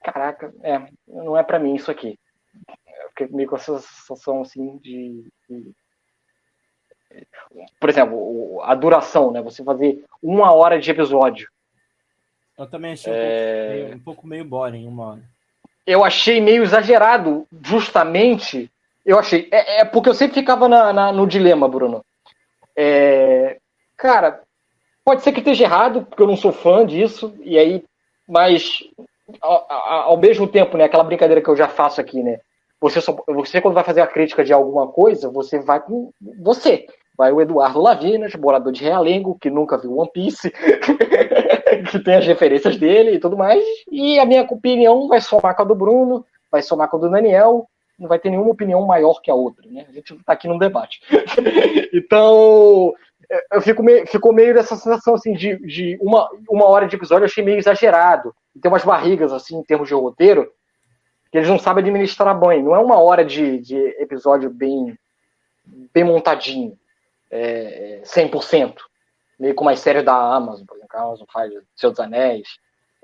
caraca, 0.04 0.54
é, 0.62 0.86
não 1.06 1.36
é 1.36 1.42
para 1.42 1.58
mim 1.58 1.74
isso 1.74 1.90
aqui. 1.90 2.18
Fiquei 3.18 3.34
meio 3.34 3.48
com 3.48 3.56
essa 3.56 3.78
sensação 3.80 4.42
assim 4.42 4.78
de, 4.78 5.24
de 5.48 5.72
por 7.80 7.88
exemplo, 7.88 8.60
a 8.62 8.74
duração, 8.74 9.32
né? 9.32 9.42
Você 9.42 9.64
fazer 9.64 10.04
uma 10.22 10.52
hora 10.52 10.78
de 10.78 10.90
episódio. 10.90 11.48
Eu 12.56 12.68
também 12.68 12.92
achei 12.92 13.12
um, 13.12 13.16
é... 13.16 13.20
pouco, 13.24 13.72
meio, 13.72 13.96
um 13.96 14.00
pouco 14.00 14.26
meio 14.26 14.44
boring 14.44 14.86
uma 14.86 15.06
hora 15.06 15.38
eu 15.88 16.04
achei 16.04 16.38
meio 16.38 16.62
exagerado, 16.62 17.46
justamente. 17.64 18.70
Eu 19.06 19.18
achei. 19.18 19.48
É, 19.50 19.80
é 19.80 19.84
porque 19.86 20.10
eu 20.10 20.14
sempre 20.14 20.34
ficava 20.34 20.68
na, 20.68 20.92
na, 20.92 21.10
no 21.10 21.26
dilema, 21.26 21.66
Bruno. 21.66 22.04
É, 22.76 23.56
cara, 23.96 24.42
pode 25.02 25.22
ser 25.22 25.32
que 25.32 25.38
esteja 25.38 25.64
errado, 25.64 26.02
porque 26.04 26.22
eu 26.22 26.26
não 26.26 26.36
sou 26.36 26.52
fã 26.52 26.84
disso, 26.84 27.34
e 27.40 27.58
aí, 27.58 27.82
mas 28.28 28.84
ao, 29.40 29.66
ao, 29.72 30.16
mesmo 30.18 30.46
tempo, 30.46 30.76
né, 30.76 30.84
aquela 30.84 31.02
brincadeira 31.02 31.40
que 31.40 31.48
eu 31.48 31.56
já 31.56 31.68
faço 31.68 32.02
aqui, 32.02 32.22
né? 32.22 32.38
Você, 32.80 33.00
só, 33.00 33.16
você, 33.26 33.60
quando 33.60 33.74
vai 33.74 33.84
fazer 33.84 34.00
a 34.00 34.06
crítica 34.06 34.44
de 34.44 34.52
alguma 34.52 34.88
coisa, 34.88 35.28
você 35.30 35.58
vai 35.58 35.80
com 35.80 36.12
você. 36.40 36.86
Vai 37.16 37.32
o 37.32 37.40
Eduardo 37.40 37.80
Lavinas, 37.80 38.34
morador 38.36 38.72
de 38.72 38.84
Realengo, 38.84 39.36
que 39.40 39.50
nunca 39.50 39.76
viu 39.76 39.96
One 39.96 40.10
Piece, 40.12 40.52
que 41.90 41.98
tem 41.98 42.14
as 42.14 42.26
referências 42.26 42.76
dele 42.76 43.14
e 43.14 43.18
tudo 43.18 43.36
mais. 43.36 43.64
E 43.90 44.20
a 44.20 44.24
minha 44.24 44.42
opinião 44.42 45.08
vai 45.08 45.20
somar 45.20 45.56
com 45.56 45.62
a 45.62 45.64
do 45.64 45.74
Bruno, 45.74 46.24
vai 46.50 46.62
somar 46.62 46.88
com 46.88 46.96
a 46.96 47.00
do 47.00 47.10
Daniel, 47.10 47.68
não 47.98 48.08
vai 48.08 48.20
ter 48.20 48.30
nenhuma 48.30 48.50
opinião 48.50 48.86
maior 48.86 49.20
que 49.20 49.30
a 49.30 49.34
outra, 49.34 49.68
né? 49.68 49.84
A 49.88 49.92
gente 49.92 50.14
está 50.14 50.32
aqui 50.32 50.46
num 50.46 50.58
debate. 50.58 51.00
então, 51.92 52.94
eu 53.52 53.60
fico 53.60 53.82
meio, 53.82 54.06
ficou 54.06 54.32
meio 54.32 54.54
dessa 54.54 54.76
sensação 54.76 55.14
assim 55.14 55.32
de, 55.32 55.58
de 55.66 55.98
uma, 56.00 56.30
uma 56.48 56.66
hora 56.66 56.86
de 56.86 56.94
episódio, 56.94 57.24
eu 57.24 57.28
achei 57.28 57.42
meio 57.42 57.58
exagerado. 57.58 58.32
Tem 58.62 58.70
umas 58.70 58.84
barrigas 58.84 59.32
assim 59.32 59.56
em 59.58 59.64
termos 59.64 59.88
de 59.88 59.94
roteiro 59.94 60.48
que 61.30 61.38
eles 61.38 61.48
não 61.48 61.58
sabem 61.58 61.82
administrar 61.82 62.38
bem. 62.38 62.62
Não 62.62 62.74
é 62.74 62.78
uma 62.78 62.98
hora 62.98 63.24
de, 63.24 63.58
de 63.58 63.76
episódio 64.00 64.50
bem, 64.50 64.98
bem 65.92 66.04
montadinho 66.04 66.78
é, 67.30 68.00
100%. 68.04 68.76
Meio 69.38 69.54
como 69.54 69.70
as 69.70 69.78
séries 69.80 70.04
da 70.04 70.14
Amazon, 70.14 70.66
por 70.66 70.76
exemplo, 70.76 70.98
a 70.98 71.02
Amazon 71.02 71.26
faz 71.32 71.52
Senhor 71.76 71.90
dos 71.90 72.00
Anéis. 72.00 72.48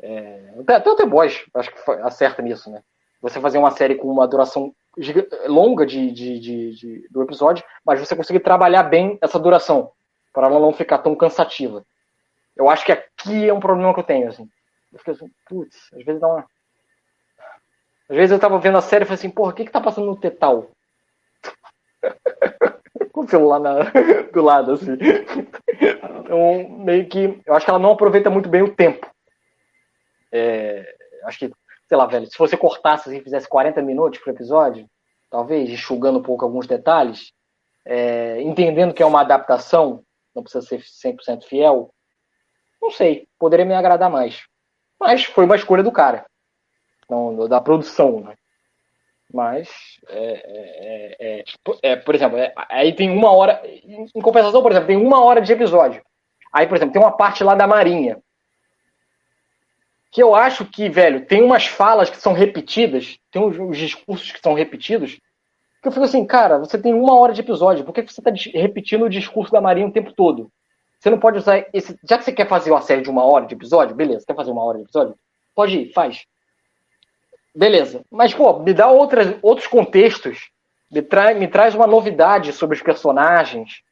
É, 0.00 0.54
até 0.68 0.90
o 0.90 0.96
The 0.96 1.06
Boys, 1.06 1.44
acho 1.54 1.70
que 1.70 1.90
acerta 2.02 2.42
nisso, 2.42 2.70
né? 2.70 2.82
Você 3.22 3.40
fazer 3.40 3.58
uma 3.58 3.70
série 3.70 3.94
com 3.94 4.08
uma 4.08 4.26
duração 4.26 4.74
longa 5.46 5.86
de, 5.86 6.10
de, 6.10 6.38
de, 6.38 7.08
do 7.10 7.22
episódio, 7.22 7.64
mas 7.84 8.00
você 8.00 8.14
conseguir 8.14 8.40
trabalhar 8.40 8.82
bem 8.84 9.18
essa 9.20 9.38
duração, 9.38 9.90
para 10.32 10.46
ela 10.46 10.60
não 10.60 10.72
ficar 10.72 10.98
tão 10.98 11.14
cansativa. 11.14 11.84
Eu 12.56 12.68
acho 12.68 12.84
que 12.84 12.92
aqui 12.92 13.48
é 13.48 13.52
um 13.52 13.60
problema 13.60 13.94
que 13.94 14.00
eu 14.00 14.04
tenho, 14.04 14.28
assim. 14.28 14.48
Eu 14.92 14.98
fiquei 14.98 15.14
assim, 15.14 15.30
putz, 15.48 15.76
às 15.92 16.04
vezes 16.04 16.20
dá 16.20 16.28
uma. 16.28 16.46
Às 18.08 18.16
vezes 18.16 18.32
eu 18.32 18.38
tava 18.38 18.58
vendo 18.58 18.78
a 18.78 18.82
série 18.82 19.04
e 19.04 19.06
falei 19.06 19.18
assim, 19.18 19.30
porra, 19.30 19.50
o 19.50 19.54
que 19.54 19.64
que 19.64 19.72
tá 19.72 19.80
passando 19.80 20.06
no 20.06 20.16
Tetal? 20.16 20.70
com 23.14 23.20
o 23.20 23.28
celular 23.28 23.60
na, 23.60 23.74
do 24.32 24.42
lado, 24.42 24.72
assim. 24.72 24.98
Então, 26.20 26.68
meio 26.78 27.08
que. 27.08 27.40
Eu 27.46 27.54
acho 27.54 27.64
que 27.64 27.70
ela 27.70 27.78
não 27.78 27.92
aproveita 27.92 28.28
muito 28.28 28.48
bem 28.48 28.62
o 28.62 28.74
tempo. 28.74 29.08
É, 30.32 30.94
acho 31.24 31.38
que, 31.38 31.52
sei 31.88 31.96
lá, 31.96 32.06
velho, 32.06 32.26
se 32.26 32.36
você 32.36 32.56
cortasse 32.56 33.08
assim, 33.08 33.22
fizesse 33.22 33.48
40 33.48 33.80
minutos 33.82 34.18
pro 34.18 34.32
episódio, 34.32 34.90
talvez, 35.30 35.70
enxugando 35.70 36.18
um 36.18 36.22
pouco 36.22 36.44
alguns 36.44 36.66
detalhes, 36.66 37.32
é, 37.84 38.42
entendendo 38.42 38.92
que 38.92 39.02
é 39.02 39.06
uma 39.06 39.20
adaptação, 39.20 40.02
não 40.34 40.42
precisa 40.42 40.66
ser 40.66 40.80
100% 40.80 41.44
fiel, 41.44 41.94
não 42.82 42.90
sei, 42.90 43.28
poderia 43.38 43.64
me 43.64 43.74
agradar 43.74 44.10
mais. 44.10 44.42
Mas 44.98 45.24
foi 45.24 45.44
uma 45.44 45.54
escolha 45.54 45.84
do 45.84 45.92
cara, 45.92 46.26
não, 47.08 47.48
da 47.48 47.60
produção, 47.60 48.20
né? 48.20 48.34
Mas, 49.32 49.68
é, 50.08 51.16
é, 51.18 51.38
é, 51.40 51.44
é 51.82 51.96
por 51.96 52.14
exemplo, 52.14 52.38
é, 52.38 52.52
aí 52.68 52.92
tem 52.92 53.10
uma 53.10 53.32
hora. 53.32 53.60
Em 53.64 54.20
compensação, 54.20 54.62
por 54.62 54.70
exemplo, 54.70 54.86
tem 54.86 54.96
uma 54.96 55.22
hora 55.24 55.40
de 55.40 55.52
episódio. 55.52 56.02
Aí, 56.52 56.68
por 56.68 56.76
exemplo, 56.76 56.92
tem 56.92 57.02
uma 57.02 57.16
parte 57.16 57.42
lá 57.42 57.54
da 57.54 57.66
Marinha. 57.66 58.18
Que 60.12 60.22
eu 60.22 60.36
acho 60.36 60.64
que, 60.64 60.88
velho, 60.88 61.26
tem 61.26 61.42
umas 61.42 61.66
falas 61.66 62.08
que 62.08 62.16
são 62.16 62.32
repetidas, 62.32 63.18
tem 63.32 63.42
uns, 63.42 63.58
uns 63.58 63.76
discursos 63.76 64.30
que 64.30 64.38
são 64.38 64.54
repetidos, 64.54 65.18
que 65.82 65.88
eu 65.88 65.92
fico 65.92 66.04
assim, 66.04 66.24
cara, 66.24 66.58
você 66.58 66.78
tem 66.78 66.94
uma 66.94 67.18
hora 67.18 67.32
de 67.32 67.40
episódio, 67.40 67.84
por 67.84 67.92
que 67.92 68.02
você 68.02 68.20
está 68.20 68.30
repetindo 68.58 69.04
o 69.04 69.10
discurso 69.10 69.52
da 69.52 69.60
Marinha 69.60 69.88
o 69.88 69.92
tempo 69.92 70.12
todo? 70.12 70.48
Você 70.98 71.10
não 71.10 71.18
pode 71.18 71.38
usar 71.38 71.66
esse. 71.74 71.98
Já 72.08 72.16
que 72.16 72.24
você 72.24 72.32
quer 72.32 72.48
fazer 72.48 72.70
uma 72.70 72.80
série 72.80 73.02
de 73.02 73.10
uma 73.10 73.24
hora 73.24 73.46
de 73.46 73.54
episódio, 73.54 73.94
beleza, 73.94 74.24
quer 74.26 74.34
fazer 74.34 74.52
uma 74.52 74.64
hora 74.64 74.78
de 74.78 74.84
episódio? 74.84 75.14
Pode 75.54 75.76
ir, 75.76 75.92
faz. 75.92 76.24
Beleza. 77.54 78.04
Mas, 78.10 78.34
pô, 78.34 78.58
me 78.58 78.74
dá 78.74 78.90
outras, 78.90 79.36
outros 79.40 79.66
contextos. 79.66 80.50
Me, 80.90 81.00
me 81.38 81.48
traz 81.48 81.74
uma 81.74 81.86
novidade 81.86 82.52
sobre 82.52 82.76
os 82.76 82.82
personagens. 82.82 83.82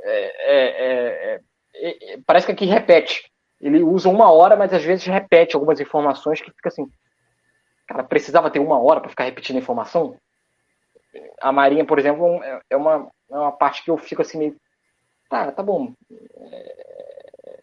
É, 0.00 0.54
é, 0.54 1.40
é, 1.74 2.14
é, 2.14 2.18
parece 2.26 2.46
que 2.46 2.52
aqui 2.52 2.64
repete. 2.64 3.30
Ele 3.60 3.82
usa 3.82 4.08
uma 4.08 4.30
hora, 4.30 4.56
mas 4.56 4.72
às 4.72 4.82
vezes 4.82 5.06
repete 5.06 5.54
algumas 5.54 5.80
informações 5.80 6.40
que 6.40 6.50
fica 6.50 6.68
assim. 6.68 6.90
Cara, 7.86 8.02
precisava 8.02 8.50
ter 8.50 8.58
uma 8.58 8.80
hora 8.82 9.00
para 9.00 9.10
ficar 9.10 9.24
repetindo 9.24 9.58
informação? 9.58 10.16
A 11.40 11.52
Marinha, 11.52 11.84
por 11.84 11.98
exemplo, 11.98 12.42
é, 12.42 12.60
é 12.70 12.76
uma, 12.76 13.08
é 13.30 13.36
uma 13.36 13.52
parte 13.52 13.84
que 13.84 13.90
eu 13.90 13.96
fico 13.96 14.22
assim 14.22 14.38
meio. 14.38 14.56
Tá, 15.30 15.52
tá 15.52 15.62
bom. 15.62 15.92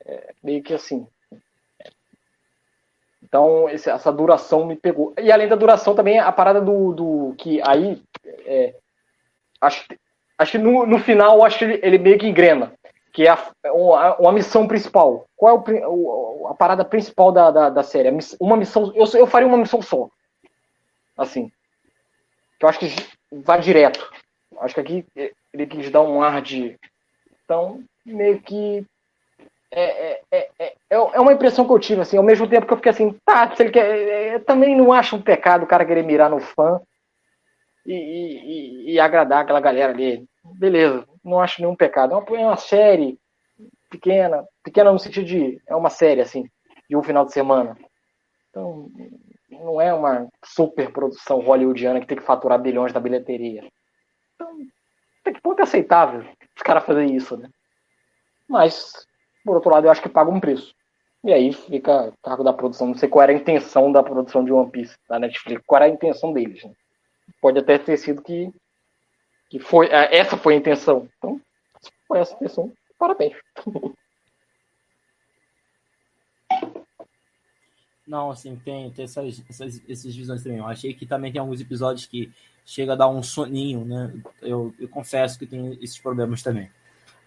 É, 0.06 0.34
meio 0.42 0.64
que 0.64 0.74
assim. 0.74 1.06
Então, 3.22 3.70
esse, 3.70 3.90
essa 3.90 4.12
duração 4.12 4.66
me 4.66 4.76
pegou. 4.76 5.14
E 5.22 5.32
além 5.32 5.48
da 5.48 5.56
duração, 5.56 5.96
também 5.96 6.20
a 6.20 6.32
parada 6.32 6.62
do. 6.62 6.94
do 6.94 7.36
que 7.38 7.62
aí. 7.68 8.02
É, 8.46 8.74
acho, 9.62 9.86
acho 10.38 10.52
que 10.52 10.58
no, 10.58 10.86
no 10.86 11.00
final, 11.00 11.44
acho 11.44 11.60
que 11.60 11.66
ele, 11.66 11.98
meio 11.98 12.18
que 12.18 12.28
engrena. 12.28 12.74
Que 13.12 13.28
é 13.28 13.30
a, 13.30 13.54
uma, 13.66 14.16
uma 14.18 14.32
missão 14.32 14.68
principal. 14.68 15.26
Qual 15.36 15.64
é 15.68 15.88
o, 15.88 16.48
a 16.48 16.54
parada 16.54 16.86
principal 16.86 17.32
da, 17.32 17.52
da, 17.52 17.70
da 17.70 17.84
série? 17.84 18.10
Uma 18.40 18.56
missão. 18.56 18.94
Eu, 18.96 19.06
eu 19.14 19.28
faria 19.28 19.48
uma 19.48 19.58
missão 19.58 19.82
só. 19.82 20.10
Assim. 21.18 21.52
Que 22.58 22.66
eu 22.66 22.70
acho 22.70 22.80
que 22.80 22.88
vai 23.32 23.60
direto. 23.60 24.10
Acho 24.60 24.76
que 24.76 24.82
aqui 24.82 25.06
ele 25.54 25.68
quis 25.68 25.92
dar 25.92 26.02
um 26.02 26.22
ar 26.22 26.42
de. 26.42 26.78
Então, 27.44 27.84
meio 28.06 28.40
que 28.42 28.86
é, 29.72 30.22
é, 30.32 30.50
é, 30.60 30.66
é, 30.66 30.76
é 30.90 31.20
uma 31.20 31.34
impressão 31.34 31.66
que 31.66 31.72
eu 31.72 31.80
tive, 31.80 32.02
assim, 32.02 32.18
ao 32.18 32.24
mesmo 32.24 32.48
tempo 32.48 32.66
que 32.66 32.74
eu 32.74 32.78
fiquei 32.78 32.92
assim, 32.92 33.14
tá, 33.24 33.56
se 33.56 33.64
ele 33.64 33.72
quer. 33.72 34.34
Eu 34.34 34.44
também 34.44 34.76
não 34.76 34.92
acho 34.92 35.16
um 35.16 35.22
pecado 35.22 35.64
o 35.64 35.68
cara 35.68 35.86
querer 35.86 36.04
mirar 36.04 36.30
no 36.30 36.40
fã 36.40 36.82
e, 37.86 37.94
e, 37.94 38.94
e 38.94 39.00
agradar 39.00 39.42
aquela 39.42 39.60
galera 39.60 39.94
ali. 39.94 40.26
Beleza, 40.44 41.06
não 41.24 41.40
acho 41.40 41.62
nenhum 41.62 41.76
pecado. 41.76 42.14
É 42.14 42.18
uma, 42.18 42.40
é 42.40 42.46
uma 42.46 42.58
série 42.58 43.20
pequena, 43.90 44.44
pequena 44.64 44.92
no 44.92 45.00
sentido 45.00 45.26
de. 45.26 45.62
É 45.68 45.76
uma 45.76 45.90
série, 45.90 46.22
assim, 46.22 46.50
de 46.90 46.96
um 46.96 47.04
final 47.04 47.26
de 47.26 47.34
semana. 47.34 47.78
Então, 48.50 48.90
não 49.52 49.80
é 49.80 49.94
uma 49.94 50.28
super 50.44 50.92
produção 50.92 51.40
hollywoodiana 51.40 52.00
que 52.00 52.08
tem 52.08 52.18
que 52.18 52.24
faturar 52.24 52.60
bilhões 52.60 52.92
da 52.92 53.00
bilheteria. 53.00 53.70
Então, 54.34 54.58
até 55.22 55.34
que 55.34 55.42
ponto 55.42 55.60
é 55.60 55.64
aceitável 55.64 56.26
os 56.56 56.64
caras 56.64 56.86
fazerem 56.86 57.16
isso, 57.16 57.38
né? 57.38 57.50
Mas 58.48 59.08
por 59.44 59.56
outro 59.56 59.72
lado, 59.72 59.88
eu 59.88 59.92
acho 59.92 60.02
que 60.02 60.10
paga 60.10 60.30
um 60.32 60.40
preço. 60.40 60.74
E 61.24 61.34
aí 61.34 61.52
fica 61.52 62.08
a 62.08 62.12
cargo 62.24 62.44
da 62.44 62.54
produção. 62.54 62.88
Não 62.88 62.96
sei 62.96 63.10
qual 63.10 63.24
era 63.24 63.32
a 63.32 63.36
intenção 63.36 63.92
da 63.92 64.02
produção 64.02 64.44
de 64.44 64.52
One 64.52 64.72
Piece 64.72 64.96
da 65.08 65.20
Netflix. 65.20 65.62
Qual 65.66 65.82
era 65.82 65.92
a 65.92 65.94
intenção 65.94 66.32
deles. 66.32 66.64
Né? 66.64 66.72
Pode 67.42 67.60
até 67.60 67.78
ter 67.78 67.98
sido 67.98 68.22
que, 68.22 68.54
que 69.50 69.60
foi, 69.60 69.88
é, 69.88 70.18
essa 70.18 70.38
foi 70.38 70.54
a 70.54 70.58
intenção. 70.58 71.10
Então, 71.18 71.42
se 71.82 71.92
foi 72.08 72.20
essa 72.20 72.34
a 72.34 72.38
intenção, 72.38 72.72
parabéns. 72.98 73.36
Não, 78.10 78.32
assim, 78.32 78.56
tem, 78.56 78.90
tem 78.90 79.06
essas, 79.06 79.44
essas, 79.48 79.88
essas 79.88 80.16
visões 80.16 80.42
também. 80.42 80.58
Eu 80.58 80.66
achei 80.66 80.96
que 80.96 81.06
também 81.06 81.32
tem 81.32 81.40
alguns 81.40 81.62
episódios 81.62 82.08
que 82.08 82.34
chega 82.66 82.94
a 82.94 82.96
dar 82.96 83.08
um 83.08 83.22
soninho, 83.22 83.86
né? 83.86 84.12
Eu, 84.42 84.74
eu 84.80 84.90
confesso 84.90 85.38
que 85.38 85.46
tem 85.46 85.78
esses 85.80 86.00
problemas 86.00 86.42
também. 86.42 86.72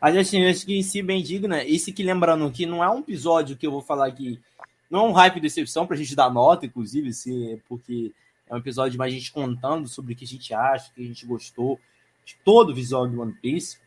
Mas 0.03 0.16
assim, 0.16 0.44
acho 0.46 0.66
que 0.66 0.76
em 0.76 0.82
si 0.82 1.00
bem 1.00 1.22
digna. 1.22 1.62
Esse 1.62 1.92
que 1.92 2.03
lembrando 2.03 2.50
que 2.50 2.66
não 2.66 2.82
é 2.82 2.90
um 2.90 2.98
episódio 2.98 3.57
que 3.57 3.64
eu 3.64 3.70
vou 3.70 3.80
falar 3.80 4.09
aqui, 4.09 4.40
não 4.90 5.07
é 5.07 5.09
um 5.09 5.12
hype 5.12 5.36
de 5.36 5.42
decepção 5.42 5.86
pra 5.86 5.96
gente 5.96 6.16
dar 6.16 6.28
nota, 6.28 6.66
inclusive, 6.66 7.12
se, 7.12 7.62
porque 7.68 8.12
é 8.50 8.55
um 8.55 8.59
episódio 8.59 8.98
mais 8.98 9.14
a 9.14 9.16
gente 9.16 9.30
contando 9.30 9.86
sobre 9.86 10.12
o 10.12 10.16
que 10.16 10.24
a 10.24 10.28
gente 10.28 10.53
acha, 10.53 10.90
o 10.90 10.94
que 10.94 11.03
a 11.03 11.07
gente 11.07 11.24
gostou 11.24 11.78
de 12.24 12.36
todo 12.44 12.70
o 12.70 12.74
visual 12.74 13.07
do 13.07 13.20
One 13.20 13.32
Piece. 13.32 13.78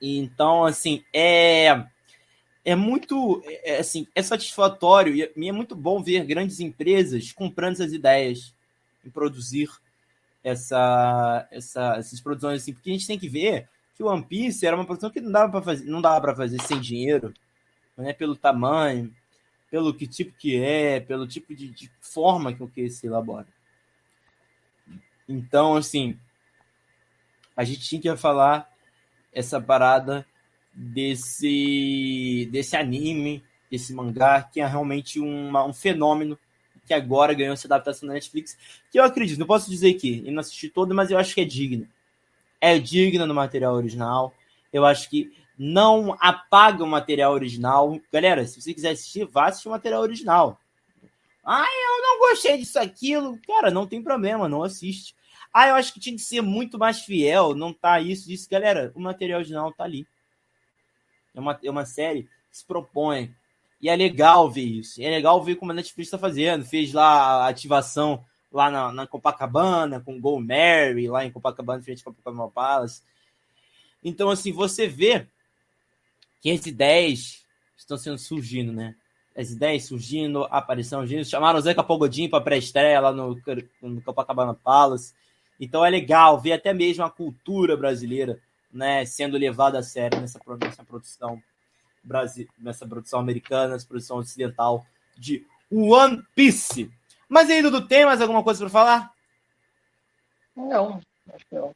Então, 0.00 0.64
assim, 0.64 1.04
é 1.12 1.84
é 2.64 2.74
muito 2.74 3.42
é, 3.44 3.76
assim 3.76 4.08
é 4.14 4.22
satisfatório 4.22 5.14
e 5.14 5.48
é 5.48 5.52
muito 5.52 5.76
bom 5.76 6.02
ver 6.02 6.24
grandes 6.24 6.58
empresas 6.58 7.30
comprando 7.32 7.74
essas 7.74 7.92
ideias 7.92 8.52
em 9.04 9.10
produzir 9.10 9.68
essa, 10.42 11.46
essa 11.52 11.96
essas 11.96 12.20
produções 12.20 12.62
assim 12.62 12.72
porque 12.72 12.90
a 12.90 12.92
gente 12.94 13.06
tem 13.06 13.18
que 13.18 13.28
ver 13.28 13.68
que 13.96 14.02
o 14.02 14.06
One 14.06 14.24
Piece 14.24 14.66
era 14.66 14.76
uma 14.76 14.84
produção 14.84 15.10
que 15.10 15.20
não 15.20 15.32
dava 15.32 15.50
para 15.52 15.62
fazer 15.62 15.84
não 15.86 16.00
dava 16.00 16.20
para 16.20 16.36
fazer 16.36 16.60
sem 16.62 16.80
dinheiro 16.80 17.32
né 17.96 18.12
pelo 18.12 18.36
tamanho 18.36 19.12
pelo 19.70 19.94
que 19.94 20.06
tipo 20.06 20.32
que 20.36 20.56
é 20.56 21.00
pelo 21.00 21.26
tipo 21.26 21.54
de, 21.54 21.70
de 21.70 21.90
forma 22.00 22.54
o 22.60 22.68
que 22.68 22.88
se 22.90 23.06
elabora 23.06 23.46
então 25.28 25.76
assim 25.76 26.18
a 27.56 27.64
gente 27.64 27.80
tinha 27.80 28.00
que 28.00 28.16
falar 28.16 28.70
essa 29.32 29.60
parada 29.60 30.26
desse, 30.76 32.48
desse 32.52 32.76
anime, 32.76 33.42
desse 33.70 33.94
mangá, 33.94 34.42
que 34.42 34.60
é 34.60 34.66
realmente 34.66 35.18
uma, 35.18 35.64
um 35.64 35.72
fenômeno 35.72 36.38
que 36.86 36.92
agora 36.94 37.34
ganhou 37.34 37.54
essa 37.54 37.66
adaptação 37.66 38.06
na 38.06 38.14
Netflix, 38.14 38.56
que 38.92 38.98
eu 38.98 39.04
acredito, 39.04 39.38
não 39.38 39.46
posso 39.46 39.68
dizer 39.68 39.94
que 39.94 40.22
eu 40.24 40.32
não 40.32 40.40
assisti 40.40 40.68
todo, 40.68 40.94
mas 40.94 41.10
eu 41.10 41.18
acho 41.18 41.34
que 41.34 41.40
é 41.40 41.44
digna. 41.44 41.88
É 42.66 42.80
digna 42.80 43.24
no 43.24 43.32
material 43.32 43.74
original. 43.74 44.34
Eu 44.72 44.84
acho 44.84 45.08
que 45.08 45.32
não 45.56 46.16
apaga 46.18 46.82
o 46.82 46.86
material 46.86 47.32
original. 47.32 47.96
Galera, 48.12 48.44
se 48.44 48.60
você 48.60 48.74
quiser 48.74 48.90
assistir, 48.90 49.24
vá 49.24 49.46
assistir 49.46 49.68
o 49.68 49.70
material 49.70 50.02
original. 50.02 50.58
Ah, 51.44 51.64
eu 51.64 52.02
não 52.02 52.18
gostei 52.18 52.58
disso, 52.58 52.76
aquilo. 52.76 53.38
Cara, 53.46 53.70
não 53.70 53.86
tem 53.86 54.02
problema, 54.02 54.48
não 54.48 54.64
assiste. 54.64 55.14
Ah, 55.52 55.68
eu 55.68 55.76
acho 55.76 55.94
que 55.94 56.00
tinha 56.00 56.16
que 56.16 56.22
ser 56.22 56.40
muito 56.40 56.76
mais 56.76 57.02
fiel, 57.02 57.54
não 57.54 57.72
tá 57.72 58.00
isso, 58.00 58.26
disso. 58.26 58.48
Galera, 58.50 58.90
o 58.96 59.00
material 59.00 59.38
original 59.38 59.72
tá 59.72 59.84
ali. 59.84 60.04
É 61.36 61.38
uma, 61.38 61.56
é 61.62 61.70
uma 61.70 61.86
série 61.86 62.24
que 62.50 62.58
se 62.58 62.66
propõe. 62.66 63.32
E 63.80 63.88
é 63.88 63.94
legal 63.94 64.50
ver 64.50 64.64
isso. 64.64 65.00
É 65.00 65.08
legal 65.08 65.40
ver 65.40 65.54
como 65.54 65.70
a 65.70 65.74
Netflix 65.74 66.08
está 66.08 66.18
fazendo. 66.18 66.64
Fez 66.64 66.92
lá 66.92 67.44
a 67.44 67.48
ativação 67.48 68.24
lá 68.52 68.70
na, 68.70 68.92
na 68.92 69.06
Copacabana, 69.06 70.00
com 70.00 70.20
Go 70.20 70.40
Mary, 70.40 71.08
lá 71.08 71.24
em 71.24 71.30
Copacabana, 71.30 71.82
frente 71.82 72.00
a 72.00 72.04
Copacabana 72.04 72.50
Palace. 72.50 73.02
Então, 74.02 74.30
assim, 74.30 74.52
você 74.52 74.86
vê 74.86 75.26
que 76.40 76.50
as 76.50 76.64
ideias 76.66 77.44
estão 77.76 77.96
sendo 77.96 78.18
surgindo, 78.18 78.72
né? 78.72 78.94
As 79.36 79.50
ideias 79.50 79.84
surgindo, 79.84 80.44
aparição 80.44 81.00
surgindo. 81.00 81.24
Chamaram 81.24 81.58
o 81.58 81.62
Zeca 81.62 81.82
Pogodinho 81.82 82.30
para 82.30 82.42
pré-estreia 82.42 83.00
lá 83.00 83.12
no, 83.12 83.38
no 83.82 84.02
Copacabana 84.02 84.54
Palace. 84.54 85.14
Então 85.60 85.84
é 85.84 85.90
legal 85.90 86.40
ver 86.40 86.52
até 86.52 86.72
mesmo 86.72 87.04
a 87.04 87.10
cultura 87.10 87.76
brasileira 87.76 88.40
né, 88.72 89.04
sendo 89.04 89.36
levado 89.36 89.76
a 89.76 89.82
sério 89.82 90.20
nessa, 90.20 90.40
nessa 90.60 90.84
produção 90.84 91.42
Brasil, 92.02 92.46
nessa 92.58 92.86
produção 92.86 93.18
americana, 93.18 93.72
nessa 93.72 93.86
produção 93.86 94.18
ocidental 94.18 94.86
de 95.16 95.44
One 95.70 96.22
Piece. 96.34 96.90
Mas 97.28 97.50
aí, 97.50 97.62
Dudu, 97.62 97.86
tem 97.86 98.04
mais 98.04 98.20
alguma 98.20 98.42
coisa 98.42 98.60
para 98.60 98.70
falar? 98.70 99.12
Não, 100.54 101.00
acho 101.34 101.46
que 101.46 101.54
não. 101.54 101.74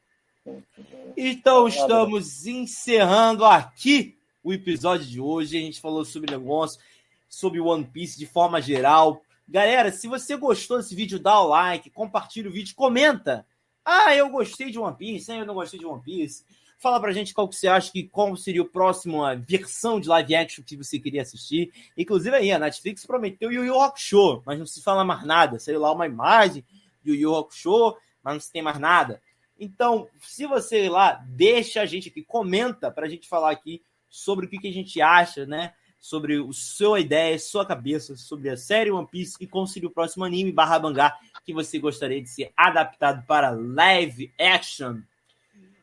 Então 1.16 1.68
estamos 1.68 2.46
encerrando 2.46 3.44
aqui 3.44 4.18
o 4.42 4.52
episódio 4.52 5.06
de 5.06 5.20
hoje. 5.20 5.58
A 5.58 5.60
gente 5.60 5.80
falou 5.80 6.04
sobre 6.04 6.30
negócio, 6.30 6.80
sobre 7.28 7.60
One 7.60 7.84
Piece 7.84 8.18
de 8.18 8.26
forma 8.26 8.60
geral. 8.60 9.22
Galera, 9.46 9.90
se 9.90 10.06
você 10.06 10.36
gostou 10.36 10.78
desse 10.78 10.94
vídeo, 10.94 11.18
dá 11.18 11.38
o 11.40 11.48
like, 11.48 11.90
compartilha 11.90 12.48
o 12.48 12.52
vídeo, 12.52 12.74
comenta. 12.74 13.46
Ah, 13.84 14.14
eu 14.14 14.30
gostei 14.30 14.70
de 14.70 14.78
One 14.78 14.96
Piece, 14.96 15.30
eu 15.30 15.44
não 15.44 15.54
gostei 15.54 15.78
de 15.78 15.86
One 15.86 16.02
Piece. 16.02 16.44
Fala 16.80 16.98
pra 16.98 17.12
gente 17.12 17.34
qual 17.34 17.46
que 17.46 17.54
você 17.54 17.68
acha 17.68 17.92
que 17.92 18.04
qual 18.04 18.34
seria 18.34 18.62
o 18.62 18.68
próximo 18.68 19.22
a 19.22 19.34
versão 19.34 20.00
de 20.00 20.08
live 20.08 20.34
action 20.34 20.64
que 20.64 20.78
você 20.78 20.98
queria 20.98 21.20
assistir. 21.20 21.70
Inclusive 21.94 22.34
aí, 22.34 22.50
a 22.50 22.58
Netflix 22.58 23.04
prometeu 23.04 23.52
Yu 23.52 23.66
Yu 23.66 23.78
Hakusho, 23.78 24.42
mas 24.46 24.58
não 24.58 24.64
se 24.64 24.82
fala 24.82 25.04
mais 25.04 25.22
nada. 25.26 25.58
Saiu 25.58 25.78
lá 25.78 25.92
uma 25.92 26.06
imagem 26.06 26.64
de 27.04 27.10
Yu 27.10 27.16
Yu 27.16 27.36
Hakusho, 27.36 27.98
mas 28.24 28.32
não 28.32 28.40
se 28.40 28.50
tem 28.50 28.62
mais 28.62 28.78
nada. 28.78 29.20
Então, 29.58 30.08
se 30.22 30.46
você 30.46 30.86
ir 30.86 30.88
lá, 30.88 31.22
deixa 31.28 31.82
a 31.82 31.86
gente 31.86 32.08
aqui, 32.08 32.22
comenta 32.22 32.90
pra 32.90 33.10
gente 33.10 33.28
falar 33.28 33.50
aqui 33.50 33.82
sobre 34.08 34.46
o 34.46 34.48
que, 34.48 34.56
que 34.56 34.68
a 34.68 34.72
gente 34.72 35.02
acha, 35.02 35.44
né? 35.44 35.74
Sobre 35.98 36.40
a 36.40 36.46
sua 36.50 36.98
ideia, 36.98 37.38
sua 37.38 37.66
cabeça, 37.66 38.16
sobre 38.16 38.48
a 38.48 38.56
série 38.56 38.90
One 38.90 39.06
Piece 39.06 39.36
e 39.38 39.66
seria 39.66 39.86
o 39.86 39.92
próximo 39.92 40.24
anime 40.24 40.50
barra 40.50 40.78
mangá 40.78 41.14
que 41.44 41.52
você 41.52 41.78
gostaria 41.78 42.22
de 42.22 42.30
ser 42.30 42.50
adaptado 42.56 43.22
para 43.26 43.50
live 43.50 44.32
action. 44.38 45.02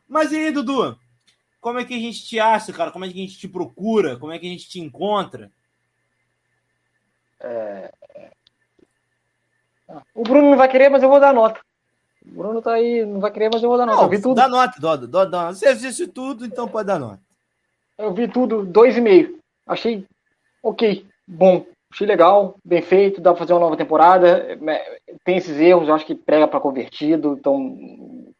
Mas 0.08 0.32
e 0.32 0.36
aí, 0.36 0.50
Dudu? 0.50 0.98
Como 1.60 1.78
é 1.78 1.84
que 1.84 1.94
a 1.94 1.98
gente 1.98 2.24
te 2.24 2.40
acha, 2.40 2.72
cara? 2.72 2.90
Como 2.90 3.04
é 3.04 3.08
que 3.08 3.14
a 3.14 3.22
gente 3.22 3.38
te 3.38 3.48
procura? 3.48 4.16
Como 4.16 4.32
é 4.32 4.38
que 4.38 4.46
a 4.46 4.50
gente 4.50 4.68
te 4.68 4.80
encontra? 4.80 5.50
É... 7.40 7.92
O 10.14 10.22
Bruno 10.22 10.50
não 10.50 10.56
vai 10.56 10.68
querer, 10.68 10.88
mas 10.88 11.02
eu 11.02 11.08
vou 11.08 11.20
dar 11.20 11.34
nota. 11.34 11.60
O 12.24 12.30
Bruno 12.30 12.62
tá 12.62 12.74
aí, 12.74 13.04
não 13.04 13.20
vai 13.20 13.30
querer, 13.30 13.50
mas 13.52 13.62
eu 13.62 13.68
vou 13.68 13.78
dar 13.78 13.86
nota. 13.86 13.98
Não, 13.98 14.04
eu 14.04 14.10
vi 14.10 14.20
tudo. 14.20 14.34
Dá 14.34 14.48
nota, 14.48 14.80
dá, 14.80 14.96
dá, 14.96 15.24
dá. 15.24 15.52
Você 15.52 15.66
assiste 15.66 16.06
tudo, 16.06 16.44
então 16.44 16.68
pode 16.68 16.86
dar 16.86 16.98
nota. 16.98 17.20
Eu 17.96 18.12
vi 18.12 18.28
tudo, 18.28 18.64
dois 18.64 18.96
e 18.96 19.00
meio. 19.00 19.38
Achei 19.66 20.06
ok, 20.62 21.06
bom. 21.26 21.66
Achei 21.90 22.06
legal, 22.06 22.56
bem 22.62 22.82
feito, 22.82 23.20
dá 23.20 23.30
pra 23.30 23.38
fazer 23.38 23.54
uma 23.54 23.60
nova 23.60 23.76
temporada. 23.76 24.58
É, 24.70 25.00
tem 25.24 25.38
esses 25.38 25.58
erros, 25.58 25.88
eu 25.88 25.94
acho 25.94 26.04
que 26.04 26.14
prega 26.14 26.46
para 26.46 26.60
convertido, 26.60 27.34
então 27.38 27.58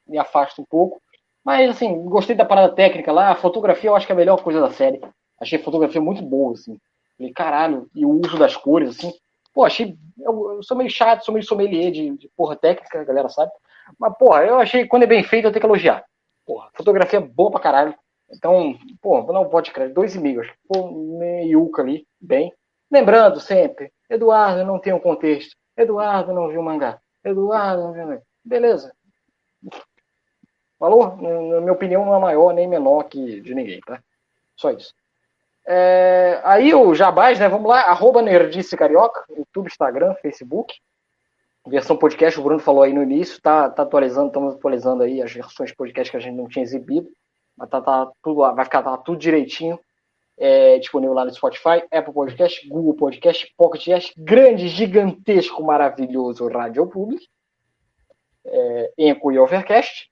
me 0.06 0.18
afasta 0.18 0.60
um 0.60 0.66
pouco. 0.66 1.00
Mas, 1.48 1.70
assim, 1.70 2.04
gostei 2.04 2.36
da 2.36 2.44
parada 2.44 2.74
técnica 2.74 3.10
lá. 3.10 3.30
A 3.30 3.34
fotografia 3.34 3.88
eu 3.88 3.96
acho 3.96 4.04
que 4.04 4.12
é 4.12 4.14
a 4.14 4.18
melhor 4.18 4.42
coisa 4.42 4.60
da 4.60 4.70
série. 4.70 5.00
Achei 5.40 5.58
a 5.58 5.62
fotografia 5.62 5.98
muito 5.98 6.20
boa, 6.20 6.52
assim. 6.52 6.78
Falei, 7.16 7.32
caralho, 7.32 7.88
e 7.94 8.04
o 8.04 8.10
uso 8.10 8.36
das 8.36 8.54
cores, 8.54 8.90
assim. 8.90 9.14
Pô, 9.54 9.64
achei. 9.64 9.96
Eu, 10.20 10.56
eu 10.56 10.62
sou 10.62 10.76
meio 10.76 10.90
chato, 10.90 11.24
sou 11.24 11.32
meio 11.32 11.46
sommelier 11.46 11.90
de, 11.90 12.10
de 12.18 12.28
porra 12.36 12.54
técnica, 12.54 13.00
a 13.00 13.04
galera 13.04 13.30
sabe. 13.30 13.50
Mas, 13.98 14.12
porra, 14.18 14.44
eu 14.44 14.58
achei 14.58 14.86
quando 14.86 15.04
é 15.04 15.06
bem 15.06 15.22
feito 15.22 15.46
eu 15.46 15.50
tenho 15.50 15.62
que 15.62 15.66
elogiar. 15.66 16.04
Porra, 16.44 16.68
fotografia 16.74 17.18
boa 17.18 17.50
pra 17.50 17.60
caralho. 17.60 17.94
Então, 18.30 18.76
pô, 19.00 19.22
não 19.32 19.48
pode 19.48 19.70
crer. 19.70 19.90
Dois 19.90 20.14
e 20.14 20.20
meio, 20.20 20.42
acho 20.42 20.52
pô, 20.68 20.90
meiuca 21.18 21.80
ali, 21.80 22.06
bem. 22.20 22.52
Lembrando 22.90 23.40
sempre, 23.40 23.90
Eduardo 24.10 24.66
não 24.66 24.78
tem 24.78 24.92
um 24.92 25.00
contexto. 25.00 25.56
Eduardo 25.74 26.30
não 26.34 26.50
viu 26.50 26.62
mangá. 26.62 27.00
Eduardo 27.24 27.84
não 27.84 27.94
viu. 27.94 28.20
Beleza 28.44 28.92
valor, 30.78 31.20
na 31.20 31.60
minha 31.60 31.72
opinião, 31.72 32.04
não 32.04 32.14
é 32.14 32.20
maior 32.20 32.52
nem 32.52 32.66
menor 32.66 33.04
que 33.04 33.40
de 33.40 33.54
ninguém, 33.54 33.80
tá? 33.80 34.00
Só 34.56 34.70
isso. 34.70 34.94
É, 35.66 36.40
aí 36.44 36.74
o 36.74 36.94
Jabás, 36.94 37.38
né? 37.38 37.48
Vamos 37.48 37.68
lá, 37.68 37.82
arroba 37.82 38.22
Nerdice 38.22 38.76
Carioca, 38.76 39.24
YouTube, 39.28 39.66
Instagram, 39.66 40.14
Facebook. 40.14 40.74
Versão 41.66 41.96
podcast, 41.96 42.40
o 42.40 42.42
Bruno 42.42 42.60
falou 42.60 42.82
aí 42.82 42.94
no 42.94 43.02
início, 43.02 43.40
tá, 43.42 43.68
tá 43.68 43.82
atualizando, 43.82 44.28
estamos 44.28 44.54
atualizando 44.54 45.02
aí 45.02 45.20
as 45.20 45.30
versões 45.30 45.70
podcast 45.74 46.10
que 46.10 46.16
a 46.16 46.20
gente 46.20 46.34
não 46.34 46.48
tinha 46.48 46.62
exibido. 46.62 47.10
Mas 47.54 47.68
tá, 47.68 47.80
tá 47.80 48.10
tudo, 48.22 48.36
vai 48.54 48.64
ficar 48.64 48.82
tá, 48.82 48.96
tudo 48.96 49.18
direitinho. 49.18 49.78
É, 50.40 50.78
disponível 50.78 51.14
lá 51.14 51.24
no 51.24 51.34
Spotify, 51.34 51.82
Apple 51.90 52.14
Podcast, 52.14 52.66
Google 52.68 52.94
Podcast, 52.94 53.52
Pocket 53.56 53.84
Cast, 53.84 54.14
grande, 54.16 54.68
gigantesco, 54.68 55.64
maravilhoso 55.64 56.46
Rádio 56.46 56.86
Public, 56.86 57.26
é, 58.46 58.92
Enco 58.96 59.32
e 59.32 59.38
Overcast. 59.38 60.08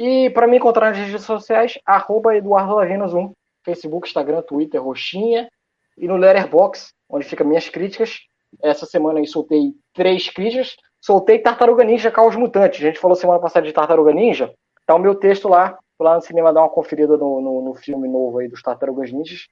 E 0.00 0.30
para 0.30 0.46
me 0.46 0.58
encontrar 0.58 0.90
nas 0.90 0.98
redes 0.98 1.24
sociais, 1.24 1.76
arroba 1.84 2.36
Eduardo 2.36 2.76
Lavinas 2.76 3.12
1, 3.12 3.32
Facebook, 3.64 4.06
Instagram, 4.06 4.42
Twitter, 4.42 4.80
Roxinha, 4.80 5.50
e 5.96 6.06
no 6.06 6.16
Letterboxd, 6.16 6.92
onde 7.10 7.26
ficam 7.26 7.44
minhas 7.44 7.68
críticas. 7.68 8.20
Essa 8.62 8.86
semana 8.86 9.18
aí 9.18 9.26
soltei 9.26 9.72
três 9.92 10.30
críticas. 10.30 10.76
Soltei 11.00 11.40
Tartaruga 11.40 11.82
Ninja 11.82 12.12
Caos 12.12 12.36
Mutantes. 12.36 12.80
A 12.80 12.86
gente 12.86 13.00
falou 13.00 13.16
semana 13.16 13.40
passada 13.40 13.66
de 13.66 13.72
Tartaruga 13.72 14.12
Ninja. 14.12 14.54
Tá 14.86 14.94
o 14.94 15.00
meu 15.00 15.16
texto 15.16 15.48
lá. 15.48 15.76
Lá 15.98 16.14
no 16.14 16.20
cinema 16.20 16.52
dar 16.52 16.60
uma 16.60 16.70
conferida 16.70 17.16
no, 17.16 17.40
no, 17.40 17.60
no 17.60 17.74
filme 17.74 18.06
novo 18.06 18.38
aí 18.38 18.46
dos 18.46 18.62
Tartarugas 18.62 19.10
Ninjas. 19.10 19.48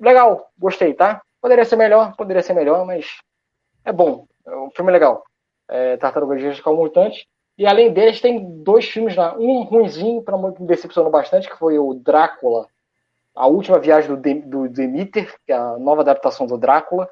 Legal, 0.00 0.50
gostei, 0.58 0.94
tá? 0.94 1.20
Poderia 1.38 1.66
ser 1.66 1.76
melhor, 1.76 2.16
poderia 2.16 2.42
ser 2.42 2.54
melhor, 2.54 2.86
mas 2.86 3.20
é 3.84 3.92
bom. 3.92 4.26
É 4.46 4.56
um 4.56 4.70
filme 4.70 4.90
legal. 4.90 5.22
É, 5.68 5.98
Tartarugas 5.98 6.42
Ninja 6.42 6.62
Caos 6.62 6.78
Mutantes. 6.78 7.26
E 7.58 7.66
além 7.66 7.92
deles, 7.92 8.20
tem 8.20 8.62
dois 8.62 8.86
filmes 8.86 9.16
lá. 9.16 9.36
Um 9.38 9.62
ruimzinho, 9.62 10.22
para 10.22 10.36
me 10.36 10.52
decepcionou 10.60 11.10
bastante, 11.10 11.48
que 11.48 11.56
foi 11.56 11.78
o 11.78 11.94
Drácula, 11.94 12.68
a 13.34 13.46
última 13.46 13.78
viagem 13.78 14.14
do, 14.14 14.40
do 14.42 14.68
Demeter, 14.68 15.34
que 15.44 15.52
é 15.52 15.56
a 15.56 15.78
nova 15.78 16.00
adaptação 16.00 16.46
do 16.46 16.56
Drácula. 16.56 17.08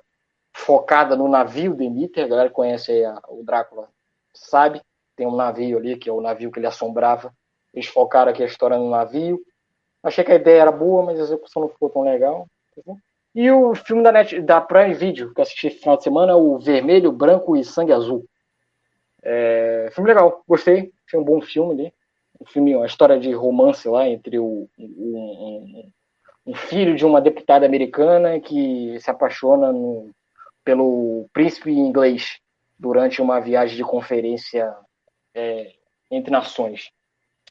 focada 0.55 1.17
no 1.17 1.29
navio 1.29 1.75
Demeter. 1.75 2.25
A 2.25 2.29
galera 2.29 2.49
que 2.49 2.55
conhece 2.55 3.05
a, 3.05 3.21
o 3.29 3.43
Drácula 3.45 3.89
sabe. 4.33 4.81
Tem 5.17 5.27
um 5.27 5.37
navio 5.37 5.79
ali, 5.79 5.97
que 5.97 6.09
é 6.09 6.13
o 6.13 6.21
navio 6.21 6.51
que 6.51 6.59
ele 6.59 6.67
assombrava. 6.67 7.33
Eles 7.73 7.89
focaram 7.89 8.31
aqui 8.33 8.43
a 8.43 8.47
história 8.47 8.79
no 8.79 8.91
navio. 8.91 9.41
Achei 10.03 10.25
que 10.25 10.33
a 10.33 10.37
ideia 10.37 10.63
era 10.63 10.73
boa, 10.73 11.03
mas 11.03 11.19
a 11.19 11.23
execução 11.23 11.63
não 11.63 11.69
ficou 11.69 11.89
tão 11.89 12.03
legal. 12.03 12.47
E 13.35 13.51
o 13.51 13.75
filme 13.75 14.03
da, 14.03 14.13
Net, 14.13 14.41
da 14.41 14.61
Prime 14.61 14.95
Video, 14.95 15.33
que 15.33 15.41
eu 15.41 15.43
assisti 15.43 15.69
no 15.69 15.75
final 15.75 15.97
de 15.97 16.05
semana, 16.05 16.37
o 16.37 16.59
Vermelho, 16.59 17.11
Branco 17.11 17.57
e 17.57 17.65
Sangue 17.65 17.93
Azul. 17.93 18.25
É, 19.25 19.89
filme 19.93 20.09
legal, 20.09 20.45
gostei. 20.47 20.93
Foi 21.11 21.19
um 21.19 21.25
bom 21.25 21.41
filme 21.41 21.73
ali. 21.73 21.95
Um 22.41 22.45
filme, 22.45 22.77
uma 22.77 22.87
história 22.87 23.19
de 23.19 23.33
romance 23.33 23.89
lá 23.89 24.07
entre 24.09 24.39
o, 24.39 24.69
um, 24.79 24.85
um, 24.85 25.91
um 26.47 26.55
filho 26.55 26.95
de 26.95 27.07
uma 27.07 27.21
deputada 27.21 27.65
americana 27.65 28.39
que 28.39 28.99
se 29.01 29.11
apaixona 29.11 29.73
no, 29.73 30.11
pelo 30.63 31.27
príncipe 31.33 31.71
inglês 31.71 32.39
durante 32.79 33.23
uma 33.23 33.41
viagem 33.41 33.77
de 33.77 33.85
conferência 33.85 34.75
é, 35.35 35.73
entre 36.11 36.31
nações. 36.31 36.91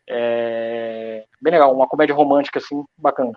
É, 0.08 1.26
bem 1.42 1.54
legal, 1.54 1.74
uma 1.74 1.88
comédia 1.88 2.14
romântica 2.14 2.60
assim, 2.60 2.84
bacana. 2.98 3.32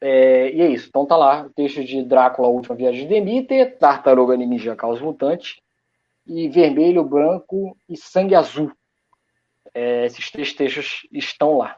É, 0.00 0.50
e 0.50 0.60
é 0.60 0.68
isso. 0.68 0.88
Então 0.88 1.06
tá 1.06 1.16
lá, 1.16 1.48
texto 1.54 1.84
de 1.84 2.02
Drácula, 2.02 2.48
a 2.48 2.50
última 2.50 2.76
viagem 2.76 3.02
de 3.02 3.08
Demeter, 3.08 3.78
Tartaruga 3.78 4.36
Ninja, 4.36 4.76
Caos 4.76 5.00
Mutante, 5.00 5.60
e 6.26 6.48
Vermelho, 6.48 7.04
Branco 7.04 7.76
e 7.88 7.96
Sangue 7.96 8.34
Azul. 8.34 8.72
É, 9.72 10.06
esses 10.06 10.30
três 10.30 10.52
textos 10.52 11.06
estão 11.12 11.58
lá. 11.58 11.76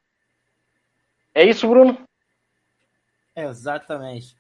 É 1.35 1.45
isso, 1.45 1.69
Bruno? 1.69 1.99
Exatamente. 3.35 4.37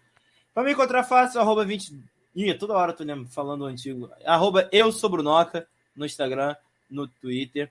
Para 0.54 0.64
me 0.64 0.72
encontrar 0.72 1.04
fácil, 1.04 1.40
arroba 1.40 1.64
20. 1.64 1.96
Ih, 2.34 2.54
toda 2.54 2.74
hora 2.74 2.92
eu 2.92 2.96
tô 2.96 3.04
lembro, 3.04 3.28
falando 3.28 3.62
o 3.62 3.66
antigo. 3.66 4.11
Arroba 4.24 4.68
eu 4.72 4.90
sou 4.90 5.11
Brunoca 5.11 5.68
no 5.94 6.06
Instagram, 6.06 6.56
no 6.90 7.06
Twitter. 7.06 7.70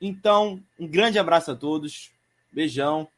Então, 0.00 0.62
um 0.78 0.86
grande 0.86 1.18
abraço 1.18 1.50
a 1.50 1.56
todos. 1.56 2.10
Beijão. 2.50 3.08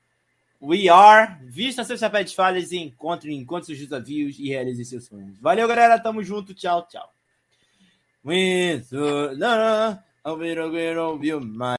We 0.60 0.88
are. 0.88 1.36
Vista 1.42 1.84
seus 1.84 2.00
chapéus 2.00 2.30
de 2.30 2.36
falhas 2.36 2.72
e 2.72 2.78
encontre, 2.78 3.32
encontre 3.32 3.66
seus 3.66 3.78
desafios 3.78 4.38
e 4.38 4.48
realize 4.48 4.84
seus 4.84 5.04
sonhos. 5.04 5.38
Valeu, 5.38 5.68
galera. 5.68 5.98
Tamo 5.98 6.22
junto. 6.22 6.52
Tchau, 6.54 6.86
tchau. 6.88 7.17
With 8.28 8.92
Lana, 8.92 10.04
a 10.22 10.32
little 10.34 10.70
girl 10.70 11.14
of 11.14 11.24
your 11.24 11.40
mind. 11.40 11.64